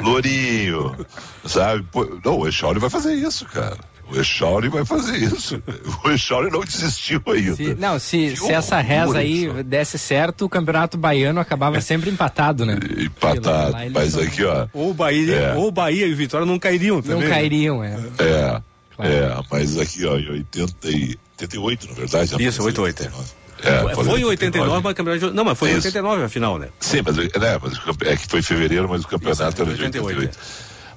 Lourinho, 0.02 0.96
sabe? 1.44 1.86
Não, 2.24 2.38
o 2.38 2.48
Echauri 2.48 2.78
vai 2.78 2.90
fazer 2.90 3.14
isso, 3.14 3.44
cara. 3.46 3.78
O 4.08 4.20
Echauri 4.20 4.68
vai 4.68 4.84
fazer 4.84 5.16
isso. 5.16 5.60
O 6.04 6.10
Echauri 6.10 6.50
não 6.50 6.60
desistiu 6.60 7.20
ainda. 7.26 7.56
Se, 7.56 7.74
não, 7.74 7.98
se, 7.98 8.36
se 8.36 8.52
essa 8.52 8.80
reza 8.80 9.18
aí 9.18 9.62
desse 9.64 9.98
certo, 9.98 10.44
o 10.44 10.48
campeonato 10.48 10.96
baiano 10.96 11.40
acabava 11.40 11.80
sempre 11.80 12.10
empatado, 12.10 12.64
né? 12.64 12.78
Empatado. 12.98 13.76
Mas 13.92 14.12
são... 14.12 14.22
aqui, 14.22 14.44
ó. 14.44 14.68
Ou 14.72 14.94
Bahia, 14.94 15.34
é. 15.34 15.54
ou 15.54 15.72
Bahia 15.72 16.06
e 16.06 16.14
Vitória 16.14 16.46
não 16.46 16.58
cairiam 16.58 17.02
também. 17.02 17.16
Não 17.16 17.28
né? 17.28 17.34
cairiam, 17.34 17.82
é. 17.82 17.98
É. 18.18 18.60
Claro. 18.94 19.12
É, 19.12 19.42
mas 19.50 19.78
aqui, 19.78 20.06
ó, 20.06 20.16
em 20.16 20.30
80 20.30 20.90
e 20.90 21.18
88, 21.42 21.88
na 21.88 21.94
verdade. 21.94 22.42
Isso, 22.42 22.62
88. 22.62 23.36
É, 23.62 23.94
foi 23.94 24.20
em 24.20 24.24
89, 24.24 24.80
mas 24.82 24.94
campeonato. 24.94 25.32
Não, 25.32 25.44
mas 25.44 25.58
foi 25.58 25.70
em 25.70 25.74
89 25.74 26.24
a 26.24 26.28
final, 26.28 26.58
né? 26.58 26.68
Sim, 26.80 27.00
mas, 27.04 27.18
é, 27.18 27.58
mas 27.60 28.00
é 28.06 28.16
que 28.16 28.26
foi 28.26 28.40
em 28.40 28.42
fevereiro, 28.42 28.88
mas 28.88 29.02
o 29.02 29.08
campeonato 29.08 29.62
Isso, 29.62 29.62
era 29.62 29.74
de 29.74 29.82
88. 29.82 30.18
88. 30.20 30.38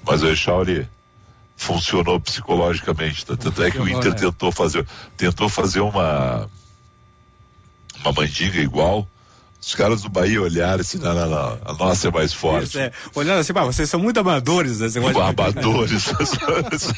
Mas 0.05 0.23
o 0.23 0.27
Echauri 0.27 0.87
funcionou 1.59 2.19
psicologicamente. 2.19 3.25
Tanto 3.25 3.63
é 3.63 3.69
que 3.69 3.79
o 3.79 3.87
Inter 3.87 4.13
é. 4.13 4.15
tentou 4.15 4.51
fazer, 4.51 4.87
tentou 5.15 5.49
fazer 5.49 5.81
uma 5.81 6.49
uma 8.01 8.13
mandinga 8.13 8.59
igual 8.59 9.05
os 9.61 9.75
caras 9.75 10.01
do 10.01 10.09
Bahia 10.09 10.41
olharam 10.41 10.79
assim, 10.79 10.97
não, 10.99 11.13
não, 11.13 11.29
não, 11.29 11.59
a 11.65 11.73
nossa 11.73 12.07
é 12.07 12.11
mais 12.11 12.31
forte. 12.31 12.67
Isso, 12.67 12.79
é. 12.79 12.91
Olhando 13.13 13.39
assim, 13.39 13.51
vocês 13.51 13.89
são 13.89 13.99
muito 13.99 14.17
amadores, 14.17 14.79
né? 14.79 14.87
amadores. 15.19 16.93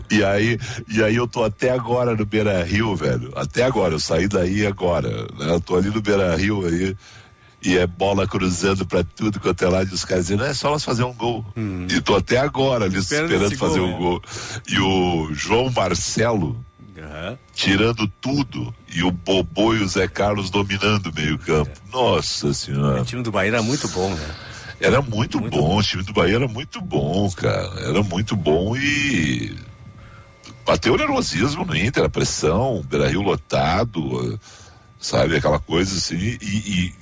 e 0.10 0.24
aí, 0.24 0.58
e 0.88 1.02
aí 1.02 1.14
eu 1.14 1.28
tô 1.28 1.44
até 1.44 1.70
agora 1.70 2.16
no 2.16 2.24
Beira 2.24 2.64
Rio, 2.64 2.96
velho. 2.96 3.30
Até 3.36 3.64
agora, 3.64 3.92
eu 3.92 4.00
saí 4.00 4.26
daí 4.26 4.66
agora. 4.66 5.26
Né? 5.38 5.52
Eu 5.52 5.60
tô 5.60 5.76
ali 5.76 5.90
no 5.90 6.00
Beira 6.00 6.34
Rio 6.34 6.66
aí. 6.66 6.96
E 7.64 7.78
é 7.78 7.86
bola 7.86 8.28
cruzando 8.28 8.84
pra 8.84 9.02
tudo 9.02 9.40
quanto 9.40 9.64
é 9.64 9.68
lá, 9.68 9.82
e 9.82 9.86
os 9.86 10.04
caras 10.04 10.26
dizendo, 10.26 10.44
é 10.44 10.52
só 10.52 10.70
nós 10.70 10.84
fazer 10.84 11.04
um 11.04 11.14
gol. 11.14 11.44
Hum. 11.56 11.86
E 11.90 12.00
tô 12.00 12.14
até 12.14 12.38
agora 12.38 12.84
ali 12.84 12.98
esperando, 12.98 13.32
esperando 13.32 13.56
fazer 13.56 13.80
gol, 13.80 13.88
um 13.88 13.94
é. 13.94 13.98
gol. 13.98 14.22
E 14.68 14.78
o 14.80 15.34
João 15.34 15.70
Marcelo, 15.70 16.62
Uhum. 16.96 17.36
Tirando 17.52 18.06
tudo 18.20 18.72
e 18.88 19.02
o 19.02 19.10
Bobô 19.10 19.74
e 19.74 19.82
o 19.82 19.88
Zé 19.88 20.06
Carlos 20.06 20.48
dominando 20.48 21.06
o 21.06 21.14
meio-campo. 21.14 21.70
É. 21.70 21.92
Nossa 21.92 22.54
Senhora. 22.54 23.02
O 23.02 23.04
time 23.04 23.22
do 23.22 23.32
Bahia 23.32 23.50
era 23.50 23.62
muito 23.62 23.88
bom, 23.88 24.10
né? 24.14 24.34
Era 24.80 25.00
muito, 25.00 25.40
muito 25.40 25.56
bom, 25.56 25.68
bom, 25.68 25.78
o 25.78 25.82
time 25.82 26.02
do 26.02 26.12
Bahia 26.12 26.36
era 26.36 26.48
muito 26.48 26.80
bom, 26.80 27.30
cara. 27.30 27.80
Era 27.80 28.02
muito 28.02 28.36
bom 28.36 28.76
e. 28.76 29.56
Bateu 30.66 30.94
o 30.94 30.96
nervosismo 30.96 31.64
no 31.64 31.76
Inter, 31.76 32.04
a 32.04 32.08
pressão, 32.08 32.78
o 32.78 32.82
Beira-Rio 32.82 33.22
lotado, 33.22 34.38
sabe? 34.98 35.36
Aquela 35.36 35.58
coisa 35.58 35.96
assim. 35.96 36.16
E, 36.16 36.38
e, 36.40 36.94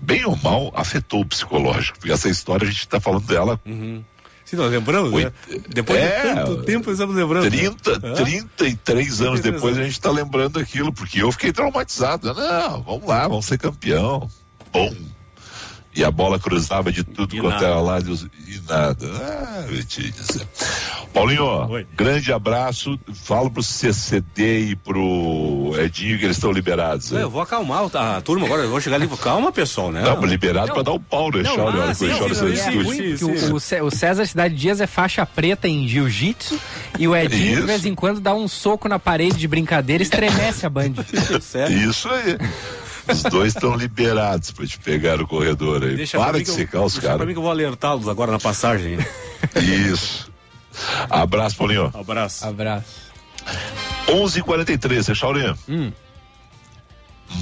bem 0.00 0.24
ou 0.24 0.36
mal, 0.36 0.72
afetou 0.74 1.20
o 1.20 1.26
psicológico. 1.26 1.98
Porque 1.98 2.12
essa 2.12 2.28
história 2.28 2.66
a 2.66 2.70
gente 2.70 2.80
está 2.80 3.00
falando 3.00 3.26
dela. 3.26 3.60
Uhum 3.66 4.02
Sim, 4.48 4.56
nós 4.56 4.70
lembramos, 4.70 5.12
né? 5.12 5.30
Depois 5.68 6.00
é, 6.00 6.22
de 6.22 6.34
tanto 6.34 6.62
tempo 6.62 6.90
estamos 6.90 7.14
lembrando. 7.14 7.50
30, 7.50 7.98
né? 7.98 8.14
33 8.56 9.20
anos 9.20 9.40
depois 9.40 9.76
a 9.76 9.82
gente 9.82 9.92
está 9.92 10.10
lembrando 10.10 10.58
aquilo, 10.58 10.90
porque 10.90 11.22
eu 11.22 11.30
fiquei 11.30 11.52
traumatizado. 11.52 12.32
Não, 12.32 12.82
vamos 12.82 13.06
lá, 13.06 13.28
vamos 13.28 13.44
ser 13.44 13.58
campeão. 13.58 14.26
Bom. 14.72 14.90
E 15.94 16.04
a 16.04 16.10
bola 16.10 16.38
cruzava 16.38 16.92
de 16.92 17.02
tudo 17.02 17.34
e 17.34 17.40
quanto 17.40 17.64
era 17.64 17.80
lado 17.80 18.14
e 18.46 18.60
nada. 18.68 19.06
Ah, 19.20 19.66
eu 19.68 19.82
te 19.84 20.10
dizer. 20.10 20.46
Paulinho, 21.12 21.44
Oi. 21.70 21.86
grande 21.96 22.32
abraço. 22.32 22.98
Falo 23.12 23.50
pro 23.50 23.62
CCD 23.62 24.70
e 24.70 24.76
pro 24.76 25.74
Edinho 25.78 26.18
que 26.18 26.24
eles 26.24 26.36
estão 26.36 26.52
liberados. 26.52 27.10
Não, 27.10 27.20
eu 27.20 27.30
vou 27.30 27.40
acalmar 27.40 27.84
a 27.92 28.20
turma 28.20 28.46
agora. 28.46 28.62
Eu 28.62 28.70
vou 28.70 28.80
chegar 28.80 28.96
ali. 28.96 29.08
Calma, 29.18 29.50
pessoal, 29.50 29.90
né? 29.90 30.02
Não, 30.02 30.24
liberado 30.24 30.72
para 30.72 30.82
dar 30.82 30.92
um 30.92 31.00
pau 31.00 31.30
no 31.30 31.40
Echauri. 31.40 31.80
Ah, 31.80 31.94
sim, 31.94 32.06
sim, 33.16 33.58
sim, 33.58 33.80
o 33.80 33.90
César 33.90 34.26
Cidade 34.26 34.54
Dias 34.54 34.80
é 34.80 34.86
faixa 34.86 35.26
preta 35.26 35.66
em 35.66 35.88
jiu-jitsu 35.88 36.58
e 36.98 37.08
o 37.08 37.16
Edinho, 37.16 37.52
Isso. 37.52 37.60
de 37.60 37.66
vez 37.66 37.86
em 37.86 37.94
quando, 37.94 38.20
dá 38.20 38.34
um 38.34 38.46
soco 38.46 38.88
na 38.88 38.98
parede 38.98 39.36
de 39.36 39.48
brincadeira 39.48 40.02
e 40.02 40.04
estremece 40.04 40.66
a 40.66 40.70
band. 40.70 40.94
Isso 41.42 42.08
aí. 42.08 42.38
Os 43.12 43.22
dois 43.24 43.54
estão 43.54 43.74
liberados 43.74 44.50
para 44.50 44.66
te 44.66 44.78
pegar 44.78 45.16
no 45.16 45.26
corredor 45.26 45.82
aí. 45.82 45.96
Deixa 45.96 46.18
Para 46.18 46.38
de 46.38 46.50
secar 46.50 46.82
os 46.82 46.98
caras. 46.98 47.16
Para 47.16 47.26
mim 47.26 47.32
que 47.32 47.38
eu 47.38 47.42
vou 47.42 47.50
alertá-los 47.50 48.08
agora 48.08 48.32
na 48.32 48.38
passagem. 48.38 48.98
Isso. 49.56 50.30
Abraço, 51.08 51.56
Paulinho. 51.56 51.90
Abraço. 51.94 52.46
Abraço. 52.46 53.08
11:43, 54.08 55.10
é 55.10 55.14
Chaurinho. 55.14 55.58
Hum. 55.68 55.92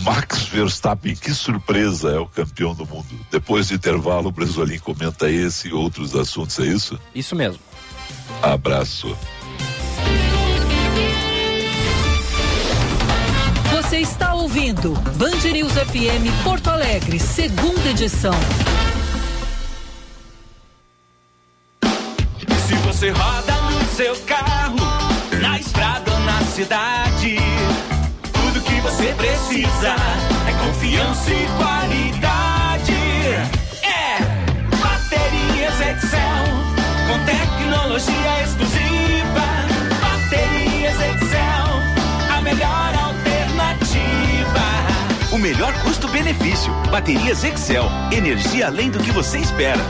Max 0.03 0.43
Verstappen, 0.49 1.15
que 1.15 1.33
surpresa, 1.33 2.11
é 2.11 2.19
o 2.19 2.27
campeão 2.27 2.75
do 2.75 2.85
mundo. 2.85 3.07
Depois 3.31 3.69
do 3.69 3.75
intervalo, 3.75 4.29
o 4.29 4.33
Brasolim 4.33 4.79
comenta 4.79 5.31
esse 5.31 5.69
e 5.69 5.73
outros 5.73 6.15
assuntos, 6.15 6.59
é 6.59 6.65
isso? 6.65 6.99
Isso 7.15 7.37
mesmo. 7.37 7.61
Abraço. 8.43 9.17
Você 13.71 13.99
está 13.99 14.26
ouvindo 14.47 14.93
Band 15.17 15.51
News 15.53 15.73
FM 15.73 16.45
Porto 16.45 16.71
Alegre, 16.71 17.19
segunda 17.19 17.89
edição. 17.91 18.33
Se 22.65 22.75
você 22.87 23.11
roda 23.11 23.53
no 23.73 23.85
seu 23.97 24.15
carro, 24.19 24.77
na 25.41 25.59
estrada 25.59 26.13
ou 26.13 26.21
na 26.21 26.41
cidade, 26.43 27.37
tudo 28.33 28.61
que 28.61 28.81
você 28.83 29.13
precisa 29.15 29.97
é 30.49 30.65
confiança 30.65 31.31
e 31.33 31.47
qualidade. 31.59 32.93
É 33.83 34.19
Baterias 34.77 35.81
Excel, 35.81 36.47
com 37.09 37.19
tecnologia 37.25 38.43
exclusiva. 38.45 38.86
Melhor 45.47 45.73
custo-benefício. 45.85 46.73
Baterias 46.91 47.45
Excel. 47.45 47.85
Energia 48.11 48.67
além 48.67 48.91
do 48.91 48.99
que 48.99 49.13
você 49.13 49.39
espera. 49.39 49.81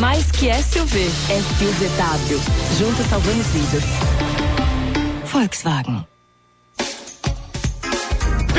Mais 0.01 0.29
que 0.33 0.53
SUV, 0.53 1.09
SUVW. 1.29 2.41
Juntos 2.79 3.07
salvamos 3.07 3.47
vidas. 3.47 3.85
Volkswagen. 5.27 6.12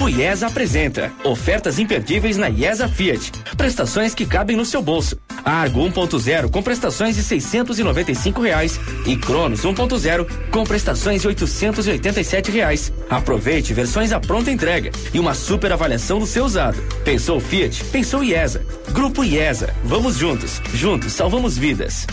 Grupo 0.00 0.16
IESA 0.16 0.46
apresenta 0.46 1.12
ofertas 1.22 1.78
imperdíveis 1.78 2.38
na 2.38 2.48
IESA 2.48 2.88
Fiat. 2.88 3.30
Prestações 3.54 4.14
que 4.14 4.24
cabem 4.24 4.56
no 4.56 4.64
seu 4.64 4.80
bolso. 4.80 5.18
Argo 5.44 5.78
1.0 5.80 6.50
com 6.50 6.62
prestações 6.62 7.16
de 7.16 7.22
695 7.22 8.40
reais 8.40 8.80
e 9.04 9.14
Cronos 9.14 9.60
1.0 9.60 10.26
com 10.50 10.64
prestações 10.64 11.20
de 11.20 11.28
887 11.28 12.50
reais. 12.50 12.90
Aproveite 13.10 13.74
versões 13.74 14.10
à 14.10 14.18
pronta 14.18 14.50
entrega 14.50 14.90
e 15.12 15.20
uma 15.20 15.34
super 15.34 15.70
avaliação 15.70 16.18
do 16.18 16.26
seu 16.26 16.46
usado. 16.46 16.80
Pensou 17.04 17.38
Fiat? 17.38 17.84
Pensou 17.84 18.24
IESA. 18.24 18.64
Grupo 18.92 19.22
IESA. 19.22 19.74
Vamos 19.84 20.16
juntos. 20.16 20.62
Juntos 20.72 21.12
salvamos 21.12 21.58
vidas. 21.58 22.06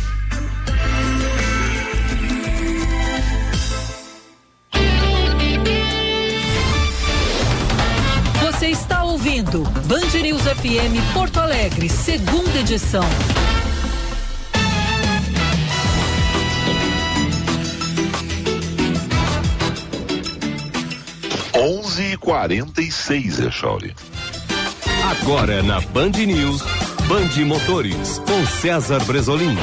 Ouvindo 9.38 9.62
Band 9.86 10.20
News 10.22 10.42
FM 10.42 11.14
Porto 11.14 11.40
Alegre, 11.40 11.88
segunda 11.90 12.60
edição. 12.60 13.04
Onze 21.54 22.14
e 22.14 22.18
quarenta 22.18 22.82
e 22.82 22.92
seis, 22.92 23.40
Echauri. 23.40 23.94
Agora 25.22 25.62
na 25.62 25.82
Band 25.82 26.12
News, 26.12 26.64
Band 27.08 27.46
Motores, 27.46 28.20
com 28.20 28.46
César 28.46 29.04
Bresolim. 29.06 29.56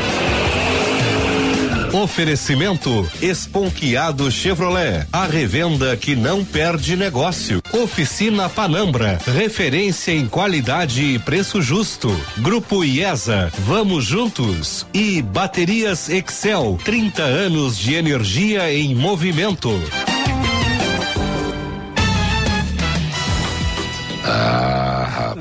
Oferecimento 1.94 3.08
Esponquiado 3.22 4.28
Chevrolet, 4.28 5.06
a 5.12 5.26
revenda 5.26 5.96
que 5.96 6.16
não 6.16 6.44
perde 6.44 6.96
negócio. 6.96 7.62
Oficina 7.72 8.48
Panambra, 8.48 9.20
referência 9.24 10.10
em 10.10 10.26
qualidade 10.26 11.04
e 11.04 11.20
preço 11.20 11.62
justo. 11.62 12.10
Grupo 12.38 12.84
IESA, 12.84 13.52
vamos 13.60 14.04
juntos. 14.06 14.84
E 14.92 15.22
Baterias 15.22 16.08
Excel, 16.08 16.76
30 16.84 17.22
anos 17.22 17.78
de 17.78 17.94
energia 17.94 18.72
em 18.74 18.92
movimento. 18.92 19.70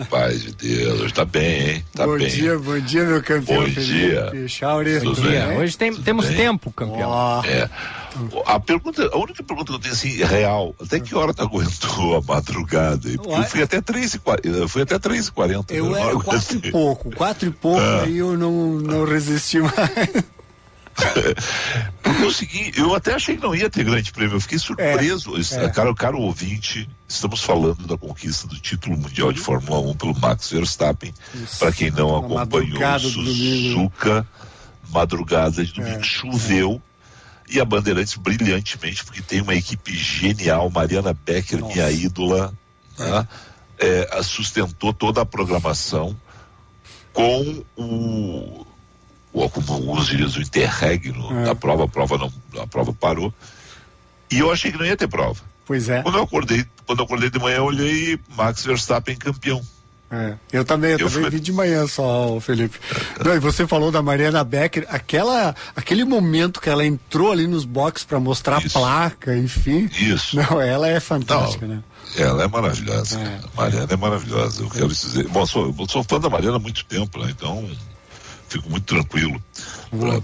Rapaz 0.04 0.42
de 0.42 0.52
Deus, 0.54 1.12
tá 1.12 1.24
bem, 1.24 1.70
hein? 1.70 1.86
Tá 1.94 2.06
bom 2.06 2.18
bem. 2.18 2.28
dia, 2.28 2.60
bom 2.60 2.80
dia, 2.80 3.04
meu 3.06 3.24
campeão. 3.24 3.64
Bom 3.64 3.70
dia. 3.70 4.32
Bom 5.02 5.14
dia. 5.14 5.58
Hoje 5.58 5.78
tem, 5.78 5.94
temos 5.96 6.28
bem? 6.28 6.36
tempo, 6.36 6.72
campeão. 6.72 7.10
Oh. 7.10 7.46
É. 7.46 7.70
A 8.46 8.60
pergunta, 8.60 9.10
a 9.12 9.18
única 9.18 9.42
pergunta 9.42 9.72
que 9.72 9.76
eu 9.76 9.80
tenho 9.80 9.94
assim, 9.94 10.24
real, 10.24 10.76
até 10.80 11.00
que 11.00 11.16
hora 11.16 11.34
tu 11.34 11.42
aguentou 11.42 12.18
a 12.18 12.22
madrugada? 12.22 13.10
Porque 13.16 13.30
eu 13.30 13.44
fui 13.44 13.64
até 13.64 13.82
3 13.82 14.14
e 14.14 14.68
fui 14.68 14.82
até 14.82 15.00
3 15.00 15.28
e 15.28 15.32
40 15.32 15.74
Eu 15.74 15.96
era 15.96 16.14
quatro 16.20 16.58
e 16.58 16.72
pouco, 16.72 17.16
quatro 17.16 17.48
e 17.48 17.52
pouco, 17.52 17.80
ah. 17.80 18.04
aí 18.04 18.18
eu 18.18 18.38
não, 18.38 18.52
não 18.74 19.06
resisti 19.06 19.60
mais. 19.60 19.74
eu 22.04 22.14
consegui, 22.16 22.72
eu 22.76 22.94
até 22.94 23.14
achei 23.14 23.36
que 23.36 23.42
não 23.42 23.56
ia 23.56 23.70
ter 23.70 23.84
grande 23.84 24.12
prêmio, 24.12 24.36
eu 24.36 24.42
fiquei 24.42 24.60
surpreso. 24.60 25.36
É, 25.38 25.66
é. 25.66 25.70
Caro, 25.70 25.96
caro 25.96 26.20
ouvinte, 26.20 26.90
estamos 27.08 27.42
falando 27.42 27.88
da 27.88 27.98
conquista 27.98 28.48
do 28.48 28.60
título 28.60 28.98
mundial 28.98 29.32
de 29.32 29.40
Fórmula 29.40 29.80
1 29.92 29.96
pelo 29.96 30.20
Max 30.20 30.50
Verstappen. 30.52 31.14
Para 31.60 31.72
quem 31.72 31.92
não 31.92 32.16
acompanhou, 32.16 33.00
Suzuka, 33.00 34.28
madrugada 34.90 35.64
de 35.66 35.74
domingo, 35.74 36.00
é, 36.00 36.04
choveu. 36.04 36.82
E 37.50 37.60
a 37.60 37.66
Bandeirantes 37.66 38.16
brilhantemente, 38.16 39.04
porque 39.04 39.22
tem 39.22 39.42
uma 39.42 39.54
equipe 39.54 39.96
genial, 39.96 40.70
Mariana 40.70 41.14
Becker, 41.14 41.60
Nossa. 41.60 41.74
minha 41.74 41.92
ídola, 41.92 42.54
né? 42.98 43.28
É, 43.78 44.24
sustentou 44.24 44.94
toda 44.94 45.22
a 45.22 45.26
programação 45.26 46.16
com 47.12 47.64
o 47.76 48.66
ou 49.34 49.50
como 49.50 49.98
os 49.98 50.08
dias 50.08 50.36
o 50.36 50.42
interregno 50.42 51.42
é. 51.42 51.46
da 51.46 51.56
prova, 51.56 51.86
a 51.86 51.88
prova 51.88 52.18
não, 52.18 52.32
a 52.62 52.68
prova 52.68 52.94
parou. 52.94 53.34
E 54.32 54.40
eu 54.40 54.52
achei 54.52 54.72
que 54.72 54.78
não 54.78 54.86
ia 54.86 54.96
ter 54.96 55.08
prova. 55.08 55.42
Pois 55.66 55.90
é. 55.90 56.02
Quando 56.02 56.18
eu 56.18 56.24
acordei, 56.24 56.66
quando 56.86 57.00
eu 57.00 57.06
acordei 57.06 57.30
de 57.30 57.40
manhã, 57.40 57.58
eu 57.58 57.66
olhei 57.66 58.20
Max 58.36 58.66
Verstappen 58.66 59.16
campeão. 59.16 59.62
É, 60.12 60.36
eu 60.52 60.64
também, 60.64 60.92
eu, 60.92 61.00
eu 61.00 61.08
também 61.08 61.22
fui... 61.24 61.30
vi 61.32 61.40
de 61.40 61.52
manhã 61.52 61.88
só, 61.88 62.40
Felipe. 62.40 62.78
Não, 63.26 63.36
e 63.36 63.40
você 63.40 63.66
falou 63.66 63.92
da 63.92 64.00
Mariana 64.00 64.44
Becker, 64.44 64.86
aquela, 64.88 65.56
aquele 65.76 66.04
momento 66.04 66.62
que 66.62 66.70
ela 66.70 66.86
entrou 66.86 67.32
ali 67.32 67.48
nos 67.48 67.66
boxes 67.66 68.06
para 68.06 68.20
mostrar 68.20 68.64
Isso. 68.64 68.78
a 68.78 68.82
placa, 68.82 69.36
enfim. 69.36 69.90
Isso. 69.98 70.36
Não, 70.36 70.62
ela 70.62 70.88
é 70.88 71.00
fantástica, 71.00 71.66
Não, 71.66 71.76
né? 71.76 71.84
Ela 72.16 72.44
é 72.44 72.48
maravilhosa. 72.48 73.20
É. 73.20 73.40
Mariana 73.56 73.88
é 73.92 73.96
maravilhosa. 73.96 74.62
Eu 74.62 74.70
quero 74.70 74.88
dizer. 74.90 75.28
Bom, 75.30 75.48
sou, 75.48 75.76
eu 75.80 75.90
sou 75.90 76.04
fã 76.04 76.20
da 76.20 76.30
Mariana 76.30 76.58
há 76.58 76.60
muito 76.60 76.86
tempo, 76.86 77.18
né? 77.18 77.32
Então 77.32 77.68
fico 78.54 78.70
muito 78.70 78.86
tranquilo 78.86 79.42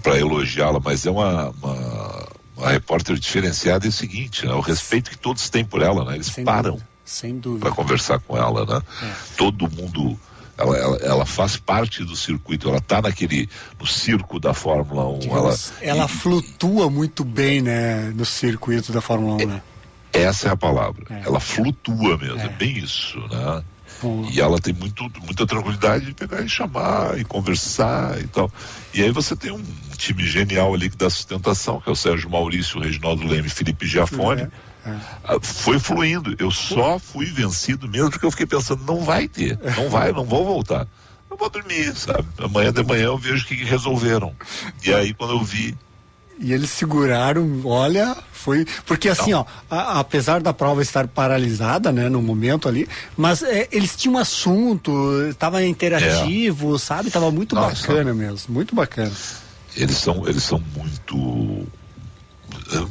para 0.01 0.17
elogiá-la, 0.17 0.79
mas 0.83 1.05
é 1.05 1.11
uma, 1.11 1.49
uma, 1.61 2.27
uma, 2.57 2.69
repórter 2.69 3.17
diferenciada 3.17 3.85
é 3.85 3.89
o 3.89 3.91
seguinte, 3.91 4.45
né? 4.45 4.53
O 4.53 4.61
respeito 4.61 5.11
que 5.11 5.17
todos 5.17 5.49
têm 5.49 5.63
por 5.63 5.81
ela, 5.81 6.03
né? 6.05 6.15
Eles 6.15 6.27
Sem 6.27 6.43
param. 6.43 6.71
Dúvida 6.71 6.89
sem 7.09 7.39
dúvida. 7.39 7.65
Para 7.65 7.75
conversar 7.75 8.19
com 8.19 8.37
ela, 8.37 8.65
né? 8.65 8.81
É. 9.01 9.13
Todo 9.35 9.69
mundo. 9.69 10.17
Ela, 10.57 10.77
ela, 10.77 10.97
ela, 10.97 11.25
faz 11.25 11.55
parte 11.55 12.03
do 12.03 12.17
circuito, 12.17 12.67
ela 12.67 12.79
está 12.79 13.01
naquele, 13.01 13.49
no 13.79 13.87
circo 13.87 14.41
da 14.41 14.53
Fórmula 14.53 15.07
1. 15.07 15.19
Digamos, 15.19 15.71
ela, 15.79 15.91
ela 15.91 16.05
e, 16.05 16.09
flutua 16.09 16.89
muito 16.89 17.23
bem, 17.23 17.61
né, 17.61 18.11
no 18.13 18.25
circuito 18.25 18.91
da 18.91 18.99
Fórmula 18.99 19.35
1, 19.35 19.39
é, 19.39 19.45
né? 19.45 19.61
Essa 20.11 20.49
é 20.49 20.51
a 20.51 20.57
palavra. 20.57 21.05
É. 21.09 21.21
Ela 21.25 21.39
flutua 21.39 22.17
mesmo, 22.17 22.41
é, 22.41 22.45
é 22.45 22.49
bem 22.49 22.77
isso, 22.77 23.17
né? 23.29 23.63
E 24.31 24.39
ela 24.39 24.59
tem 24.59 24.73
muito, 24.73 25.03
muita 25.21 25.45
tranquilidade 25.45 26.05
de 26.05 26.13
pegar 26.13 26.41
e 26.41 26.49
chamar 26.49 27.19
e 27.19 27.23
conversar 27.23 28.19
e 28.19 28.27
tal. 28.27 28.51
E 28.93 29.03
aí 29.03 29.11
você 29.11 29.35
tem 29.35 29.51
um 29.51 29.63
time 29.97 30.25
genial 30.25 30.73
ali 30.73 30.89
que 30.89 30.97
dá 30.97 31.09
sustentação, 31.09 31.81
que 31.81 31.89
é 31.89 31.91
o 31.91 31.95
Sérgio 31.95 32.29
Maurício, 32.29 32.79
o 32.79 32.83
Reginaldo 32.83 33.27
Leme, 33.27 33.49
Felipe 33.49 33.85
Giafone. 33.85 34.43
É 34.43 34.51
é. 34.85 35.39
Foi 35.41 35.79
fluindo. 35.79 36.35
Eu 36.39 36.51
só 36.51 36.99
fui 36.99 37.25
vencido 37.25 37.87
mesmo 37.87 38.09
porque 38.09 38.25
eu 38.25 38.31
fiquei 38.31 38.45
pensando, 38.45 38.83
não 38.85 39.03
vai 39.03 39.27
ter, 39.27 39.59
não 39.75 39.89
vai, 39.89 40.11
não 40.11 40.25
vou 40.25 40.45
voltar. 40.45 40.87
Eu 41.29 41.37
vou 41.37 41.49
dormir, 41.49 41.95
sabe? 41.95 42.27
Amanhã 42.39 42.71
de 42.71 42.83
manhã 42.83 43.05
eu 43.05 43.17
vejo 43.17 43.43
o 43.43 43.47
que 43.47 43.55
resolveram. 43.63 44.35
E 44.83 44.93
aí 44.93 45.13
quando 45.13 45.33
eu 45.33 45.43
vi, 45.43 45.77
e 46.39 46.53
eles 46.53 46.69
seguraram, 46.69 47.61
olha, 47.65 48.15
foi. 48.31 48.65
Porque 48.85 49.09
assim, 49.09 49.31
Não. 49.31 49.41
ó, 49.41 49.75
a, 49.75 49.99
apesar 49.99 50.41
da 50.41 50.53
prova 50.53 50.81
estar 50.81 51.07
paralisada, 51.07 51.91
né, 51.91 52.07
no 52.07 52.21
momento 52.21 52.67
ali, 52.67 52.87
mas 53.17 53.43
é, 53.43 53.67
eles 53.71 53.95
tinham 53.95 54.15
um 54.15 54.17
assunto, 54.17 55.27
estava 55.29 55.63
interativo, 55.63 56.75
é. 56.75 56.79
sabe? 56.79 57.11
Tava 57.11 57.29
muito 57.29 57.55
Nossa. 57.55 57.87
bacana 57.87 58.13
mesmo, 58.13 58.53
muito 58.53 58.73
bacana. 58.73 59.11
Eles 59.75 59.97
são, 59.97 60.27
eles 60.27 60.43
são 60.43 60.63
muito 60.75 61.67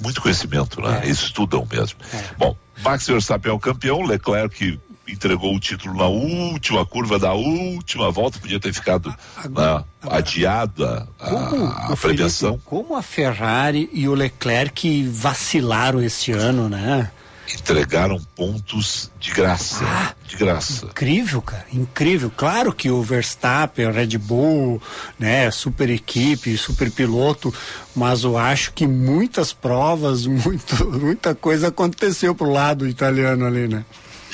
muito 0.02 0.20
conhecimento, 0.20 0.80
né? 0.80 1.02
É. 1.04 1.08
Estudam 1.08 1.66
mesmo. 1.70 1.98
É. 2.12 2.24
Bom, 2.36 2.56
Max 2.82 3.06
Verstappen 3.06 3.50
é 3.50 3.54
o 3.54 3.58
campeão, 3.58 4.02
Leclerc 4.02 4.78
entregou 5.08 5.54
o 5.54 5.60
título 5.60 5.94
na 5.94 6.06
última 6.06 6.84
curva 6.84 7.18
da 7.18 7.32
última 7.32 8.10
volta, 8.10 8.38
podia 8.38 8.60
ter 8.60 8.72
ficado 8.72 9.14
agora, 9.36 9.84
na, 10.02 10.16
adiada 10.16 11.08
a, 11.18 11.92
a 11.92 11.96
premiação. 11.96 12.60
Como 12.64 12.94
a 12.94 13.02
Ferrari 13.02 13.88
e 13.92 14.08
o 14.08 14.14
Leclerc 14.14 15.04
vacilaram 15.08 16.02
este 16.02 16.32
ano, 16.32 16.68
né? 16.68 17.10
entregaram 17.54 18.20
pontos 18.36 19.10
de 19.18 19.30
graça. 19.32 19.84
Ah, 19.84 20.14
de 20.26 20.36
graça. 20.36 20.86
Incrível, 20.86 21.40
cara. 21.40 21.66
Incrível. 21.72 22.30
Claro 22.34 22.72
que 22.72 22.90
o 22.90 23.02
Verstappen, 23.02 23.86
o 23.86 23.92
Red 23.92 24.18
Bull, 24.18 24.80
né, 25.18 25.50
super 25.50 25.88
equipe, 25.90 26.56
super 26.56 26.90
piloto, 26.90 27.52
mas 27.94 28.24
eu 28.24 28.36
acho 28.36 28.72
que 28.72 28.86
muitas 28.86 29.52
provas, 29.52 30.26
muito, 30.26 30.84
muita 30.90 31.34
coisa 31.34 31.68
aconteceu 31.68 32.34
pro 32.34 32.50
lado 32.50 32.86
italiano 32.86 33.46
ali, 33.46 33.68
né? 33.68 33.84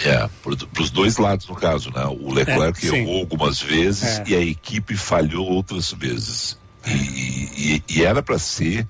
É, 0.05 0.29
para 0.43 0.83
os 0.83 0.91
dois 0.91 1.19
lados 1.19 1.47
no 1.47 1.55
caso, 1.55 1.91
né? 1.91 2.05
O 2.05 2.33
Leclerc 2.33 2.87
é, 2.87 2.99
errou 2.99 3.21
algumas 3.21 3.61
vezes 3.61 4.19
é. 4.19 4.25
e 4.29 4.35
a 4.35 4.41
equipe 4.41 4.97
falhou 4.97 5.47
outras 5.47 5.93
vezes. 5.93 6.59
E, 6.87 6.91
e, 6.91 7.85
e 7.89 8.03
era 8.03 8.23
para 8.23 8.39
ser, 8.39 8.87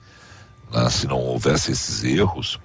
né, 0.72 0.88
se 0.90 1.06
não 1.06 1.18
houvesse 1.18 1.72
esses 1.72 2.02
erros, 2.02 2.58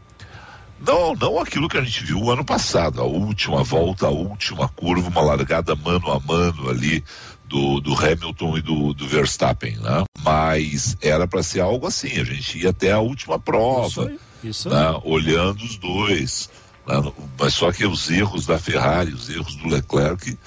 não, 0.80 1.14
não 1.14 1.40
aquilo 1.40 1.68
que 1.68 1.78
a 1.78 1.84
gente 1.84 2.04
viu 2.04 2.32
ano 2.32 2.46
passado, 2.46 3.02
a 3.02 3.04
última 3.04 3.64
volta, 3.64 4.08
a 4.08 4.12
última 4.12 4.70
curva, 4.70 5.10
uma 5.10 5.22
largada 5.22 5.76
mano 5.76 6.10
a 6.12 6.20
mano 6.20 6.70
ali 6.70 7.04
do, 7.46 7.82
do 7.82 7.94
Hamilton 7.94 8.58
e 8.58 8.62
do, 8.62 8.94
do 8.94 9.08
Verstappen, 9.08 9.76
né? 9.78 10.04
Mas 10.24 10.96
era 11.02 11.28
para 11.28 11.44
ser 11.44 11.60
algo 11.60 11.88
assim, 11.88 12.20
a 12.20 12.24
gente 12.24 12.60
ia 12.60 12.70
até 12.70 12.92
a 12.92 13.00
última 13.00 13.38
prova, 13.38 13.88
isso 13.88 14.02
aí, 14.02 14.20
isso 14.44 14.70
né? 14.70 14.88
aí. 14.88 15.02
olhando 15.04 15.64
os 15.64 15.76
dois. 15.78 16.50
Né? 16.90 17.12
Mas 17.40 17.54
só 17.54 17.72
que 17.72 17.86
os 17.86 18.10
erros 18.10 18.46
da 18.46 18.58
Ferrari, 18.58 19.14
os 19.14 19.30
erros 19.30 19.56
do 19.56 19.68
Leclerc 19.68 20.38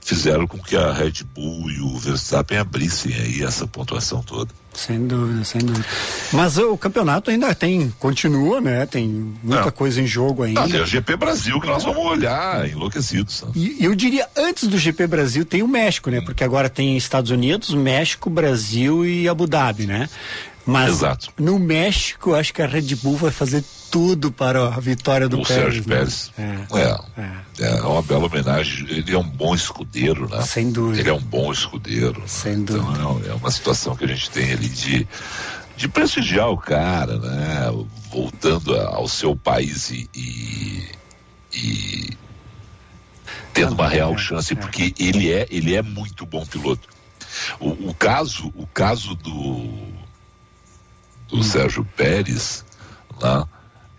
fizeram 0.00 0.46
com 0.46 0.58
que 0.58 0.76
a 0.76 0.92
Red 0.92 1.24
Bull 1.34 1.70
e 1.70 1.80
o 1.80 1.98
Verstappen 1.98 2.58
abrissem 2.58 3.14
aí 3.14 3.42
essa 3.42 3.66
pontuação 3.66 4.22
toda. 4.22 4.50
Sem 4.72 5.06
dúvida, 5.06 5.44
sem 5.44 5.60
dúvida. 5.60 5.84
Mas 6.32 6.56
o 6.56 6.76
campeonato 6.76 7.30
ainda 7.30 7.54
tem, 7.54 7.92
continua, 7.98 8.60
né? 8.60 8.86
Tem 8.86 9.06
muita 9.42 9.64
Não. 9.64 9.70
coisa 9.70 10.00
em 10.00 10.06
jogo 10.06 10.44
ainda. 10.44 10.62
Ah, 10.62 10.68
tem 10.68 10.80
o 10.80 10.86
GP 10.86 11.16
Brasil 11.16 11.60
que 11.60 11.66
nós 11.66 11.84
vamos 11.84 12.04
olhar 12.04 12.68
enlouquecidos. 12.68 13.44
E 13.54 13.84
eu 13.84 13.94
diria, 13.94 14.28
antes 14.36 14.68
do 14.68 14.78
GP 14.78 15.06
Brasil 15.06 15.44
tem 15.44 15.62
o 15.62 15.68
México, 15.68 16.08
né? 16.08 16.20
Porque 16.20 16.44
agora 16.44 16.68
tem 16.68 16.96
Estados 16.96 17.30
Unidos, 17.30 17.74
México, 17.74 18.30
Brasil 18.30 19.04
e 19.04 19.28
Abu 19.28 19.46
Dhabi, 19.46 19.86
né? 19.86 20.08
Mas 20.66 20.90
Exato. 20.90 21.32
no 21.38 21.58
México, 21.58 22.34
acho 22.34 22.52
que 22.52 22.62
a 22.62 22.66
Red 22.66 22.94
Bull 22.96 23.16
vai 23.16 23.30
fazer 23.30 23.64
tudo 23.90 24.30
para 24.30 24.68
a 24.68 24.80
vitória 24.80 25.28
do 25.28 25.40
o 25.40 25.46
Pérez. 25.46 25.62
Sérgio 25.62 25.82
né? 25.88 25.96
Pérez. 25.96 26.32
É. 26.38 26.78
É, 26.78 27.64
é. 27.64 27.78
é, 27.78 27.82
uma 27.82 28.02
bela 28.02 28.26
homenagem. 28.26 28.86
Ele 28.88 29.12
é 29.12 29.18
um 29.18 29.28
bom 29.28 29.54
escudeiro, 29.54 30.28
né? 30.28 30.42
Sem 30.42 30.70
dúvida. 30.70 31.00
Ele 31.00 31.10
é 31.10 31.12
um 31.12 31.20
bom 31.20 31.50
escudeiro. 31.50 32.22
Sem 32.26 32.56
né? 32.56 32.64
dúvida. 32.64 32.92
Então 32.92 33.22
é, 33.28 33.34
uma 33.34 33.50
situação 33.50 33.96
que 33.96 34.04
a 34.04 34.08
gente 34.08 34.30
tem 34.30 34.52
ali 34.52 34.68
de, 34.68 35.08
de 35.76 35.88
prestigiar 35.88 36.50
o 36.50 36.56
cara, 36.56 37.18
né? 37.18 37.86
Voltando 38.12 38.76
ao 38.76 39.08
seu 39.08 39.34
país 39.34 39.90
e, 39.90 40.08
e, 40.14 40.88
e 41.52 42.10
tendo 43.52 43.72
uma 43.72 43.88
real 43.88 44.14
é, 44.14 44.18
chance, 44.18 44.52
é. 44.52 44.56
porque 44.56 44.94
ele 44.98 45.32
é, 45.32 45.46
ele 45.50 45.74
é 45.74 45.82
muito 45.82 46.24
bom 46.24 46.44
piloto. 46.46 46.88
O, 47.58 47.90
o 47.90 47.94
caso, 47.94 48.52
o 48.56 48.66
caso 48.66 49.14
do, 49.14 49.68
do. 51.38 51.44
Sérgio 51.44 51.84
Pérez, 51.96 52.64
né? 53.20 53.44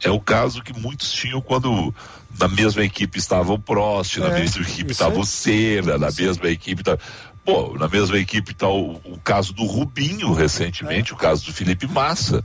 é 0.04 0.10
o 0.10 0.20
caso 0.20 0.64
que 0.64 0.78
muitos 0.78 1.12
tinham 1.12 1.42
quando 1.42 1.94
na 2.40 2.48
mesma 2.48 2.84
equipe 2.84 3.20
estava 3.20 3.54
o 3.54 3.60
Prost, 3.60 4.18
é, 4.18 4.20
na 4.22 4.30
mesma 4.30 4.62
equipe 4.62 4.92
estava 4.92 5.20
o 5.20 5.26
Senna, 5.26 5.98
na 5.98 6.12
mesma 6.12 6.48
equipe 6.50 6.84
tá, 6.84 6.98
Pô, 7.44 7.76
na 7.78 7.88
mesma 7.88 8.18
equipe 8.18 8.52
está 8.52 8.68
o, 8.68 8.94
o, 9.04 9.20
caso 9.24 9.52
do 9.54 9.66
Rubinho 9.66 10.32
recentemente, 10.32 11.12
é. 11.12 11.16
o 11.16 11.18
caso 11.18 11.46
do 11.46 11.54
Felipe 11.54 11.88
Massa. 11.88 12.44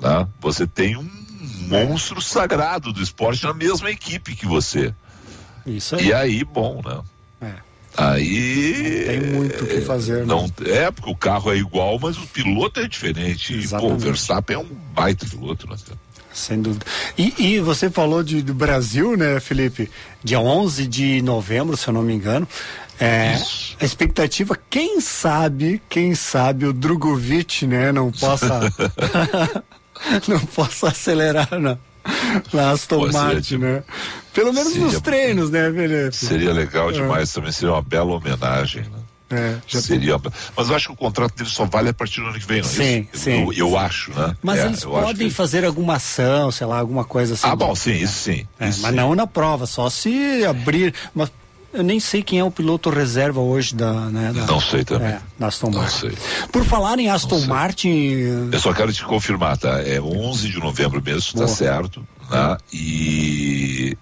Né? 0.00 0.26
Você 0.40 0.66
tem 0.66 0.96
um 0.96 1.08
monstro 1.66 2.20
sagrado 2.20 2.92
do 2.92 3.02
esporte 3.02 3.44
na 3.44 3.52
mesma 3.52 3.90
equipe 3.90 4.34
que 4.34 4.46
você. 4.46 4.94
Isso 5.66 5.96
aí. 5.96 6.06
E 6.06 6.12
aí, 6.14 6.44
bom, 6.44 6.80
né? 6.82 7.02
É. 7.42 7.67
Aí. 7.98 9.04
Não 9.06 9.06
tem 9.06 9.32
muito 9.32 9.64
o 9.64 9.66
que 9.66 9.80
fazer, 9.80 10.18
né? 10.18 10.24
não. 10.26 10.50
É, 10.64 10.90
porque 10.90 11.10
o 11.10 11.16
carro 11.16 11.52
é 11.52 11.56
igual, 11.56 11.98
mas 11.98 12.16
o 12.16 12.26
piloto 12.26 12.80
é 12.80 12.86
diferente. 12.86 13.54
Exatamente. 13.54 13.86
E, 13.86 13.88
pô, 13.90 13.94
o 13.94 13.98
Verstappen 13.98 14.56
é 14.56 14.58
um 14.58 14.68
baita 14.94 15.26
piloto, 15.26 15.68
né? 15.68 15.76
Sem 16.32 16.62
dúvida. 16.62 16.86
E, 17.16 17.34
e 17.36 17.60
você 17.60 17.90
falou 17.90 18.22
de, 18.22 18.40
do 18.42 18.54
Brasil, 18.54 19.16
né, 19.16 19.40
Felipe? 19.40 19.90
Dia 20.22 20.38
11 20.38 20.86
de 20.86 21.20
novembro, 21.22 21.76
se 21.76 21.88
eu 21.88 21.94
não 21.94 22.02
me 22.02 22.14
engano. 22.14 22.46
É, 23.00 23.36
a 23.80 23.84
expectativa, 23.84 24.58
quem 24.68 25.00
sabe, 25.00 25.80
quem 25.88 26.14
sabe 26.14 26.66
o 26.66 26.72
Drogovic, 26.72 27.66
né, 27.66 27.92
não 27.92 28.10
possa 28.10 28.60
não 30.26 30.40
possa 30.40 30.88
acelerar 30.88 31.48
na, 31.58 31.78
na 32.52 32.70
Aston 32.70 33.06
Pô, 33.06 33.12
Martin, 33.12 33.56
né? 33.58 33.82
Pelo 34.32 34.52
menos 34.52 34.72
seria, 34.72 34.86
nos 34.86 35.00
treinos, 35.00 35.50
né, 35.50 35.72
Felipe? 35.72 36.16
Seria 36.16 36.52
legal 36.52 36.90
é. 36.90 36.92
demais, 36.92 37.30
é. 37.30 37.34
também 37.34 37.52
seria 37.52 37.74
uma 37.74 37.82
bela 37.82 38.14
homenagem, 38.14 38.82
né? 38.82 38.98
É, 39.30 39.58
Seria, 39.66 40.18
mas 40.56 40.70
eu 40.70 40.74
acho 40.74 40.86
que 40.86 40.92
o 40.94 40.96
contrato 40.96 41.36
dele 41.36 41.50
só 41.50 41.66
vale 41.66 41.90
a 41.90 41.92
partir 41.92 42.22
do 42.22 42.28
ano 42.28 42.38
que 42.38 42.46
vem, 42.46 42.62
não 42.62 42.68
é 42.68 42.72
sim, 42.72 43.08
isso? 43.12 43.24
Sim, 43.24 43.42
eu, 43.42 43.52
eu, 43.52 43.68
eu 43.68 43.78
acho, 43.78 44.10
né? 44.14 44.34
Mas 44.42 44.58
é, 44.58 44.66
eles 44.66 44.82
podem 44.82 45.28
fazer 45.28 45.66
alguma 45.66 45.96
ação, 45.96 46.50
sei 46.50 46.66
lá, 46.66 46.78
alguma 46.78 47.04
coisa 47.04 47.34
assim. 47.34 47.46
Ah, 47.46 47.54
bom, 47.54 47.74
sim, 47.74 47.92
isso 47.92 48.20
sim. 48.20 48.48
É, 48.58 48.70
isso 48.70 48.80
mas 48.80 48.90
sim. 48.90 48.96
não 48.96 49.14
na 49.14 49.26
prova, 49.26 49.66
só 49.66 49.90
se 49.90 50.46
abrir. 50.46 50.94
Mas 51.14 51.30
eu 51.72 51.82
nem 51.82 52.00
sei 52.00 52.22
quem 52.22 52.38
é 52.38 52.44
o 52.44 52.50
piloto 52.50 52.90
reserva 52.90 53.40
hoje 53.40 53.74
da. 53.74 53.92
Né, 53.92 54.32
da 54.32 54.46
não 54.46 54.60
sei 54.60 54.84
também. 54.84 55.08
É, 55.08 55.20
da 55.38 55.48
Aston 55.48 55.70
não 55.70 55.80
Martin. 55.80 55.98
Sei. 55.98 56.18
Por 56.50 56.64
falar 56.64 56.98
em 56.98 57.08
Aston 57.08 57.40
Martin. 57.46 58.50
Eu 58.52 58.60
só 58.60 58.72
quero 58.72 58.92
te 58.92 59.04
confirmar, 59.04 59.56
tá? 59.56 59.80
É 59.82 60.00
11 60.00 60.48
de 60.48 60.58
novembro 60.58 61.02
mesmo, 61.02 61.32
tá 61.32 61.38
Boa. 61.38 61.48
tá 61.48 61.54
certo. 61.54 62.06
Né? 62.30 62.56
E 62.72 63.96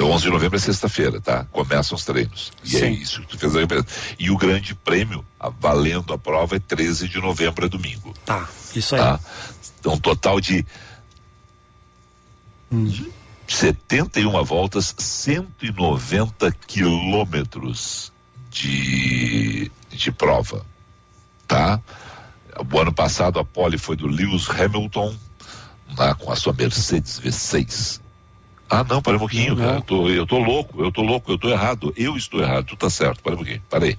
11 0.00 0.24
de 0.24 0.30
novembro 0.30 0.56
é 0.56 0.60
sexta-feira, 0.60 1.20
tá? 1.20 1.44
Começam 1.50 1.96
os 1.96 2.04
treinos. 2.04 2.52
E 2.64 2.76
é 2.76 2.80
Sim. 2.80 2.86
é 2.86 2.90
isso 2.90 3.20
que 3.22 3.28
tu 3.28 3.38
fez 3.38 3.56
a 3.56 3.60
E 4.18 4.30
o 4.30 4.36
grande 4.36 4.74
prêmio, 4.74 5.24
a, 5.38 5.48
valendo 5.48 6.12
a 6.12 6.18
prova, 6.18 6.56
é 6.56 6.58
13 6.58 7.08
de 7.08 7.20
novembro, 7.20 7.66
é 7.66 7.68
domingo. 7.68 8.14
Tá, 8.24 8.48
isso 8.74 8.94
aí. 8.94 9.00
Tá? 9.00 9.20
Então, 9.80 9.94
um 9.94 9.98
total 9.98 10.40
de. 10.40 10.64
Hum. 12.70 13.10
71 13.54 14.44
voltas, 14.44 14.94
190 14.96 16.52
quilômetros 16.66 18.12
de, 18.50 19.70
de 19.90 20.12
prova, 20.12 20.64
tá? 21.46 21.80
O 22.72 22.78
ano 22.78 22.92
passado 22.92 23.38
a 23.38 23.44
pole 23.44 23.78
foi 23.78 23.96
do 23.96 24.06
Lewis 24.06 24.48
Hamilton, 24.50 25.14
lá 25.96 26.14
com 26.14 26.30
a 26.30 26.36
sua 26.36 26.52
Mercedes 26.52 27.20
V6. 27.20 28.00
Ah, 28.68 28.84
não, 28.84 29.00
para 29.00 29.16
um 29.16 29.18
pouquinho, 29.18 29.56
cara. 29.56 29.76
Eu 29.76 29.82
tô, 29.82 30.08
eu 30.10 30.26
tô 30.26 30.38
louco, 30.38 30.84
eu 30.84 30.92
tô 30.92 31.00
louco, 31.00 31.32
eu 31.32 31.38
tô 31.38 31.48
errado. 31.48 31.92
Eu 31.96 32.16
estou 32.16 32.42
errado, 32.42 32.66
tu 32.66 32.76
tá 32.76 32.90
certo, 32.90 33.22
para 33.22 33.32
um 33.32 33.36
pouquinho, 33.36 33.62
parei. 33.70 33.98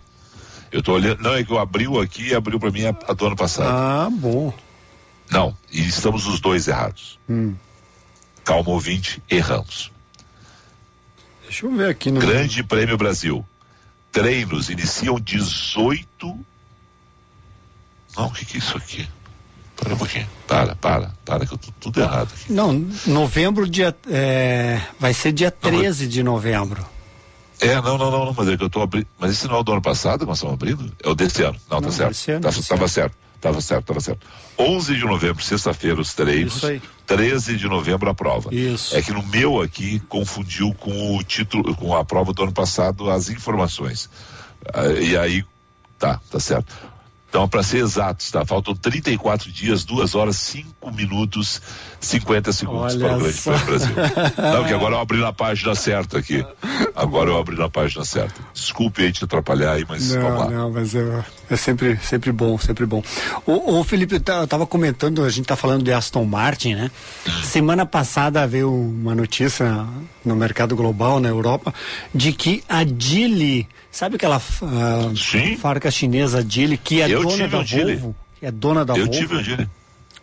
Eu 0.71 0.83
tô 0.83 0.93
olhando, 0.93 1.23
não, 1.23 1.33
é 1.33 1.43
que 1.43 1.51
eu 1.51 1.57
abriu 1.57 1.99
aqui 1.99 2.27
e 2.27 2.35
abriu 2.35 2.59
para 2.59 2.69
mim 2.69 2.85
a, 2.85 2.89
a 3.07 3.13
do 3.13 3.25
ano 3.25 3.35
passado. 3.35 3.67
Ah, 3.67 4.09
bom. 4.11 4.53
Não, 5.31 5.57
e 5.71 5.81
estamos 5.81 6.27
os 6.27 6.39
dois 6.39 6.67
errados. 6.67 7.19
Hum. 7.27 7.55
Calma, 8.49 8.71
ouvinte, 8.71 9.21
erramos. 9.29 9.91
Deixa 11.43 11.67
eu 11.67 11.71
ver 11.71 11.91
aqui 11.91 12.09
no. 12.09 12.19
Grande 12.19 12.63
Prêmio 12.63 12.97
Brasil. 12.97 13.45
Treinos 14.11 14.71
iniciam 14.71 15.19
18. 15.19 16.39
Não, 18.17 18.25
o 18.25 18.31
que, 18.31 18.45
que 18.45 18.55
é 18.55 18.59
isso 18.59 18.75
aqui? 18.75 19.07
Para 19.75 19.93
um 19.93 19.97
pouquinho. 19.99 20.27
Para, 20.47 20.75
para, 20.75 21.11
para, 21.23 21.45
que 21.45 21.53
eu 21.53 21.59
tô 21.59 21.71
tudo 21.79 22.01
errado 22.01 22.33
aqui. 22.33 22.51
Não, 22.51 22.73
novembro, 23.05 23.69
dia. 23.69 23.95
É, 24.09 24.81
vai 24.99 25.13
ser 25.13 25.31
dia 25.31 25.51
13 25.51 26.07
de 26.07 26.23
novembro. 26.23 26.83
É, 27.61 27.75
não, 27.75 27.99
não, 27.99 28.09
não, 28.09 28.25
não, 28.25 28.33
mas 28.35 28.47
é 28.47 28.57
que 28.57 28.63
eu 28.63 28.69
tô 28.69 28.81
abrindo. 28.81 29.05
Mas 29.19 29.29
esse 29.29 29.47
não 29.47 29.57
é 29.57 29.59
o 29.59 29.63
do 29.63 29.73
ano 29.73 29.81
passado 29.83 30.21
que 30.21 30.25
nós 30.25 30.39
estamos 30.39 30.55
abrindo? 30.55 30.91
É 31.03 31.07
o 31.07 31.13
desse 31.13 31.43
ano. 31.43 31.59
Não, 31.69 31.79
Não, 31.79 31.89
tá 31.89 32.11
certo. 32.11 32.31
ano, 32.31 32.41
Tá- 32.79 32.87
certo. 32.87 33.15
Tava 33.39 33.61
certo, 33.61 33.85
tava 33.85 34.01
certo. 34.01 34.27
11 34.57 34.95
de 34.95 35.05
novembro, 35.05 35.41
sexta-feira, 35.41 36.01
os 36.01 36.13
treinos. 36.13 36.57
Isso 36.57 36.67
aí. 36.67 36.81
13 37.07 37.55
de 37.55 37.67
novembro 37.67 38.09
a 38.09 38.13
prova. 38.13 38.53
Isso. 38.53 38.95
É 38.95 39.01
que 39.01 39.11
no 39.11 39.23
meu 39.25 39.61
aqui 39.61 39.99
confundiu 40.09 40.73
com 40.73 41.15
o 41.17 41.23
título, 41.23 41.75
com 41.75 41.95
a 41.95 42.03
prova 42.03 42.33
do 42.33 42.43
ano 42.43 42.51
passado, 42.51 43.09
as 43.09 43.29
informações. 43.29 44.09
Ah, 44.73 44.87
E 44.87 45.17
aí, 45.17 45.45
tá, 45.97 46.19
tá 46.29 46.39
certo. 46.39 46.75
Então, 47.29 47.47
para 47.47 47.61
ser 47.61 47.77
exatos, 47.77 48.29
tá? 48.31 48.43
Faltam 48.43 48.75
34 48.75 49.51
dias, 49.51 49.85
2 49.85 50.15
horas, 50.15 50.35
5 50.37 50.91
minutos, 50.91 51.61
50 51.99 52.53
segundos 52.53 52.95
Olha 52.95 52.99
para 53.07 53.15
o 53.17 53.19
Grande 53.19 53.33
só. 53.33 53.51
Prêmio 53.51 53.65
Brasil. 53.67 53.95
Não, 54.53 54.63
que 54.65 54.73
agora 54.73 54.95
eu 54.95 54.99
abri 54.99 55.17
na 55.19 55.33
página 55.33 55.75
certa 55.75 56.17
aqui. 56.19 56.45
Agora 56.95 57.29
eu 57.29 57.37
abri 57.37 57.57
na 57.57 57.69
página 57.69 58.05
certa. 58.05 58.35
Desculpe 58.53 59.03
aí 59.03 59.11
te 59.11 59.23
atrapalhar 59.23 59.73
aí, 59.73 59.85
mas 59.87 60.13
vamos 60.13 60.39
lá. 60.39 60.49
Não, 60.49 60.57
não, 60.59 60.71
mas 60.71 60.95
é, 60.95 61.23
é 61.49 61.55
sempre, 61.55 61.97
sempre 62.01 62.31
bom, 62.31 62.57
sempre 62.57 62.85
bom. 62.85 63.03
O, 63.45 63.79
o 63.79 63.83
Felipe, 63.83 64.15
eu 64.15 64.19
ta- 64.21 64.37
eu 64.41 64.47
tava 64.47 64.65
comentando, 64.65 65.23
a 65.23 65.29
gente 65.29 65.45
tá 65.45 65.55
falando 65.55 65.83
de 65.83 65.91
Aston 65.91 66.23
Martin, 66.25 66.75
né? 66.75 66.91
Semana 67.43 67.85
passada 67.85 68.45
veio 68.47 68.73
uma 68.73 69.13
notícia 69.13 69.85
no 70.23 70.35
mercado 70.35 70.75
global, 70.75 71.19
na 71.19 71.27
Europa, 71.29 71.73
de 72.15 72.31
que 72.31 72.63
a 72.69 72.83
Geely, 72.85 73.67
sabe 73.91 74.15
aquela 74.15 74.37
ah, 74.37 75.11
farca 75.59 75.91
chinesa 75.91 76.45
Geely, 76.47 76.77
que 76.77 77.01
é 77.01 77.09
Eu 77.11 77.23
dona 77.23 77.47
da 77.47 77.59
um. 77.59 77.65
Volvo? 77.65 78.15
que 78.39 78.45
É 78.45 78.51
dona 78.51 78.85
da 78.85 78.93
Eu 78.93 79.05
Volvo. 79.05 79.11
tive 79.19 79.35
um 79.35 79.43
Gile. 79.43 79.69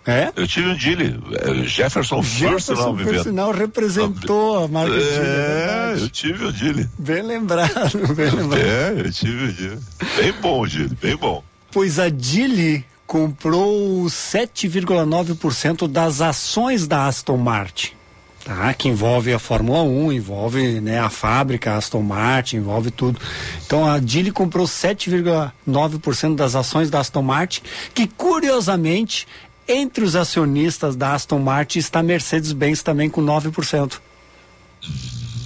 É? 0.07 0.33
Eu 0.37 0.47
tive 0.47 0.69
um 0.69 0.79
Gile. 0.79 1.19
É, 1.33 1.65
Jefferson 1.65 2.17
não, 2.17 2.23
Jefferson, 2.23 2.97
sinal, 3.25 3.51
representou 3.51 4.65
a 4.65 4.69
marca. 4.69 4.95
É, 4.95 4.99
verdade. 4.99 6.03
eu 6.03 6.09
tive 6.09 6.45
um 6.47 6.53
Gile. 6.53 6.89
Bem 6.97 7.23
lembrado, 7.23 7.99
bem 8.15 8.31
lembrado. 8.31 8.63
É, 8.63 8.95
eu 9.05 9.11
tive 9.11 9.47
um 9.47 9.51
Gile. 9.51 9.79
Bem 10.17 10.33
bom 10.41 10.61
o 10.61 10.67
Gile, 10.67 10.97
bem 11.01 11.17
bom. 11.17 11.43
Pois 11.73 11.99
a 11.99 12.09
Geely 12.09 12.85
comprou 13.07 14.05
7,9% 14.05 15.87
das 15.89 16.21
ações 16.21 16.87
da 16.87 17.07
Aston 17.07 17.37
Martin. 17.37 17.97
Tá, 18.45 18.73
que 18.75 18.89
envolve 18.89 19.33
a 19.33 19.41
Fórmula 19.41 19.83
1, 19.83 20.13
envolve 20.13 20.81
né, 20.81 21.01
a 21.01 21.11
fábrica 21.11 21.73
a 21.73 21.79
Aston 21.79 22.01
Martin, 22.01 22.59
envolve 22.59 22.93
tudo. 22.93 23.21
Então 23.67 23.85
a 23.85 24.01
Geely 24.01 24.31
comprou 24.31 24.67
7,9% 24.67 26.37
das 26.37 26.55
ações 26.55 26.89
da 26.89 27.01
Aston 27.01 27.23
Martin, 27.23 27.61
que 27.93 28.07
curiosamente, 28.07 29.27
entre 29.69 30.05
os 30.05 30.15
acionistas 30.17 30.97
da 30.97 31.15
Aston 31.15 31.39
Martin 31.39 31.79
está 31.79 32.03
Mercedes-Benz 32.03 32.83
também 32.83 33.09
com 33.09 33.23
9%. 33.23 34.01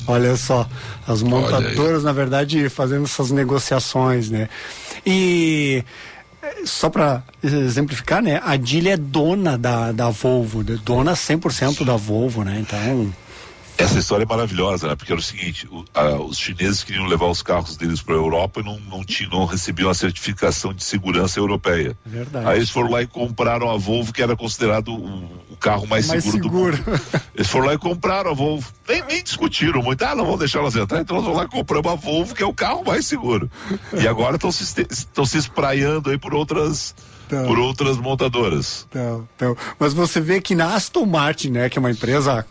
Olha 0.06 0.36
só, 0.36 0.68
as 1.06 1.22
montadoras, 1.22 2.02
na 2.02 2.12
verdade, 2.12 2.68
fazendo 2.68 3.04
essas 3.04 3.30
negociações, 3.30 4.28
né? 4.28 4.48
E 5.06 5.84
eh, 6.42 6.62
só 6.64 6.90
para 6.90 7.22
exemplificar, 7.42 8.22
né? 8.22 8.40
A 8.44 8.56
Geely 8.56 8.90
é 8.90 8.96
dona 8.96 9.56
da, 9.56 9.92
da 9.92 10.10
Volvo, 10.10 10.62
né? 10.62 10.78
dona 10.84 11.12
100% 11.12 11.84
da 11.84 11.96
Volvo, 11.96 12.42
né? 12.42 12.58
Então, 12.60 13.12
Essa 13.80 13.98
história 13.98 14.24
é 14.24 14.26
maravilhosa, 14.26 14.88
né? 14.88 14.94
Porque 14.94 15.10
era 15.10 15.18
o 15.20 15.22
seguinte, 15.24 15.66
o- 15.70 15.84
a- 15.94 16.16
os 16.20 16.38
chineses 16.38 16.84
queriam 16.84 17.06
levar 17.06 17.26
os 17.28 17.40
carros 17.42 17.76
deles 17.76 18.02
para 18.02 18.14
a 18.14 18.18
Europa 18.18 18.60
e 18.60 18.62
não, 18.64 18.78
não, 18.80 19.02
tinham, 19.04 19.30
não 19.32 19.44
recebiam 19.46 19.88
a 19.90 19.94
certificação 19.94 20.72
de 20.74 20.84
segurança 20.84 21.38
europeia. 21.40 21.96
Verdade. 22.04 22.46
Aí 22.46 22.56
eles 22.58 22.68
foram 22.70 22.90
lá 22.90 23.00
e 23.02 23.06
compraram 23.06 23.70
a 23.70 23.76
Volvo, 23.78 24.12
que 24.12 24.22
era 24.22 24.36
considerado 24.36 24.88
o, 24.92 25.24
o 25.50 25.56
carro 25.58 25.86
mais, 25.86 26.06
mais 26.08 26.24
seguro, 26.24 26.42
seguro. 26.42 26.76
do 26.76 26.90
mundo. 26.90 27.00
Eles 27.34 27.48
foram 27.48 27.66
lá 27.66 27.74
e 27.74 27.78
compraram 27.78 28.30
a 28.30 28.34
Volvo. 28.34 28.70
Nem, 28.86 29.02
nem 29.06 29.22
discutiram 29.22 29.82
muito. 29.82 30.02
Ah, 30.02 30.14
não 30.14 30.24
vamos 30.24 30.40
deixar 30.40 30.58
elas 30.58 30.76
entrar. 30.76 31.00
Então 31.00 31.16
nós 31.16 31.24
vamos 31.24 31.38
lá 31.38 31.44
e 31.44 31.48
compramos 31.48 31.90
a 31.90 31.94
Volvo, 31.94 32.34
que 32.34 32.42
é 32.42 32.46
o 32.46 32.52
carro 32.52 32.84
mais 32.84 33.06
seguro. 33.06 33.50
E 33.94 34.06
agora 34.06 34.36
estão 34.36 34.52
se, 34.52 34.64
se 34.66 35.38
espraiando 35.38 36.10
aí 36.10 36.18
por 36.18 36.34
outras, 36.34 36.94
Tá. 37.28 37.44
por 37.44 37.58
outras 37.58 37.96
montadoras. 37.96 38.86
Então, 38.90 39.28
então, 39.36 39.56
mas 39.78 39.94
você 39.94 40.20
vê 40.20 40.40
que 40.40 40.54
na 40.54 40.74
Aston 40.74 41.06
Martin, 41.06 41.50
né, 41.50 41.68
que 41.70 41.78
é 41.78 41.80
uma 41.80 41.90
empresa 41.92 42.44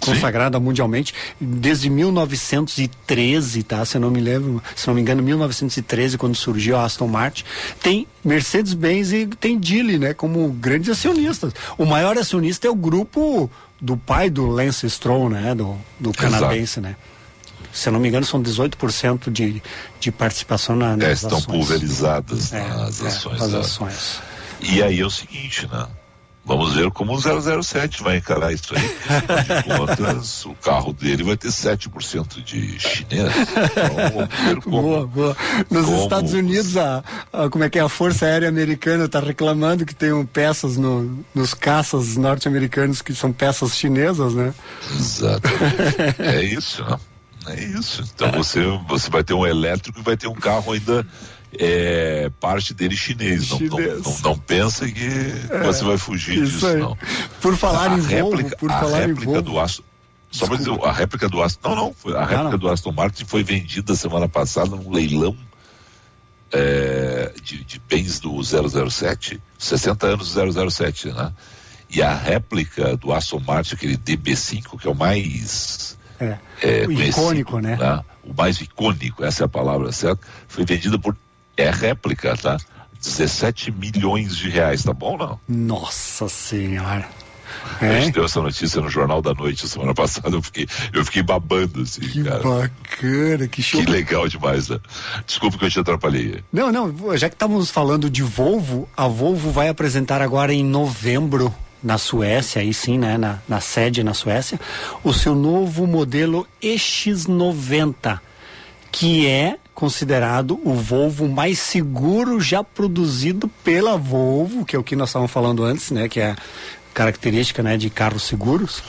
consagrada 0.00 0.58
mundialmente 0.60 1.12
desde 1.40 1.90
1913, 1.90 3.62
tá? 3.62 3.84
Se 3.84 3.96
eu 3.96 4.00
não 4.00 4.10
me 4.10 4.20
lembro, 4.20 4.62
se 4.76 4.86
não 4.86 4.94
me 4.94 5.00
engano, 5.00 5.22
1913 5.22 6.16
quando 6.18 6.34
surgiu 6.34 6.76
a 6.76 6.84
Aston 6.84 7.06
Martin, 7.08 7.44
tem 7.82 8.06
Mercedes-Benz 8.24 9.12
e 9.12 9.26
tem 9.26 9.60
Geely, 9.62 9.98
né, 9.98 10.14
como 10.14 10.48
grandes 10.50 10.88
acionistas. 10.90 11.52
O 11.76 11.84
maior 11.84 12.16
acionista 12.18 12.66
é 12.66 12.70
o 12.70 12.74
grupo 12.74 13.50
do 13.80 13.96
pai 13.96 14.28
do 14.30 14.46
Lance 14.46 14.88
Stroll, 14.88 15.28
né, 15.30 15.54
do, 15.54 15.76
do 15.98 16.12
canadense, 16.12 16.80
né? 16.80 16.96
Se 17.72 17.88
eu 17.88 17.92
não 17.92 18.00
me 18.00 18.08
engano, 18.08 18.24
são 18.24 18.42
18% 18.42 19.30
de, 19.30 19.62
de 20.00 20.10
participação 20.10 20.74
na, 20.74 20.92
É, 20.94 20.96
nas 20.96 21.22
estão 21.22 21.38
ações. 21.38 21.44
pulverizadas 21.58 22.52
É, 22.52 22.66
nas 22.68 23.02
é, 23.02 23.06
ações. 23.08 23.42
as 23.42 23.52
né? 23.52 23.58
ações. 23.60 24.20
E 24.60 24.82
aí 24.82 24.98
é 25.00 25.06
o 25.06 25.10
seguinte, 25.10 25.68
né? 25.70 25.86
Vamos 26.48 26.72
ver 26.74 26.90
como 26.90 27.12
o 27.14 27.62
007 27.62 28.02
vai 28.02 28.16
encarar 28.16 28.52
isso 28.52 28.74
aí. 28.74 28.96
Afinal 29.58 29.86
de 29.86 29.96
contas, 29.96 30.46
o 30.46 30.54
carro 30.54 30.92
dele 30.94 31.22
vai 31.22 31.36
ter 31.36 31.48
7% 31.48 32.42
de 32.42 32.80
chinês. 32.80 33.30
Então, 33.36 34.10
vamos 34.14 34.28
ver 34.44 34.60
como. 34.62 34.80
Boa, 34.82 35.06
boa. 35.06 35.36
Nos 35.70 35.84
como- 35.84 36.02
Estados 36.02 36.32
Unidos, 36.32 36.74
a, 36.78 37.04
a- 37.32 37.50
como 37.50 37.64
é 37.64 37.68
que 37.70 37.78
é? 37.78 37.82
A 37.82 37.88
Força 37.88 38.24
Aérea 38.24 38.48
Americana 38.48 39.04
está 39.04 39.20
reclamando 39.20 39.84
que 39.84 39.94
tem 39.94 40.10
um 40.12 40.24
peças 40.24 40.78
no, 40.78 41.22
nos 41.34 41.52
caças 41.52 42.16
norte-americanos 42.16 43.02
que 43.02 43.14
são 43.14 43.30
peças 43.30 43.76
chinesas, 43.76 44.32
né? 44.32 44.54
Exatamente. 44.98 46.20
é 46.22 46.42
isso, 46.44 46.82
né? 46.84 46.96
É 47.48 47.62
isso. 47.64 48.02
Então 48.14 48.30
você, 48.32 48.60
você 48.88 49.10
vai 49.10 49.22
ter 49.22 49.34
um 49.34 49.46
elétrico 49.46 50.00
e 50.00 50.02
vai 50.02 50.16
ter 50.16 50.26
um 50.28 50.34
carro 50.34 50.72
ainda. 50.72 51.06
É, 51.56 52.30
parte 52.40 52.74
dele 52.74 52.96
chinês. 52.96 53.50
Não, 53.50 53.58
não, 53.60 53.78
Chinês. 53.78 54.04
não, 54.04 54.18
não 54.30 54.38
pensa 54.38 54.86
que 54.86 55.08
você 55.64 55.84
vai 55.84 55.96
fugir 55.96 56.42
isso 56.42 56.52
disso, 56.52 56.66
aí. 56.66 56.76
não. 56.76 56.96
Por 57.40 57.56
falar 57.56 57.92
a 57.92 57.96
em 57.96 58.00
Volvo, 58.00 58.36
réplica, 58.36 58.56
por 58.56 58.70
a 58.70 58.80
réplica 58.80 59.24
Volvo. 59.24 59.42
do 59.42 59.58
Aston. 59.60 59.82
Só 60.30 60.46
para 60.46 60.56
dizer, 60.56 60.78
a 60.84 60.92
réplica 60.92 61.28
do 61.28 61.42
Aston. 61.42 61.68
Não, 61.70 61.76
não. 61.76 61.94
Foi, 61.94 62.14
a 62.14 62.24
réplica 62.24 62.50
não. 62.50 62.58
do 62.58 62.68
Aston 62.68 62.92
Martin 62.92 63.24
foi 63.24 63.42
vendida 63.42 63.94
semana 63.94 64.28
passada 64.28 64.76
num 64.76 64.90
leilão 64.90 65.34
é, 66.52 67.32
de, 67.42 67.64
de 67.64 67.80
bens 67.88 68.20
do 68.20 68.42
007, 68.42 69.40
60 69.58 70.06
anos 70.06 70.34
do 70.34 70.70
007, 70.70 71.08
né? 71.08 71.32
E 71.90 72.02
a 72.02 72.14
réplica 72.14 72.96
do 72.96 73.12
Aston 73.12 73.40
Martin, 73.40 73.74
aquele 73.74 73.96
DB5, 73.96 74.78
que 74.78 74.86
é 74.86 74.90
o 74.90 74.94
mais 74.94 75.96
É, 76.20 76.36
é, 76.62 76.86
o 76.86 76.92
icônico, 76.92 77.58
né? 77.58 77.78
O 78.22 78.34
mais 78.34 78.60
icônico, 78.60 79.24
essa 79.24 79.44
é 79.44 79.46
a 79.46 79.48
palavra 79.48 79.90
certa, 79.92 80.20
foi 80.46 80.64
vendida 80.64 80.98
por. 80.98 81.16
É 81.58 81.70
réplica, 81.70 82.36
tá? 82.36 82.56
17 83.02 83.70
milhões 83.72 84.36
de 84.36 84.48
reais, 84.48 84.82
tá 84.82 84.92
bom 84.92 85.16
não? 85.18 85.38
Nossa 85.48 86.28
Senhora. 86.28 87.08
A 87.80 87.84
É? 87.86 88.00
gente 88.02 88.14
deu 88.14 88.24
essa 88.24 88.40
notícia 88.40 88.80
no 88.80 88.88
Jornal 88.90 89.20
da 89.22 89.32
Noite 89.34 89.66
semana 89.68 89.92
passada, 89.94 90.30
eu 90.36 90.42
fiquei, 90.42 90.66
eu 90.92 91.04
fiquei 91.04 91.22
babando 91.22 91.82
assim, 91.82 92.00
Que 92.02 92.22
cara. 92.24 92.42
bacana, 92.42 93.48
que 93.48 93.62
show. 93.62 93.80
Que 93.84 93.90
legal 93.90 94.28
demais, 94.28 94.68
né? 94.68 94.78
Desculpa 95.26 95.58
que 95.58 95.64
eu 95.64 95.70
te 95.70 95.80
atrapalhei. 95.80 96.42
Não, 96.52 96.70
não, 96.70 97.16
já 97.16 97.28
que 97.28 97.34
estávamos 97.34 97.70
falando 97.70 98.08
de 98.10 98.22
Volvo, 98.22 98.88
a 98.96 99.06
Volvo 99.08 99.50
vai 99.50 99.68
apresentar 99.68 100.20
agora 100.22 100.52
em 100.52 100.64
novembro 100.64 101.52
na 101.82 101.96
Suécia, 101.98 102.60
aí 102.62 102.74
sim, 102.74 102.98
né, 102.98 103.16
na, 103.16 103.38
na 103.48 103.60
sede 103.60 104.02
na 104.02 104.12
Suécia, 104.14 104.58
o 105.04 105.12
seu 105.14 105.34
novo 105.34 105.86
modelo 105.86 106.46
EX90, 106.62 108.18
que 108.90 109.26
é 109.26 109.56
considerado 109.78 110.60
o 110.64 110.74
Volvo 110.74 111.28
mais 111.28 111.56
seguro 111.60 112.40
já 112.40 112.64
produzido 112.64 113.46
pela 113.62 113.96
Volvo, 113.96 114.64
que 114.64 114.74
é 114.74 114.78
o 114.78 114.82
que 114.82 114.96
nós 114.96 115.10
estávamos 115.10 115.30
falando 115.30 115.62
antes, 115.62 115.92
né, 115.92 116.08
que 116.08 116.18
é 116.18 116.32
a 116.32 116.36
característica, 116.92 117.62
né, 117.62 117.76
de 117.76 117.88
carros 117.88 118.24
seguros. 118.24 118.82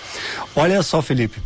Olha 0.56 0.82
só, 0.82 1.00
Felipe, 1.00 1.40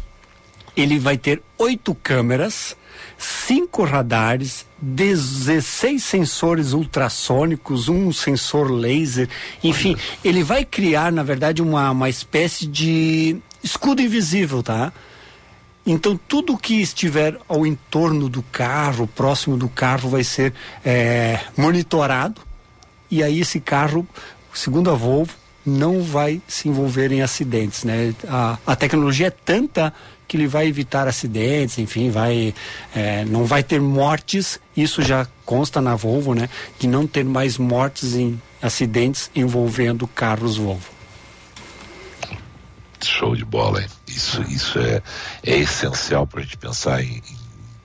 ele 0.77 0.97
vai 0.97 1.17
ter 1.17 1.43
oito 1.57 1.93
câmeras, 1.93 2.77
cinco 3.17 3.83
radares, 3.83 4.65
16 4.81 6.01
sensores 6.01 6.71
ultrassônicos, 6.71 7.89
um 7.89 8.13
sensor 8.13 8.71
laser, 8.71 9.27
enfim, 9.61 9.97
ele 10.23 10.41
vai 10.41 10.63
criar, 10.63 11.11
na 11.11 11.21
verdade, 11.21 11.61
uma, 11.61 11.91
uma 11.91 12.07
espécie 12.07 12.65
de 12.65 13.35
escudo 13.61 14.01
invisível, 14.01 14.63
tá? 14.63 14.93
Então, 15.85 16.17
tudo 16.27 16.57
que 16.57 16.81
estiver 16.81 17.37
ao 17.47 17.65
entorno 17.65 18.29
do 18.29 18.41
carro, 18.41 19.05
próximo 19.05 19.57
do 19.57 19.67
carro, 19.67 20.09
vai 20.09 20.23
ser 20.23 20.53
é, 20.83 21.39
monitorado. 21.57 22.41
E 23.11 23.21
aí, 23.21 23.41
esse 23.41 23.59
carro, 23.59 24.07
segundo 24.53 24.89
a 24.89 24.93
Volvo, 24.93 25.33
não 25.65 26.01
vai 26.01 26.41
se 26.47 26.69
envolver 26.69 27.11
em 27.11 27.21
acidentes. 27.21 27.83
Né? 27.83 28.13
A, 28.27 28.57
a 28.65 28.75
tecnologia 28.75 29.27
é 29.27 29.31
tanta 29.31 29.93
que 30.27 30.37
ele 30.37 30.47
vai 30.47 30.67
evitar 30.67 31.07
acidentes, 31.07 31.77
enfim, 31.77 32.09
vai, 32.09 32.53
é, 32.95 33.23
não 33.25 33.45
vai 33.45 33.61
ter 33.61 33.79
mortes. 33.79 34.59
Isso 34.75 35.01
já 35.01 35.27
consta 35.45 35.81
na 35.81 35.95
Volvo, 35.95 36.33
né? 36.33 36.49
De 36.79 36.87
não 36.87 37.05
ter 37.05 37.23
mais 37.23 37.57
mortes 37.57 38.15
em 38.15 38.41
acidentes 38.61 39.29
envolvendo 39.35 40.07
carros 40.07 40.57
Volvo. 40.57 40.91
Show 43.03 43.35
de 43.35 43.43
bola, 43.43 43.81
hein? 43.81 43.87
Isso, 44.15 44.41
isso 44.43 44.79
é, 44.79 45.01
é 45.43 45.57
essencial 45.57 46.27
para 46.27 46.39
a 46.39 46.43
gente 46.43 46.57
pensar 46.57 47.01
em, 47.03 47.17
em 47.17 47.37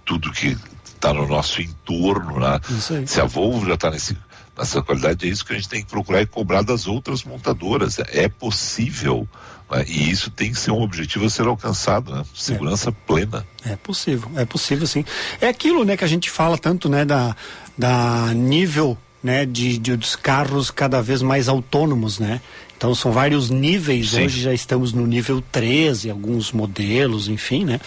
tudo 0.05 0.33
que 0.33 0.57
está 0.85 1.13
no 1.13 1.27
nosso 1.27 1.63
entorno, 1.63 2.41
né? 2.41 2.61
Se 3.07 3.21
a 3.21 3.25
Volvo 3.25 3.67
já 3.67 3.75
está 3.75 3.91
nesse 3.91 4.17
nessa 4.59 4.83
qualidade, 4.83 5.27
é 5.27 5.31
isso 5.31 5.45
que 5.45 5.53
a 5.53 5.57
gente 5.57 5.69
tem 5.69 5.83
que 5.83 5.89
procurar 5.89 6.21
e 6.21 6.27
cobrar 6.27 6.63
das 6.63 6.87
outras 6.87 7.23
montadoras. 7.23 7.99
É 8.13 8.29
possível. 8.29 9.27
Né? 9.71 9.85
E 9.87 10.11
isso 10.11 10.31
tem 10.31 10.53
que 10.53 10.59
ser 10.59 10.73
um 10.73 10.83
objetivo 10.83 11.25
a 11.25 11.31
ser 11.31 11.47
alcançado, 11.47 12.13
né? 12.13 12.25
Segurança 12.35 12.91
é. 12.91 12.93
plena. 13.07 13.47
É 13.65 13.77
possível, 13.77 14.31
é 14.35 14.45
possível 14.45 14.87
sim. 14.87 15.05
É 15.41 15.49
aquilo, 15.49 15.85
né, 15.85 15.97
que 15.97 16.05
a 16.05 16.09
gente 16.09 16.29
fala 16.31 16.59
tanto, 16.59 16.89
né, 16.89 17.05
da, 17.05 17.37
da 17.77 18.35
nível, 18.35 18.99
né, 19.23 19.47
de, 19.47 19.79
de 19.79 19.97
dos 19.97 20.17
carros 20.17 20.71
cada 20.71 21.01
vez 21.01 21.23
mais 21.23 21.49
autônomos, 21.49 22.19
né? 22.19 22.41
Então 22.79 22.95
são 22.95 23.11
vários 23.11 23.51
níveis, 23.51 24.11
Sim. 24.11 24.25
hoje 24.25 24.41
já 24.41 24.55
estamos 24.55 24.93
no 24.93 25.05
nível 25.05 25.43
13, 25.51 26.11
alguns 26.11 26.53
modelos, 26.53 27.27
enfim, 27.27 27.65
né? 27.65 27.81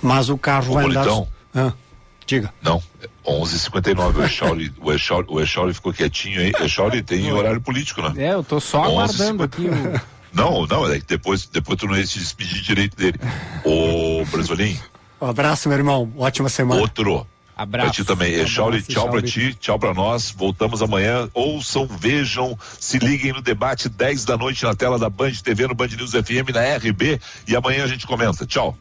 Mas 0.00 0.28
o 0.28 0.38
carro 0.38 0.70
Ô, 0.70 0.74
vai 0.74 0.84
andar. 0.84 1.08
Ah, 1.52 1.72
diga. 2.24 2.54
Não, 2.62 2.80
11h59, 3.26 4.14
o 4.14 4.22
Echauri, 4.22 4.72
o, 4.80 4.92
Echauri, 4.92 5.26
o 5.28 5.40
Echauri 5.40 5.74
ficou 5.74 5.92
quietinho 5.92 6.40
aí. 6.40 6.52
Echauri 6.60 7.02
tem 7.02 7.32
horário 7.32 7.60
político, 7.60 8.00
né? 8.02 8.12
É, 8.16 8.34
eu 8.34 8.44
tô 8.44 8.60
só 8.60 8.84
aguardando 8.84 9.42
aqui 9.42 9.62
o. 9.62 10.16
Não, 10.32 10.66
não, 10.66 10.86
é 10.92 11.00
que 11.00 11.06
depois, 11.06 11.46
depois 11.46 11.78
tu 11.78 11.86
não 11.86 11.96
ia 11.96 12.06
se 12.06 12.18
despedir 12.18 12.60
direito 12.60 12.94
dele. 12.94 13.18
Ô, 13.64 14.22
Brasolim. 14.26 14.78
Um 15.18 15.28
abraço, 15.28 15.66
meu 15.66 15.78
irmão. 15.78 16.12
Ótima 16.14 16.50
semana. 16.50 16.78
Outro. 16.78 17.26
Abraço. 17.56 17.86
Pra 17.86 17.94
ti 17.94 18.04
também. 18.04 18.36
Um 18.36 18.42
Echauri, 18.42 18.82
tchau 18.82 19.08
pra 19.08 19.22
ti, 19.22 19.54
tchau 19.54 19.78
pra 19.78 19.94
nós. 19.94 20.30
Voltamos 20.30 20.82
amanhã. 20.82 21.26
Ouçam, 21.32 21.86
vejam, 21.86 22.58
se 22.78 22.98
liguem 22.98 23.32
no 23.32 23.40
debate 23.40 23.88
10 23.88 24.26
da 24.26 24.36
noite 24.36 24.62
na 24.62 24.74
tela 24.74 24.98
da 24.98 25.08
Band 25.08 25.32
TV, 25.42 25.66
no 25.66 25.74
Band 25.74 25.88
News 25.88 26.10
FM, 26.10 26.52
na 26.52 26.76
RB. 26.76 27.18
E 27.48 27.56
amanhã 27.56 27.84
a 27.84 27.86
gente 27.86 28.06
comenta. 28.06 28.44
Tchau. 28.44 28.76